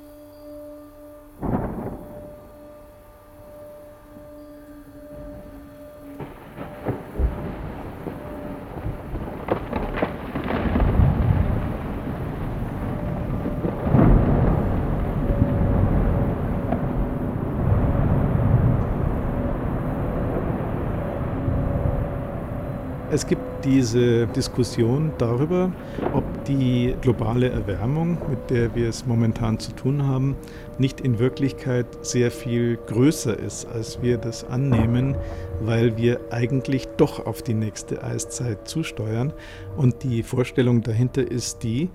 Es 23.14 23.28
gibt 23.28 23.53
diese 23.64 24.26
Diskussion 24.26 25.12
darüber, 25.18 25.72
ob 26.12 26.24
die 26.44 26.94
globale 27.00 27.48
Erwärmung, 27.48 28.18
mit 28.28 28.50
der 28.50 28.74
wir 28.74 28.88
es 28.88 29.06
momentan 29.06 29.58
zu 29.58 29.72
tun 29.72 30.06
haben, 30.06 30.36
nicht 30.78 31.00
in 31.00 31.18
Wirklichkeit 31.18 31.86
sehr 32.02 32.30
viel 32.30 32.76
größer 32.86 33.38
ist, 33.38 33.66
als 33.66 34.02
wir 34.02 34.18
das 34.18 34.44
annehmen, 34.44 35.16
weil 35.60 35.96
wir 35.96 36.20
eigentlich 36.30 36.86
doch 36.96 37.24
auf 37.24 37.42
die 37.42 37.54
nächste 37.54 38.02
Eiszeit 38.04 38.68
zusteuern. 38.68 39.32
Und 39.76 40.02
die 40.02 40.22
Vorstellung 40.22 40.82
dahinter 40.82 41.22
ist 41.22 41.62
die, 41.62 41.90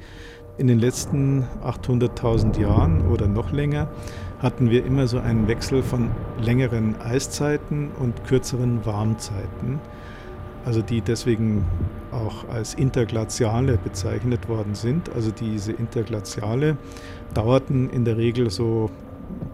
in 0.57 0.67
den 0.67 0.79
letzten 0.79 1.45
800.000 1.63 2.59
Jahren 2.59 3.07
oder 3.07 3.27
noch 3.27 3.51
länger 3.53 3.89
hatten 4.39 4.69
wir 4.69 4.85
immer 4.85 5.07
so 5.07 5.19
einen 5.19 5.47
Wechsel 5.47 5.83
von 5.83 6.11
längeren 6.41 6.99
Eiszeiten 7.01 7.91
und 7.99 8.25
kürzeren 8.25 8.85
Warmzeiten 8.85 9.79
also 10.69 10.83
die 10.83 11.01
deswegen 11.01 11.65
auch 12.11 12.47
als 12.47 12.75
Interglaziale 12.75 13.79
bezeichnet 13.79 14.47
worden 14.47 14.75
sind. 14.75 15.09
Also 15.15 15.31
diese 15.31 15.71
Interglaziale 15.71 16.77
dauerten 17.33 17.89
in 17.89 18.05
der 18.05 18.17
Regel 18.17 18.51
so 18.51 18.91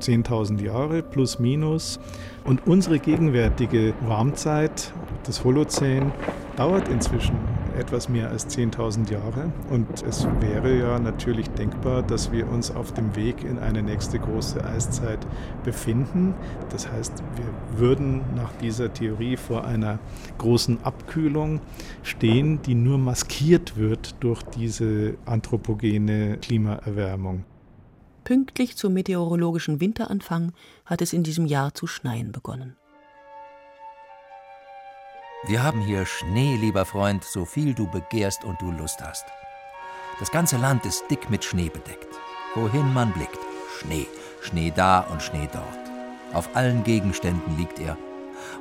10.000 0.02 0.62
Jahre 0.62 1.02
plus 1.04 1.40
minus. 1.40 2.02
Und 2.44 2.68
unsere 2.68 3.00
gegenwärtige 3.00 3.94
Warmzeit, 4.06 4.92
das 5.24 5.46
Holozän, 5.46 6.12
dauert 6.58 6.90
inzwischen 6.90 7.38
etwas 7.76 8.10
mehr 8.10 8.30
als 8.30 8.48
10.000 8.50 9.12
Jahre. 9.12 9.52
Und 9.70 9.88
es 10.04 10.28
wäre 10.40 10.78
ja 10.78 11.00
natürlich 11.00 11.50
denkbar, 11.50 12.04
dass 12.04 12.32
wir 12.32 12.50
uns 12.50 12.72
auf 12.72 12.94
dem 12.94 13.16
Weg 13.16 13.44
in 13.44 13.60
eine 13.60 13.84
nächste 13.84 14.20
große 14.20 14.64
Eiszeit 14.64 15.20
befinden. 15.64 16.34
Das 16.70 16.92
heißt, 16.92 17.24
wir 17.36 17.80
würden 17.80 18.22
nach 18.36 18.52
dieser 18.62 18.94
Theorie 18.94 19.38
vor 19.38 19.66
einer 19.66 20.00
großen 20.38 20.84
Abkühlung 20.84 21.62
stehen, 22.04 22.62
die 22.62 22.76
nur 22.76 22.98
maskiert 22.98 23.78
wird 23.78 24.16
durch 24.22 24.42
diese 24.44 25.16
anthropogene 25.26 26.38
Klimaerwärmung. 26.38 27.46
Pünktlich 28.24 28.76
zum 28.76 28.94
meteorologischen 28.94 29.80
Winteranfang 29.80 30.52
hat 30.86 31.02
es 31.02 31.14
in 31.14 31.22
diesem 31.22 31.46
Jahr 31.46 31.76
zu 31.76 31.86
schneien 31.86 32.32
begonnen. 32.32 32.76
Wir 35.48 35.62
haben 35.62 35.80
hier 35.80 36.08
Schnee, 36.08 36.56
lieber 36.56 36.86
Freund, 36.86 37.24
so 37.24 37.46
viel 37.46 37.76
du 37.76 37.86
begehrst 37.86 38.44
und 38.44 38.60
du 38.64 38.72
Lust 38.72 39.04
hast. 39.06 39.26
Das 40.18 40.32
ganze 40.32 40.58
Land 40.58 40.88
ist 40.88 41.04
dick 41.12 41.30
mit 41.30 41.44
Schnee 41.44 41.70
bedeckt. 41.70 42.08
Wohin 42.56 42.92
man 42.94 43.14
blickt, 43.14 43.38
Schnee, 43.78 44.08
Schnee 44.42 44.74
da 44.76 45.02
und 45.02 45.22
Schnee 45.22 45.48
dort. 45.54 46.34
Auf 46.34 46.56
allen 46.56 46.84
Gegenständen 46.84 47.60
liegt 47.60 47.80
er. 47.80 47.96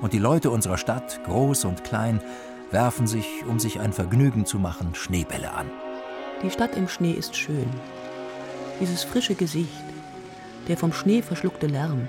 Und 0.03 0.13
die 0.13 0.19
Leute 0.19 0.51
unserer 0.51 0.77
Stadt, 0.77 1.25
groß 1.25 1.65
und 1.65 1.85
klein, 1.85 2.21
werfen 2.71 3.07
sich, 3.07 3.47
um 3.49 3.59
sich 3.59 3.81
ein 3.81 3.95
Vergnügen 3.95 4.45
zu 4.45 4.59
machen, 4.59 4.95
Schneebälle 4.95 5.55
an. 5.55 5.71
Die 6.43 6.51
Stadt 6.51 6.77
im 6.77 6.89
Schnee 6.89 7.13
ist 7.13 7.35
schön. 7.35 7.71
Dieses 8.79 9.05
frische 9.05 9.37
Gesicht, 9.37 9.85
der 10.69 10.77
vom 10.77 10.93
Schnee 10.93 11.23
verschluckte 11.23 11.67
Lärm, 11.67 12.09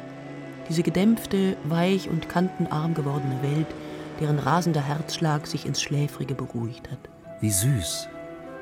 diese 0.68 0.84
gedämpfte, 0.84 1.56
weich 1.64 2.10
und 2.10 2.28
kantenarm 2.28 2.94
gewordene 2.94 3.42
Welt, 3.42 3.68
deren 4.20 4.40
rasender 4.40 4.82
Herzschlag 4.82 5.48
sich 5.48 5.66
ins 5.66 5.82
Schläfrige 5.82 6.36
beruhigt 6.36 6.90
hat. 6.92 7.00
Wie 7.42 7.52
süß, 7.52 8.08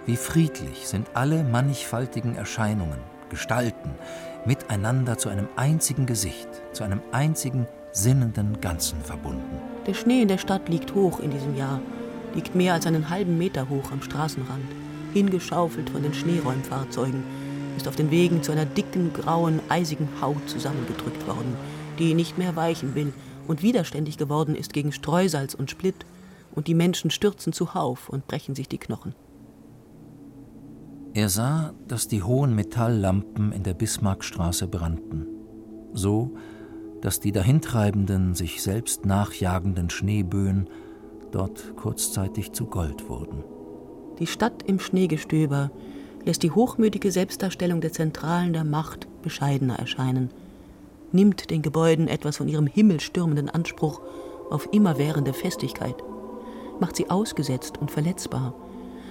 wie 0.06 0.16
friedlich 0.16 0.88
sind 0.88 1.08
alle 1.14 1.44
mannigfaltigen 1.44 2.36
Erscheinungen, 2.36 3.00
Gestalten 3.30 3.92
miteinander 4.46 5.18
zu 5.18 5.30
einem 5.30 5.48
einzigen 5.56 6.06
Gesicht, 6.06 6.50
zu 6.74 6.84
einem 6.84 7.02
einzigen 7.12 7.68
sinnenden 7.92 8.60
Ganzen 8.60 9.00
verbunden. 9.02 9.58
Der 9.88 9.94
Schnee 9.94 10.22
in 10.22 10.28
der 10.28 10.38
Stadt 10.38 10.68
liegt 10.70 10.94
hoch 10.96 11.20
in 11.20 11.32
diesem 11.32 11.56
Jahr, 11.56 11.80
liegt 12.36 12.56
mehr 12.56 12.74
als 12.74 12.86
einen 12.88 13.10
halben 13.10 13.38
Meter 13.38 13.70
hoch 13.70 13.92
am 13.92 14.02
Straßenrand, 14.02 14.66
hingeschaufelt 15.14 15.90
von 15.90 16.04
den 16.04 16.14
Schneeräumfahrzeugen, 16.14 17.24
ist 17.78 17.88
auf 17.88 17.96
den 17.96 18.12
Wegen 18.12 18.44
zu 18.44 18.52
einer 18.52 18.66
dicken, 18.66 19.14
grauen, 19.14 19.60
eisigen 19.70 20.10
Haut 20.22 20.48
zusammengedrückt 20.48 21.26
worden, 21.28 21.56
die 22.00 22.14
nicht 22.14 22.38
mehr 22.38 22.56
weichen 22.56 22.96
will 22.96 23.14
und 23.48 23.62
widerständig 23.62 24.18
geworden 24.18 24.56
ist 24.56 24.74
gegen 24.74 24.92
Streusalz 24.92 25.54
und 25.54 25.72
Splitt, 25.72 26.06
und 26.56 26.68
die 26.68 26.76
Menschen 26.76 27.10
stürzen 27.10 27.52
zuhauf 27.52 28.10
und 28.10 28.28
brechen 28.28 28.54
sich 28.54 28.68
die 28.68 28.78
Knochen. 28.78 29.16
Er 31.16 31.30
sah, 31.30 31.74
dass 31.88 32.08
die 32.08 32.24
hohen 32.24 32.56
Metalllampen 32.56 33.52
in 33.52 33.64
der 33.64 33.74
Bismarckstraße 33.74 34.68
brannten, 34.68 35.28
so 35.94 36.36
dass 37.02 37.20
die 37.20 37.32
dahintreibenden, 37.32 38.34
sich 38.34 38.64
selbst 38.64 39.06
nachjagenden 39.06 39.90
Schneeböen 39.90 40.70
dort 41.32 41.76
kurzzeitig 41.76 42.54
zu 42.54 42.66
Gold 42.68 43.10
wurden. 43.10 43.44
Die 44.20 44.28
Stadt 44.28 44.64
im 44.64 44.80
Schneegestöber 44.80 45.72
lässt 46.24 46.44
die 46.44 46.52
hochmütige 46.52 47.12
Selbstdarstellung 47.12 47.82
der 47.82 47.92
Zentralen 47.92 48.54
der 48.54 48.64
Macht 48.64 49.08
bescheidener 49.22 49.80
erscheinen– 49.80 50.30
nimmt 51.14 51.50
den 51.50 51.62
Gebäuden 51.62 52.08
etwas 52.08 52.38
von 52.38 52.48
ihrem 52.48 52.68
himmelstürmenden 52.68 53.50
Anspruch 53.50 54.02
auf 54.50 54.68
immerwährende 54.72 55.34
Festigkeit, 55.34 55.96
macht 56.80 56.96
sie 56.96 57.10
ausgesetzt 57.10 57.78
und 57.78 57.92
verletzbar, 57.92 58.54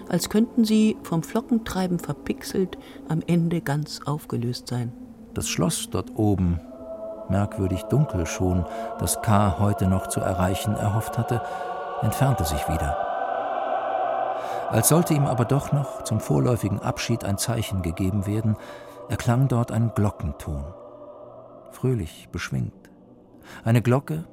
als 0.09 0.29
könnten 0.29 0.65
sie 0.65 0.97
vom 1.03 1.23
Flockentreiben 1.23 1.99
verpixelt 1.99 2.77
am 3.09 3.23
Ende 3.27 3.61
ganz 3.61 4.01
aufgelöst 4.05 4.69
sein. 4.69 4.93
Das 5.33 5.49
Schloss 5.49 5.89
dort 5.91 6.11
oben, 6.17 6.61
merkwürdig 7.29 7.83
dunkel 7.85 8.27
schon, 8.27 8.67
das 8.99 9.23
K. 9.23 9.59
heute 9.59 9.87
noch 9.87 10.09
zu 10.09 10.21
erreichen 10.21 10.75
erhofft 10.75 11.17
hatte, 11.17 11.41
entfernte 12.03 12.45
sich 12.45 12.69
wieder. 12.69 12.97
Als 14.69 14.89
sollte 14.89 15.15
ihm 15.15 15.27
aber 15.27 15.45
doch 15.45 15.73
noch 15.73 16.03
zum 16.03 16.21
vorläufigen 16.21 16.81
Abschied 16.81 17.25
ein 17.25 17.39
Zeichen 17.39 17.83
gegeben 17.83 18.27
werden, 18.27 18.57
erklang 19.09 19.49
dort 19.49 19.71
ein 19.71 19.93
Glockenton 19.95 20.65
fröhlich, 21.73 22.29
beschwingt. 22.31 22.91
Eine 23.65 23.83
Glocke, 23.83 24.27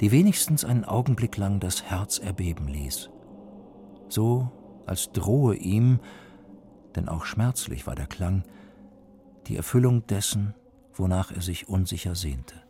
die 0.00 0.10
wenigstens 0.10 0.64
einen 0.64 0.84
Augenblick 0.84 1.36
lang 1.36 1.60
das 1.60 1.82
Herz 1.82 2.18
erbeben 2.18 2.68
ließ. 2.68 3.10
So, 4.08 4.50
als 4.86 5.12
drohe 5.12 5.56
ihm, 5.56 6.00
denn 6.94 7.08
auch 7.08 7.24
schmerzlich 7.24 7.86
war 7.86 7.94
der 7.94 8.06
Klang, 8.06 8.44
die 9.46 9.56
Erfüllung 9.56 10.06
dessen, 10.06 10.54
wonach 10.92 11.32
er 11.32 11.42
sich 11.42 11.68
unsicher 11.68 12.14
sehnte. 12.14 12.63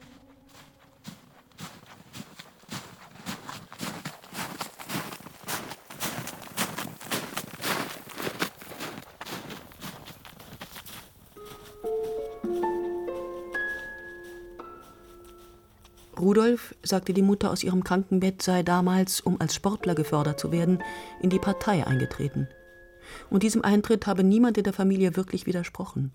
Rudolf, 16.34 16.74
sagte 16.82 17.14
die 17.14 17.22
Mutter 17.22 17.52
aus 17.52 17.62
ihrem 17.62 17.84
Krankenbett, 17.84 18.42
sei 18.42 18.64
damals, 18.64 19.20
um 19.20 19.40
als 19.40 19.54
Sportler 19.54 19.94
gefördert 19.94 20.40
zu 20.40 20.50
werden, 20.50 20.82
in 21.22 21.30
die 21.30 21.38
Partei 21.38 21.86
eingetreten. 21.86 22.48
Und 23.30 23.44
diesem 23.44 23.62
Eintritt 23.62 24.08
habe 24.08 24.24
niemand 24.24 24.58
in 24.58 24.64
der 24.64 24.72
Familie 24.72 25.14
wirklich 25.14 25.46
widersprochen. 25.46 26.10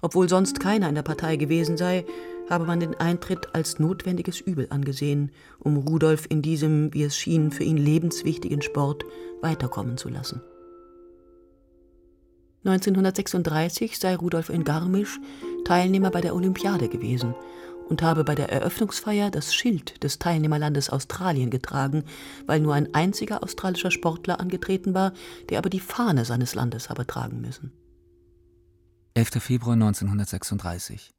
Obwohl 0.00 0.26
sonst 0.30 0.58
keiner 0.58 0.88
in 0.88 0.94
der 0.94 1.02
Partei 1.02 1.36
gewesen 1.36 1.76
sei, 1.76 2.06
habe 2.48 2.64
man 2.64 2.80
den 2.80 2.94
Eintritt 2.94 3.54
als 3.54 3.78
notwendiges 3.78 4.40
Übel 4.40 4.68
angesehen, 4.70 5.32
um 5.58 5.76
Rudolf 5.76 6.24
in 6.30 6.40
diesem, 6.40 6.94
wie 6.94 7.02
es 7.02 7.14
schien, 7.14 7.50
für 7.50 7.64
ihn 7.64 7.76
lebenswichtigen 7.76 8.62
Sport 8.62 9.04
weiterkommen 9.42 9.98
zu 9.98 10.08
lassen. 10.08 10.40
1936 12.64 13.98
sei 13.98 14.16
Rudolf 14.16 14.48
in 14.48 14.64
Garmisch 14.64 15.20
Teilnehmer 15.66 16.10
bei 16.10 16.22
der 16.22 16.34
Olympiade 16.34 16.88
gewesen 16.88 17.34
und 17.90 18.02
habe 18.02 18.24
bei 18.24 18.36
der 18.36 18.50
Eröffnungsfeier 18.50 19.30
das 19.30 19.52
Schild 19.52 20.02
des 20.02 20.18
Teilnehmerlandes 20.20 20.90
Australien 20.90 21.50
getragen, 21.50 22.04
weil 22.46 22.60
nur 22.60 22.74
ein 22.74 22.94
einziger 22.94 23.42
australischer 23.42 23.90
Sportler 23.90 24.40
angetreten 24.40 24.94
war, 24.94 25.12
der 25.50 25.58
aber 25.58 25.68
die 25.68 25.80
Fahne 25.80 26.24
seines 26.24 26.54
Landes 26.54 26.88
habe 26.88 27.06
tragen 27.06 27.40
müssen. 27.40 27.72
11. 29.14 29.42
Februar 29.42 29.74
1936. 29.74 31.10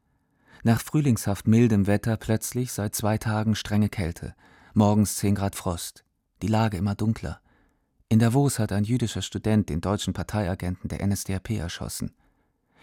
Nach 0.64 0.80
frühlingshaft 0.80 1.46
mildem 1.46 1.88
Wetter 1.88 2.16
plötzlich 2.16 2.72
seit 2.72 2.96
zwei 2.96 3.18
Tagen 3.18 3.56
strenge 3.56 3.90
Kälte, 3.90 4.34
morgens 4.74 5.16
10 5.16 5.36
Grad 5.36 5.56
Frost, 5.56 6.06
die 6.42 6.48
Lage 6.48 6.78
immer 6.78 6.96
dunkler. 6.96 7.42
In 8.08 8.20
Davos 8.20 8.60
hat 8.60 8.72
ein 8.72 8.86
jüdischer 8.86 9.22
Student 9.22 9.70
den 9.70 9.82
deutschen 9.82 10.14
Parteiagenten 10.14 10.88
der 10.88 11.06
NSDAP 11.06 11.52
erschossen. 11.52 12.14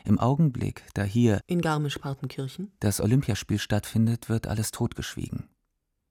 Im 0.05 0.19
Augenblick, 0.19 0.85
da 0.95 1.03
hier 1.03 1.41
in 1.47 1.61
Garmisch-Partenkirchen 1.61 2.73
das 2.81 3.01
Olympiaspiel 3.01 3.59
stattfindet, 3.59 4.29
wird 4.29 4.47
alles 4.47 4.71
totgeschwiegen. 4.71 5.49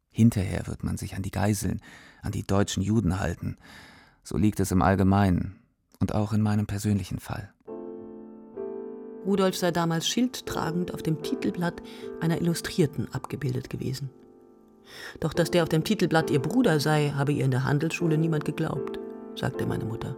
Hinterher 0.09 0.67
wird 0.67 0.83
man 0.83 0.97
sich 0.97 1.15
an 1.15 1.21
die 1.21 1.31
Geiseln, 1.31 1.81
an 2.21 2.31
die 2.31 2.43
deutschen 2.43 2.81
Juden 2.83 3.19
halten. 3.19 3.57
So 4.23 4.37
liegt 4.37 4.59
es 4.59 4.71
im 4.71 4.81
Allgemeinen 4.81 5.59
und 5.99 6.13
auch 6.13 6.33
in 6.33 6.41
meinem 6.41 6.67
persönlichen 6.67 7.19
Fall. 7.19 7.53
Rudolf 9.25 9.57
sei 9.57 9.71
damals 9.71 10.07
schildtragend 10.07 10.93
auf 10.93 11.03
dem 11.03 11.21
Titelblatt 11.21 11.81
einer 12.21 12.39
Illustrierten 12.41 13.13
abgebildet 13.13 13.69
gewesen. 13.69 14.09
Doch 15.19 15.33
dass 15.33 15.51
der 15.51 15.63
auf 15.63 15.69
dem 15.69 15.83
Titelblatt 15.83 16.31
ihr 16.31 16.41
Bruder 16.41 16.79
sei, 16.79 17.11
habe 17.15 17.33
ihr 17.33 17.43
in 17.45 17.51
der 17.51 17.65
Handelsschule 17.65 18.17
niemand 18.17 18.45
geglaubt, 18.45 18.99
sagte 19.35 19.65
meine 19.65 19.85
Mutter. 19.85 20.15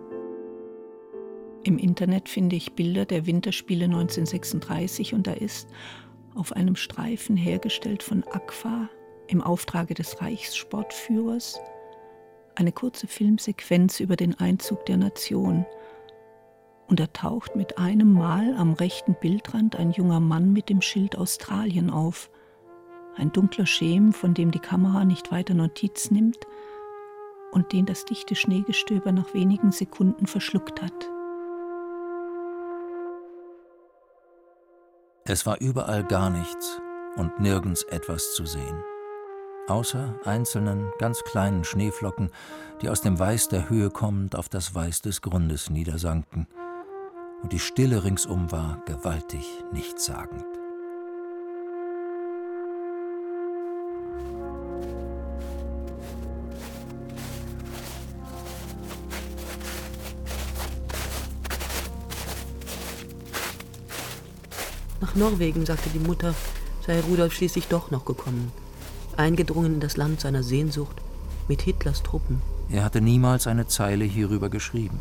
Im 1.64 1.78
Internet 1.78 2.30
finde 2.30 2.56
ich 2.56 2.74
Bilder 2.74 3.06
der 3.06 3.26
Winterspiele 3.26 3.86
1936 3.86 5.14
und 5.14 5.28
da 5.28 5.34
ist 5.34 5.70
auf 6.36 6.54
einem 6.54 6.76
Streifen 6.76 7.36
hergestellt 7.36 8.02
von 8.02 8.24
Aqua 8.24 8.90
im 9.28 9.42
Auftrage 9.42 9.94
des 9.94 10.22
Reichssportführers 10.22 11.60
eine 12.56 12.72
kurze 12.72 13.08
Filmsequenz 13.08 14.00
über 14.00 14.16
den 14.16 14.40
Einzug 14.40 14.86
der 14.86 14.98
Nation. 14.98 15.66
Und 16.88 17.00
da 17.00 17.08
taucht 17.08 17.56
mit 17.56 17.78
einem 17.78 18.14
Mal 18.14 18.56
am 18.56 18.74
rechten 18.74 19.16
Bildrand 19.20 19.76
ein 19.76 19.92
junger 19.92 20.20
Mann 20.20 20.52
mit 20.52 20.70
dem 20.70 20.82
Schild 20.82 21.18
Australien 21.18 21.90
auf. 21.90 22.30
Ein 23.16 23.32
dunkler 23.32 23.66
Schemen, 23.66 24.12
von 24.12 24.34
dem 24.34 24.52
die 24.52 24.60
Kamera 24.60 25.06
nicht 25.06 25.32
weiter 25.32 25.54
Notiz 25.54 26.10
nimmt 26.10 26.40
und 27.52 27.72
den 27.74 27.86
das 27.86 28.06
dichte 28.06 28.36
Schneegestöber 28.36 29.12
nach 29.12 29.34
wenigen 29.34 29.72
Sekunden 29.72 30.26
verschluckt 30.26 30.82
hat. 30.82 31.10
Es 35.32 35.46
war 35.46 35.62
überall 35.62 36.04
gar 36.04 36.32
nichts 36.32 36.82
und 37.16 37.40
nirgends 37.40 37.84
etwas 37.84 38.34
zu 38.34 38.48
sehen. 38.48 38.84
Außer 39.68 40.20
einzelnen, 40.26 40.92
ganz 40.98 41.24
kleinen 41.24 41.64
Schneeflocken, 41.64 42.32
die 42.82 42.90
aus 42.90 43.02
dem 43.02 43.20
Weiß 43.20 43.48
der 43.48 43.70
Höhe 43.70 43.92
kommend 43.92 44.36
auf 44.36 44.50
das 44.50 44.74
Weiß 44.74 45.04
des 45.04 45.22
Grundes 45.22 45.70
niedersanken. 45.70 46.48
Und 47.44 47.54
die 47.54 47.60
Stille 47.60 48.04
ringsum 48.04 48.52
war 48.52 48.82
gewaltig 48.88 49.46
nichtssagend. 49.72 50.59
Norwegen, 65.20 65.66
sagte 65.66 65.90
die 65.90 66.00
Mutter, 66.00 66.34
sei 66.88 67.00
Rudolf 67.02 67.34
schließlich 67.34 67.68
doch 67.68 67.92
noch 67.92 68.06
gekommen. 68.06 68.52
Eingedrungen 69.18 69.76
in 69.76 69.80
das 69.80 69.98
Land 69.98 70.22
seiner 70.22 70.44
Sehnsucht, 70.44 71.02
mit 71.48 71.62
Hitlers 71.62 72.02
Truppen. 72.04 72.42
Er 72.72 72.84
hatte 72.84 73.02
niemals 73.02 73.46
eine 73.46 73.68
Zeile 73.68 74.06
hierüber 74.06 74.50
geschrieben. 74.50 75.00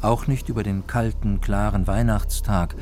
Auch 0.00 0.26
nicht 0.26 0.48
über 0.48 0.62
den 0.62 0.86
kalten, 0.86 1.40
klaren 1.40 1.86
Weihnachtstag, 1.86 2.74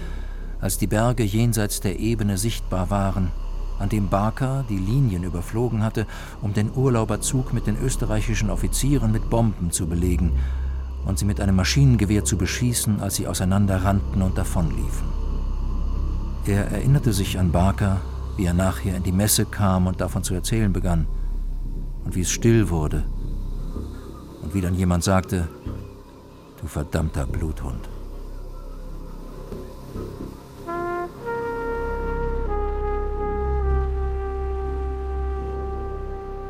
als 0.60 0.78
die 0.78 0.86
Berge 0.86 1.24
jenseits 1.24 1.80
der 1.80 1.98
Ebene 1.98 2.38
sichtbar 2.38 2.90
waren, 2.90 3.32
an 3.78 3.88
dem 3.88 4.08
Barker 4.08 4.64
die 4.68 4.78
Linien 4.78 5.24
überflogen 5.24 5.82
hatte, 5.82 6.06
um 6.42 6.52
den 6.52 6.70
Urlauberzug 6.74 7.52
mit 7.52 7.66
den 7.66 7.76
österreichischen 7.80 8.50
Offizieren 8.50 9.12
mit 9.12 9.30
Bomben 9.30 9.70
zu 9.70 9.86
belegen 9.86 10.32
und 11.06 11.18
sie 11.18 11.24
mit 11.24 11.40
einem 11.40 11.56
Maschinengewehr 11.56 12.24
zu 12.24 12.36
beschießen, 12.36 13.00
als 13.00 13.16
sie 13.16 13.26
auseinanderrannten 13.26 14.22
und 14.22 14.36
davonliefen. 14.36 15.27
Er 16.48 16.64
erinnerte 16.70 17.12
sich 17.12 17.38
an 17.38 17.52
Barker, 17.52 18.00
wie 18.38 18.46
er 18.46 18.54
nachher 18.54 18.96
in 18.96 19.02
die 19.02 19.12
Messe 19.12 19.44
kam 19.44 19.86
und 19.86 20.00
davon 20.00 20.24
zu 20.24 20.32
erzählen 20.32 20.72
begann. 20.72 21.06
Und 22.06 22.14
wie 22.14 22.22
es 22.22 22.30
still 22.30 22.70
wurde. 22.70 23.04
Und 24.42 24.54
wie 24.54 24.62
dann 24.62 24.74
jemand 24.74 25.04
sagte, 25.04 25.46
du 26.58 26.66
verdammter 26.66 27.26
Bluthund. 27.26 27.90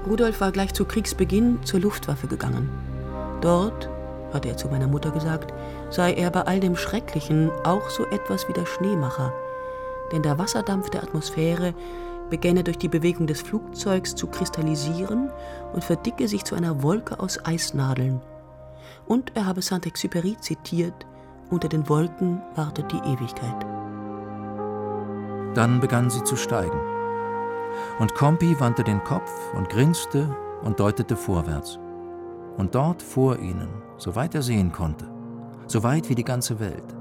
Rudolf 0.06 0.40
war 0.40 0.52
gleich 0.52 0.72
zu 0.74 0.84
Kriegsbeginn 0.84 1.58
zur 1.64 1.80
Luftwaffe 1.80 2.28
gegangen. 2.28 2.70
Dort, 3.40 3.90
hatte 4.32 4.48
er 4.48 4.56
zu 4.56 4.68
meiner 4.68 4.86
Mutter 4.86 5.10
gesagt, 5.10 5.52
sei 5.90 6.12
er 6.12 6.30
bei 6.30 6.42
all 6.42 6.60
dem 6.60 6.76
Schrecklichen 6.76 7.50
auch 7.64 7.90
so 7.90 8.06
etwas 8.06 8.48
wie 8.48 8.52
der 8.52 8.66
Schneemacher– 8.66 9.32
denn 10.12 10.22
der 10.22 10.38
Wasserdampf 10.38 10.90
der 10.90 11.02
Atmosphäre 11.02 11.74
begänne 12.30 12.62
durch 12.62 12.78
die 12.78 12.88
Bewegung 12.88 13.26
des 13.26 13.40
Flugzeugs 13.42 14.14
zu 14.14 14.26
kristallisieren 14.26 15.30
und 15.72 15.84
verdicke 15.84 16.28
sich 16.28 16.44
zu 16.44 16.54
einer 16.54 16.82
Wolke 16.82 17.20
aus 17.20 17.44
Eisnadeln. 17.44 18.20
Und 19.06 19.32
er 19.34 19.46
habe 19.46 19.62
Saint-Exupéry 19.62 20.38
zitiert: 20.40 21.06
Unter 21.50 21.68
den 21.68 21.88
Wolken 21.88 22.42
wartet 22.54 22.92
die 22.92 22.98
Ewigkeit. 22.98 23.66
Dann 25.54 25.80
begann 25.80 26.10
sie 26.10 26.22
zu 26.24 26.36
steigen. 26.36 26.78
Und 27.98 28.14
Compi 28.14 28.58
wandte 28.60 28.84
den 28.84 29.02
Kopf 29.04 29.30
und 29.54 29.68
grinste 29.68 30.34
und 30.62 30.78
deutete 30.80 31.16
vorwärts. 31.16 31.78
Und 32.56 32.74
dort 32.74 33.02
vor 33.02 33.38
ihnen, 33.38 33.68
soweit 33.96 34.34
er 34.34 34.42
sehen 34.42 34.72
konnte, 34.72 35.08
so 35.66 35.82
weit 35.82 36.08
wie 36.08 36.14
die 36.14 36.24
ganze 36.24 36.60
Welt, 36.60 36.96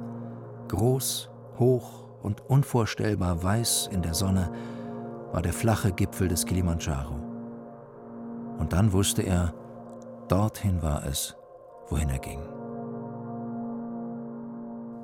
groß, 0.67 1.29
hoch 1.57 2.06
und 2.21 2.41
unvorstellbar 2.41 3.43
weiß 3.43 3.89
in 3.91 4.01
der 4.01 4.13
Sonne 4.13 4.51
war 5.31 5.41
der 5.41 5.53
flache 5.53 5.91
Gipfel 5.91 6.27
des 6.27 6.45
Kilimanjaro. 6.45 7.15
Und 8.57 8.73
dann 8.73 8.93
wusste 8.93 9.21
er, 9.21 9.53
dorthin 10.27 10.81
war 10.81 11.05
es, 11.05 11.35
wohin 11.89 12.09
er 12.09 12.19
ging. 12.19 12.41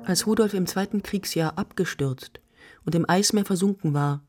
Als 0.04 0.26
Rudolf 0.26 0.52
im 0.54 0.66
zweiten 0.66 1.02
Kriegsjahr 1.02 1.56
abgestürzt 1.56 2.40
und 2.84 2.94
im 2.94 3.08
Eismeer 3.08 3.44
versunken 3.44 3.94
war, 3.94 4.22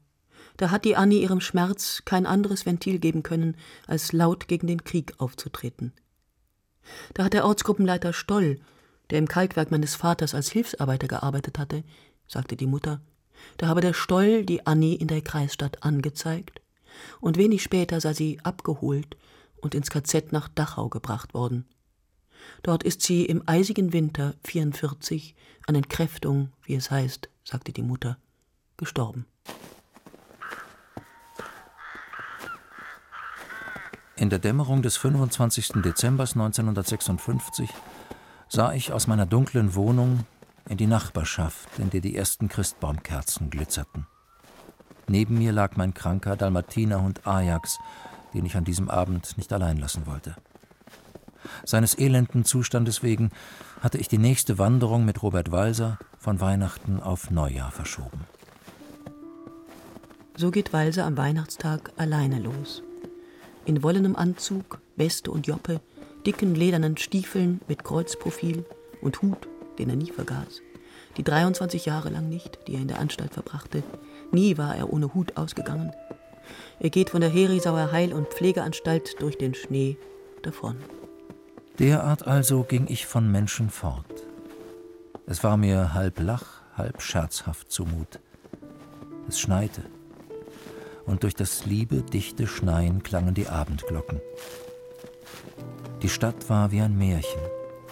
da 0.57 0.71
hat 0.71 0.85
die 0.85 0.95
Annie 0.95 1.21
ihrem 1.21 1.41
Schmerz 1.41 2.03
kein 2.05 2.25
anderes 2.25 2.65
Ventil 2.65 2.99
geben 2.99 3.23
können, 3.23 3.57
als 3.87 4.13
laut 4.13 4.47
gegen 4.47 4.67
den 4.67 4.85
Krieg 4.85 5.13
aufzutreten. 5.17 5.91
Da 7.13 7.25
hat 7.25 7.33
der 7.33 7.45
Ortsgruppenleiter 7.45 8.13
Stoll, 8.13 8.59
der 9.09 9.19
im 9.19 9.27
Kalkwerk 9.27 9.71
meines 9.71 9.95
Vaters 9.95 10.33
als 10.33 10.49
Hilfsarbeiter 10.49 11.07
gearbeitet 11.07 11.59
hatte, 11.59 11.83
sagte 12.27 12.55
die 12.55 12.67
Mutter, 12.67 13.01
da 13.57 13.67
habe 13.67 13.81
der 13.81 13.93
Stoll 13.93 14.45
die 14.45 14.65
Annie 14.65 14.95
in 14.95 15.07
der 15.07 15.21
Kreisstadt 15.21 15.83
angezeigt, 15.83 16.61
und 17.19 17.37
wenig 17.37 17.61
später 17.61 17.99
sei 17.99 18.13
sie 18.13 18.39
abgeholt 18.43 19.17
und 19.61 19.75
ins 19.75 19.89
KZ 19.89 20.31
nach 20.31 20.47
Dachau 20.47 20.89
gebracht 20.89 21.33
worden. 21.33 21.65
Dort 22.63 22.83
ist 22.83 23.01
sie 23.01 23.25
im 23.25 23.43
eisigen 23.47 23.91
Winter 23.91 24.35
44 24.43 25.35
an 25.67 25.75
Entkräftung, 25.75 26.51
wie 26.63 26.75
es 26.75 26.91
heißt, 26.91 27.29
sagte 27.43 27.73
die 27.73 27.81
Mutter, 27.81 28.17
gestorben. 28.77 29.25
In 34.17 34.29
der 34.29 34.39
Dämmerung 34.39 34.81
des 34.81 34.95
25. 34.95 35.81
Dezember 35.83 36.23
1956 36.23 37.69
sah 38.47 38.71
ich 38.73 38.93
aus 38.93 39.07
meiner 39.07 39.25
dunklen 39.25 39.75
Wohnung 39.75 40.25
in 40.69 40.77
die 40.77 40.87
Nachbarschaft, 40.87 41.79
in 41.79 41.89
der 41.89 42.01
die 42.01 42.15
ersten 42.15 42.47
Christbaumkerzen 42.47 43.49
glitzerten. 43.49 44.07
Neben 45.07 45.37
mir 45.37 45.51
lag 45.51 45.75
mein 45.75 45.93
kranker 45.93 46.35
Dalmatinerhund 46.35 47.27
Ajax, 47.27 47.77
den 48.33 48.45
ich 48.45 48.55
an 48.55 48.63
diesem 48.65 48.89
Abend 48.89 49.37
nicht 49.37 49.53
allein 49.53 49.77
lassen 49.77 50.07
wollte. 50.07 50.35
Seines 51.63 51.97
elenden 51.97 52.43
Zustandes 52.43 53.03
wegen 53.03 53.29
hatte 53.81 53.99
ich 53.99 54.07
die 54.07 54.17
nächste 54.17 54.57
Wanderung 54.57 55.05
mit 55.05 55.21
Robert 55.21 55.51
Walser 55.51 55.99
von 56.17 56.41
Weihnachten 56.41 56.99
auf 56.99 57.29
Neujahr 57.29 57.71
verschoben. 57.71 58.25
So 60.35 60.49
geht 60.49 60.73
Walser 60.73 61.05
am 61.05 61.17
Weihnachtstag 61.17 61.91
alleine 61.97 62.39
los. 62.39 62.81
In 63.65 63.83
wollenem 63.83 64.15
Anzug, 64.15 64.81
Weste 64.95 65.29
und 65.29 65.47
Joppe, 65.47 65.81
dicken 66.25 66.55
ledernen 66.55 66.97
Stiefeln 66.97 67.61
mit 67.67 67.83
Kreuzprofil 67.83 68.65
und 69.01 69.21
Hut 69.21 69.47
den 69.79 69.89
er 69.89 69.95
nie 69.95 70.11
vergaß. 70.11 70.61
Die 71.17 71.23
23 71.23 71.85
Jahre 71.85 72.09
lang 72.09 72.27
nicht, 72.29 72.59
die 72.67 72.75
er 72.75 72.81
in 72.81 72.87
der 72.87 72.99
Anstalt 72.99 73.33
verbrachte. 73.33 73.83
Nie 74.31 74.57
war 74.57 74.75
er 74.75 74.91
ohne 74.91 75.13
Hut 75.13 75.37
ausgegangen. 75.37 75.93
Er 76.79 76.89
geht 76.89 77.09
von 77.09 77.21
der 77.21 77.29
Herisauer 77.29 77.91
Heil- 77.91 78.13
und 78.13 78.27
Pflegeanstalt 78.27 79.21
durch 79.21 79.37
den 79.37 79.55
Schnee 79.55 79.97
davon. 80.43 80.75
Derart 81.79 82.27
also 82.27 82.63
ging 82.63 82.87
ich 82.89 83.05
von 83.05 83.31
Menschen 83.31 83.69
fort. 83.69 84.05
Es 85.25 85.43
war 85.43 85.57
mir 85.57 85.93
halb 85.93 86.19
lach, 86.19 86.61
halb 86.77 87.01
scherzhaft 87.01 87.71
zumut. 87.71 88.19
Es 89.27 89.39
schneite, 89.39 89.81
und 91.05 91.23
durch 91.23 91.35
das 91.35 91.65
liebe, 91.65 92.01
dichte 92.01 92.47
Schneien 92.47 93.03
klangen 93.03 93.33
die 93.33 93.47
Abendglocken. 93.47 94.21
Die 96.01 96.09
Stadt 96.09 96.49
war 96.49 96.71
wie 96.71 96.81
ein 96.81 96.97
Märchen, 96.97 97.41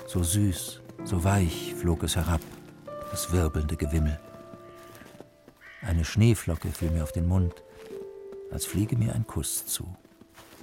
so 0.08 0.24
süß, 0.24 0.82
so 1.06 1.24
weich 1.24 1.74
flog 1.76 2.04
es 2.04 2.16
herab, 2.16 2.42
das 3.12 3.32
wirbelnde 3.32 3.76
Gewimmel. 3.76 4.20
Eine 5.82 6.06
Schneeflocke 6.06 6.70
fiel 6.70 6.92
mir 6.92 7.04
auf 7.04 7.12
den 7.12 7.28
Mund, 7.28 7.54
als 8.52 8.66
fliege 8.66 8.98
mir 8.98 9.14
ein 9.14 9.28
Kuss 9.28 9.66
zu. 9.66 9.86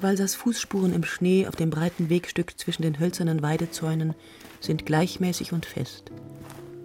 Walsers 0.01 0.35
Fußspuren 0.35 0.95
im 0.95 1.05
Schnee 1.05 1.47
auf 1.47 1.57
dem 1.57 1.69
breiten 1.69 2.09
Wegstück 2.09 2.59
zwischen 2.59 2.83
den 2.83 2.99
hölzernen 2.99 3.43
Weidezäunen 3.43 4.15
sind 4.61 4.87
gleichmäßig 4.87 5.53
und 5.53 5.67
fest. 5.67 6.11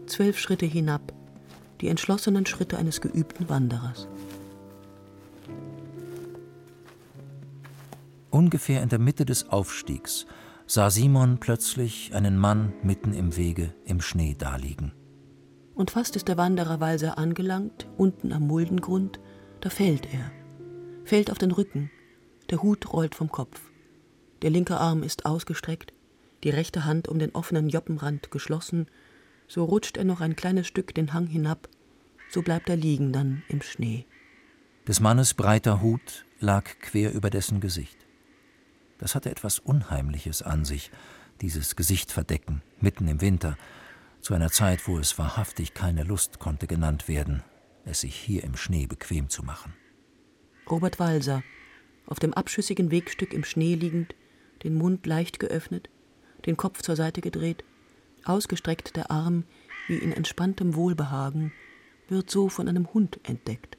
Zwölf 0.05 0.37
Schritte 0.37 0.65
hinab, 0.65 1.13
die 1.79 1.87
entschlossenen 1.87 2.45
Schritte 2.45 2.77
eines 2.77 2.99
geübten 2.99 3.47
Wanderers. 3.47 4.07
Ungefähr 8.31 8.83
in 8.83 8.89
der 8.89 8.99
Mitte 8.99 9.25
des 9.25 9.49
Aufstiegs 9.49 10.25
sah 10.67 10.89
Simon 10.89 11.39
plötzlich 11.39 12.13
einen 12.13 12.37
Mann 12.37 12.73
mitten 12.83 13.13
im 13.13 13.35
Wege 13.35 13.73
im 13.85 14.01
Schnee 14.01 14.35
daliegen. 14.37 14.93
Und 15.75 15.91
fast 15.91 16.15
ist 16.15 16.27
der 16.27 16.37
Wanderer 16.37 16.79
Walser 16.79 17.17
angelangt, 17.17 17.87
unten 17.97 18.31
am 18.31 18.47
Muldengrund, 18.47 19.19
da 19.61 19.69
fällt 19.69 20.07
er. 20.13 20.31
Fällt 21.03 21.29
auf 21.31 21.37
den 21.37 21.51
Rücken, 21.51 21.91
der 22.49 22.63
Hut 22.63 22.91
rollt 22.93 23.13
vom 23.13 23.29
Kopf. 23.29 23.61
Der 24.41 24.49
linke 24.49 24.77
Arm 24.77 25.03
ist 25.03 25.25
ausgestreckt, 25.25 25.93
die 26.43 26.49
rechte 26.49 26.85
Hand 26.85 27.07
um 27.07 27.19
den 27.19 27.35
offenen 27.35 27.69
Joppenrand 27.69 28.31
geschlossen, 28.31 28.87
so 29.47 29.65
rutscht 29.65 29.97
er 29.97 30.03
noch 30.03 30.21
ein 30.21 30.35
kleines 30.35 30.67
Stück 30.67 30.95
den 30.95 31.13
Hang 31.13 31.27
hinab, 31.27 31.69
so 32.29 32.41
bleibt 32.41 32.69
er 32.69 32.75
liegen 32.75 33.11
dann 33.11 33.43
im 33.49 33.61
Schnee. 33.61 34.05
Des 34.87 34.99
Mannes 34.99 35.33
breiter 35.33 35.81
Hut 35.81 36.25
lag 36.39 36.65
quer 36.79 37.13
über 37.13 37.29
dessen 37.29 37.59
Gesicht. 37.59 38.04
Das 38.97 39.15
hatte 39.15 39.29
etwas 39.29 39.59
Unheimliches 39.59 40.41
an 40.41 40.65
sich, 40.65 40.91
dieses 41.41 41.75
Gesicht 41.75 42.11
verdecken, 42.11 42.61
mitten 42.79 43.07
im 43.07 43.21
Winter, 43.21 43.57
zu 44.21 44.33
einer 44.33 44.49
Zeit, 44.49 44.87
wo 44.87 44.97
es 44.97 45.19
wahrhaftig 45.19 45.73
keine 45.73 46.03
Lust 46.03 46.39
konnte 46.39 46.65
genannt 46.65 47.07
werden, 47.07 47.43
es 47.83 48.01
sich 48.01 48.15
hier 48.15 48.43
im 48.43 48.55
Schnee 48.55 48.87
bequem 48.87 49.29
zu 49.29 49.43
machen. 49.43 49.73
Robert 50.69 50.99
Walser, 50.99 51.43
auf 52.07 52.19
dem 52.19 52.33
abschüssigen 52.33 52.89
Wegstück 52.89 53.33
im 53.33 53.43
Schnee 53.43 53.75
liegend, 53.75 54.15
den 54.63 54.75
Mund 54.75 55.05
leicht 55.05 55.39
geöffnet, 55.39 55.89
den 56.45 56.57
Kopf 56.57 56.81
zur 56.81 56.95
Seite 56.95 57.21
gedreht, 57.21 57.63
ausgestreckt 58.23 58.95
der 58.95 59.11
Arm 59.11 59.43
wie 59.87 59.97
in 59.97 60.11
entspanntem 60.11 60.73
Wohlbehagen, 60.75 61.51
wird 62.07 62.29
so 62.31 62.49
von 62.49 62.67
einem 62.67 62.91
Hund 62.93 63.19
entdeckt. 63.23 63.77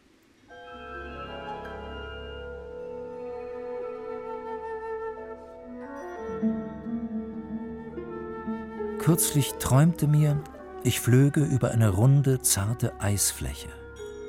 Kürzlich 9.07 9.55
träumte 9.61 10.09
mir, 10.09 10.43
ich 10.83 10.99
flöge 10.99 11.45
über 11.45 11.71
eine 11.71 11.91
runde, 11.91 12.43
zarte 12.43 13.01
Eisfläche, 13.01 13.69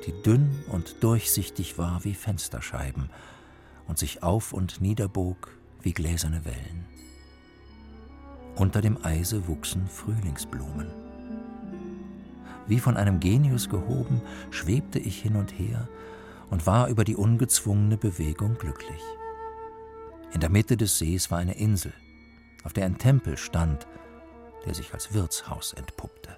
die 0.05 0.11
dünn 0.21 0.63
und 0.71 1.03
durchsichtig 1.03 1.79
war 1.79 2.03
wie 2.03 2.13
Fensterscheiben 2.13 3.09
und 3.87 3.97
sich 3.97 4.21
auf 4.21 4.53
und 4.53 4.79
niederbog 4.79 5.49
wie 5.81 5.93
gläserne 5.93 6.45
Wellen. 6.45 6.85
Unter 8.55 8.81
dem 8.81 9.03
Eise 9.03 9.47
wuchsen 9.47 9.87
Frühlingsblumen. 9.87 10.91
Wie 12.67 12.79
von 12.79 12.97
einem 12.97 13.19
Genius 13.19 13.69
gehoben, 13.69 14.21
schwebte 14.51 14.99
ich 14.99 15.19
hin 15.19 15.37
und 15.37 15.57
her 15.57 15.87
und 16.51 16.67
war 16.67 16.87
über 16.87 17.03
die 17.03 17.15
ungezwungene 17.15 17.97
Bewegung 17.97 18.59
glücklich. 18.59 19.01
In 20.33 20.39
der 20.39 20.51
Mitte 20.51 20.77
des 20.77 20.99
Sees 20.99 21.31
war 21.31 21.39
eine 21.39 21.57
Insel, 21.57 21.93
auf 22.63 22.73
der 22.73 22.85
ein 22.85 22.99
Tempel 22.99 23.37
stand, 23.37 23.87
der 24.67 24.75
sich 24.75 24.93
als 24.93 25.13
Wirtshaus 25.13 25.71
entpuppte. 25.71 26.35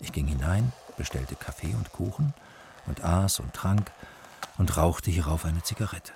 Ich 0.00 0.12
ging 0.12 0.26
hinein, 0.26 0.70
bestellte 0.98 1.34
Kaffee 1.34 1.74
und 1.74 1.90
Kuchen 1.92 2.34
und 2.86 3.02
aß 3.02 3.40
und 3.40 3.54
trank 3.54 3.90
und 4.58 4.76
rauchte 4.76 5.10
hierauf 5.10 5.46
eine 5.46 5.62
Zigarette. 5.62 6.12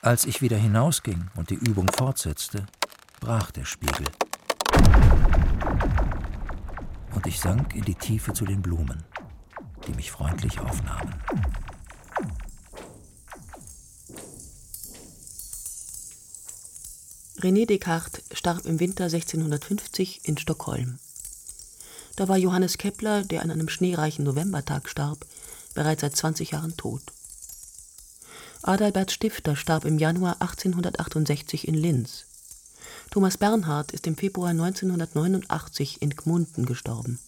Als 0.00 0.26
ich 0.26 0.40
wieder 0.42 0.56
hinausging 0.56 1.28
und 1.34 1.50
die 1.50 1.56
Übung 1.56 1.88
fortsetzte, 1.90 2.66
brach 3.18 3.50
der 3.50 3.64
Spiegel. 3.64 4.06
Und 7.14 7.26
ich 7.26 7.40
sank 7.40 7.74
in 7.74 7.82
die 7.82 7.96
Tiefe 7.96 8.32
zu 8.32 8.44
den 8.44 8.62
Blumen, 8.62 9.02
die 9.88 9.92
mich 9.94 10.12
freundlich 10.12 10.60
aufnahmen. 10.60 11.20
René 17.40 17.66
Descartes 17.66 18.22
starb 18.32 18.66
im 18.66 18.80
Winter 18.80 19.04
1650 19.04 20.22
in 20.24 20.38
Stockholm. 20.38 20.98
Da 22.16 22.26
war 22.26 22.36
Johannes 22.36 22.78
Kepler, 22.78 23.22
der 23.22 23.42
an 23.42 23.52
einem 23.52 23.68
schneereichen 23.68 24.24
Novembertag 24.24 24.88
starb, 24.88 25.24
bereits 25.72 26.00
seit 26.00 26.16
20 26.16 26.50
Jahren 26.50 26.76
tot. 26.76 27.02
Adalbert 28.62 29.12
Stifter 29.12 29.54
starb 29.54 29.84
im 29.84 30.00
Januar 30.00 30.38
1868 30.40 31.68
in 31.68 31.74
Linz. 31.74 32.24
Thomas 33.10 33.38
Bernhard 33.38 33.92
ist 33.92 34.08
im 34.08 34.16
Februar 34.16 34.50
1989 34.50 36.02
in 36.02 36.10
Gmunden 36.10 36.66
gestorben. 36.66 37.20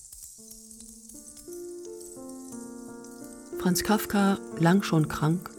Franz 3.60 3.84
Kafka, 3.84 4.38
lang 4.58 4.82
schon 4.82 5.06
krank, 5.06 5.49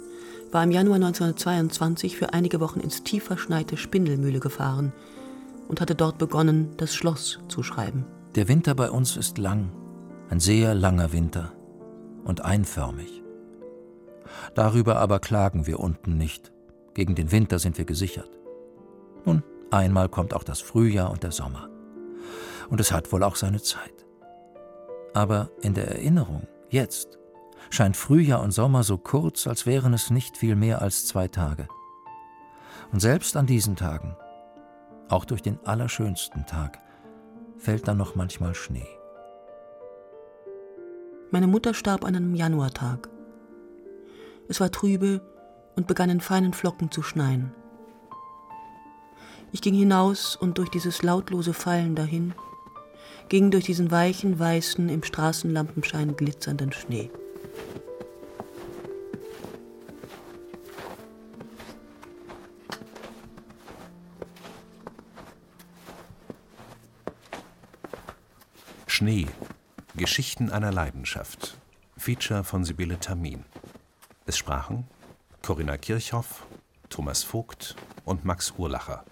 war 0.52 0.64
im 0.64 0.72
Januar 0.72 0.96
1922 0.96 2.18
für 2.18 2.34
einige 2.34 2.60
Wochen 2.60 2.80
ins 2.80 3.04
tief 3.04 3.24
verschneite 3.24 3.78
Spindelmühle 3.78 4.40
gefahren 4.40 4.92
und 5.68 5.80
hatte 5.80 5.96
dort 5.96 6.18
begonnen, 6.18 6.72
das 6.78 6.94
Schloss 6.94 7.40
zu 7.48 7.64
schreiben. 7.64 8.06
Der 8.36 8.48
Winter 8.48 8.76
bei 8.76 8.92
uns 8.92 9.18
ist 9.18 9.38
lang, 9.38 9.72
ein 10.30 10.40
sehr 10.40 10.76
langer 10.76 11.14
Winter 11.14 11.54
und 12.24 12.44
einförmig. 12.44 13.22
Darüber 14.56 14.98
aber 14.98 15.20
klagen 15.20 15.68
wir 15.68 15.80
unten 15.80 16.18
nicht. 16.18 16.52
Gegen 16.94 17.16
den 17.16 17.32
Winter 17.32 17.60
sind 17.60 17.78
wir 17.78 17.86
gesichert. 17.86 18.30
Nun, 19.26 19.44
einmal 19.70 20.10
kommt 20.10 20.34
auch 20.34 20.44
das 20.44 20.62
Frühjahr 20.62 21.12
und 21.12 21.24
der 21.24 21.32
Sommer. 21.32 21.70
Und 22.70 22.80
es 22.80 22.92
hat 22.92 23.12
wohl 23.12 23.24
auch 23.24 23.36
seine 23.36 23.62
Zeit. 23.62 24.06
Aber 25.14 25.50
in 25.62 25.74
der 25.74 25.90
Erinnerung, 25.90 26.48
jetzt, 26.70 27.18
scheint 27.72 27.98
Frühjahr 27.98 28.42
und 28.42 28.52
Sommer 28.52 28.84
so 28.84 28.98
kurz, 28.98 29.48
als 29.48 29.66
wären 29.66 29.94
es 29.94 30.12
nicht 30.12 30.38
viel 30.38 30.56
mehr 30.56 30.82
als 30.82 31.08
zwei 31.08 31.28
Tage. 31.28 31.68
Und 32.92 33.00
selbst 33.00 33.38
an 33.38 33.48
diesen 33.48 33.76
Tagen, 33.76 34.16
auch 35.10 35.26
durch 35.26 35.42
den 35.42 35.58
allerschönsten 35.66 36.46
Tag, 36.46 36.80
fällt 37.58 37.88
dann 37.88 37.98
noch 37.98 38.16
manchmal 38.16 38.54
Schnee. 38.54 38.88
Meine 41.32 41.48
Mutter 41.48 41.74
starb 41.74 42.04
an 42.04 42.16
einem 42.16 42.36
Januartag. 42.36 43.10
Es 44.50 44.60
war 44.60 44.70
trübe 44.70 45.22
und 45.78 45.88
begann 45.88 46.10
in 46.10 46.20
feinen 46.20 46.54
Flocken 46.54 46.92
zu 46.92 47.02
schneien. 47.02 47.54
Ich 49.54 49.62
ging 49.62 49.74
hinaus 49.74 50.36
und 50.36 50.58
durch 50.58 50.70
dieses 50.70 51.04
lautlose 51.04 51.54
Fallen 51.54 51.96
dahin, 51.96 52.34
ging 53.30 53.52
durch 53.52 53.66
diesen 53.66 53.92
weichen, 53.92 54.38
weißen, 54.40 54.90
im 54.90 55.04
Straßenlampenschein 55.04 56.18
glitzernden 56.18 56.74
Schnee. 56.74 57.10
Schnee. 69.02 69.26
Geschichten 69.96 70.52
einer 70.52 70.72
Leidenschaft. 70.72 71.58
Feature 71.98 72.44
von 72.44 72.64
Sibylle 72.64 73.00
Tamin. 73.00 73.46
Es 74.28 74.38
sprachen 74.38 74.86
Corinna 75.42 75.76
Kirchhoff, 75.78 76.46
Thomas 76.88 77.24
Vogt 77.24 77.76
und 78.06 78.26
Max 78.26 78.54
Urlacher. 78.60 79.04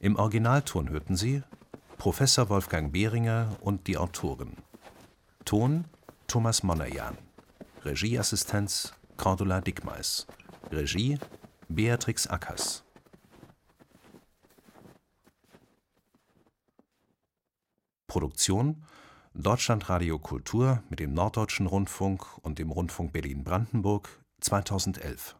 Im 0.00 0.16
Originalton 0.16 0.90
hörten 0.90 1.16
Sie 1.16 1.44
Professor 1.98 2.48
Wolfgang 2.48 2.92
Behringer 2.92 3.56
und 3.60 3.86
die 3.86 3.96
Autoren. 3.96 4.56
Ton 5.44 5.84
Thomas 6.26 6.64
Monnerjan. 6.64 7.16
Regieassistenz 7.84 8.92
Cordula 9.16 9.60
Dickmeis. 9.60 10.26
Regie 10.72 11.16
Beatrix 11.68 12.26
Ackers. 12.26 12.82
Produktion 18.10 18.82
Deutschlandradio 19.34 20.18
Kultur 20.18 20.82
mit 20.90 20.98
dem 20.98 21.14
Norddeutschen 21.14 21.68
Rundfunk 21.68 22.38
und 22.38 22.58
dem 22.58 22.72
Rundfunk 22.72 23.12
Berlin-Brandenburg 23.12 24.08
2011 24.40 25.36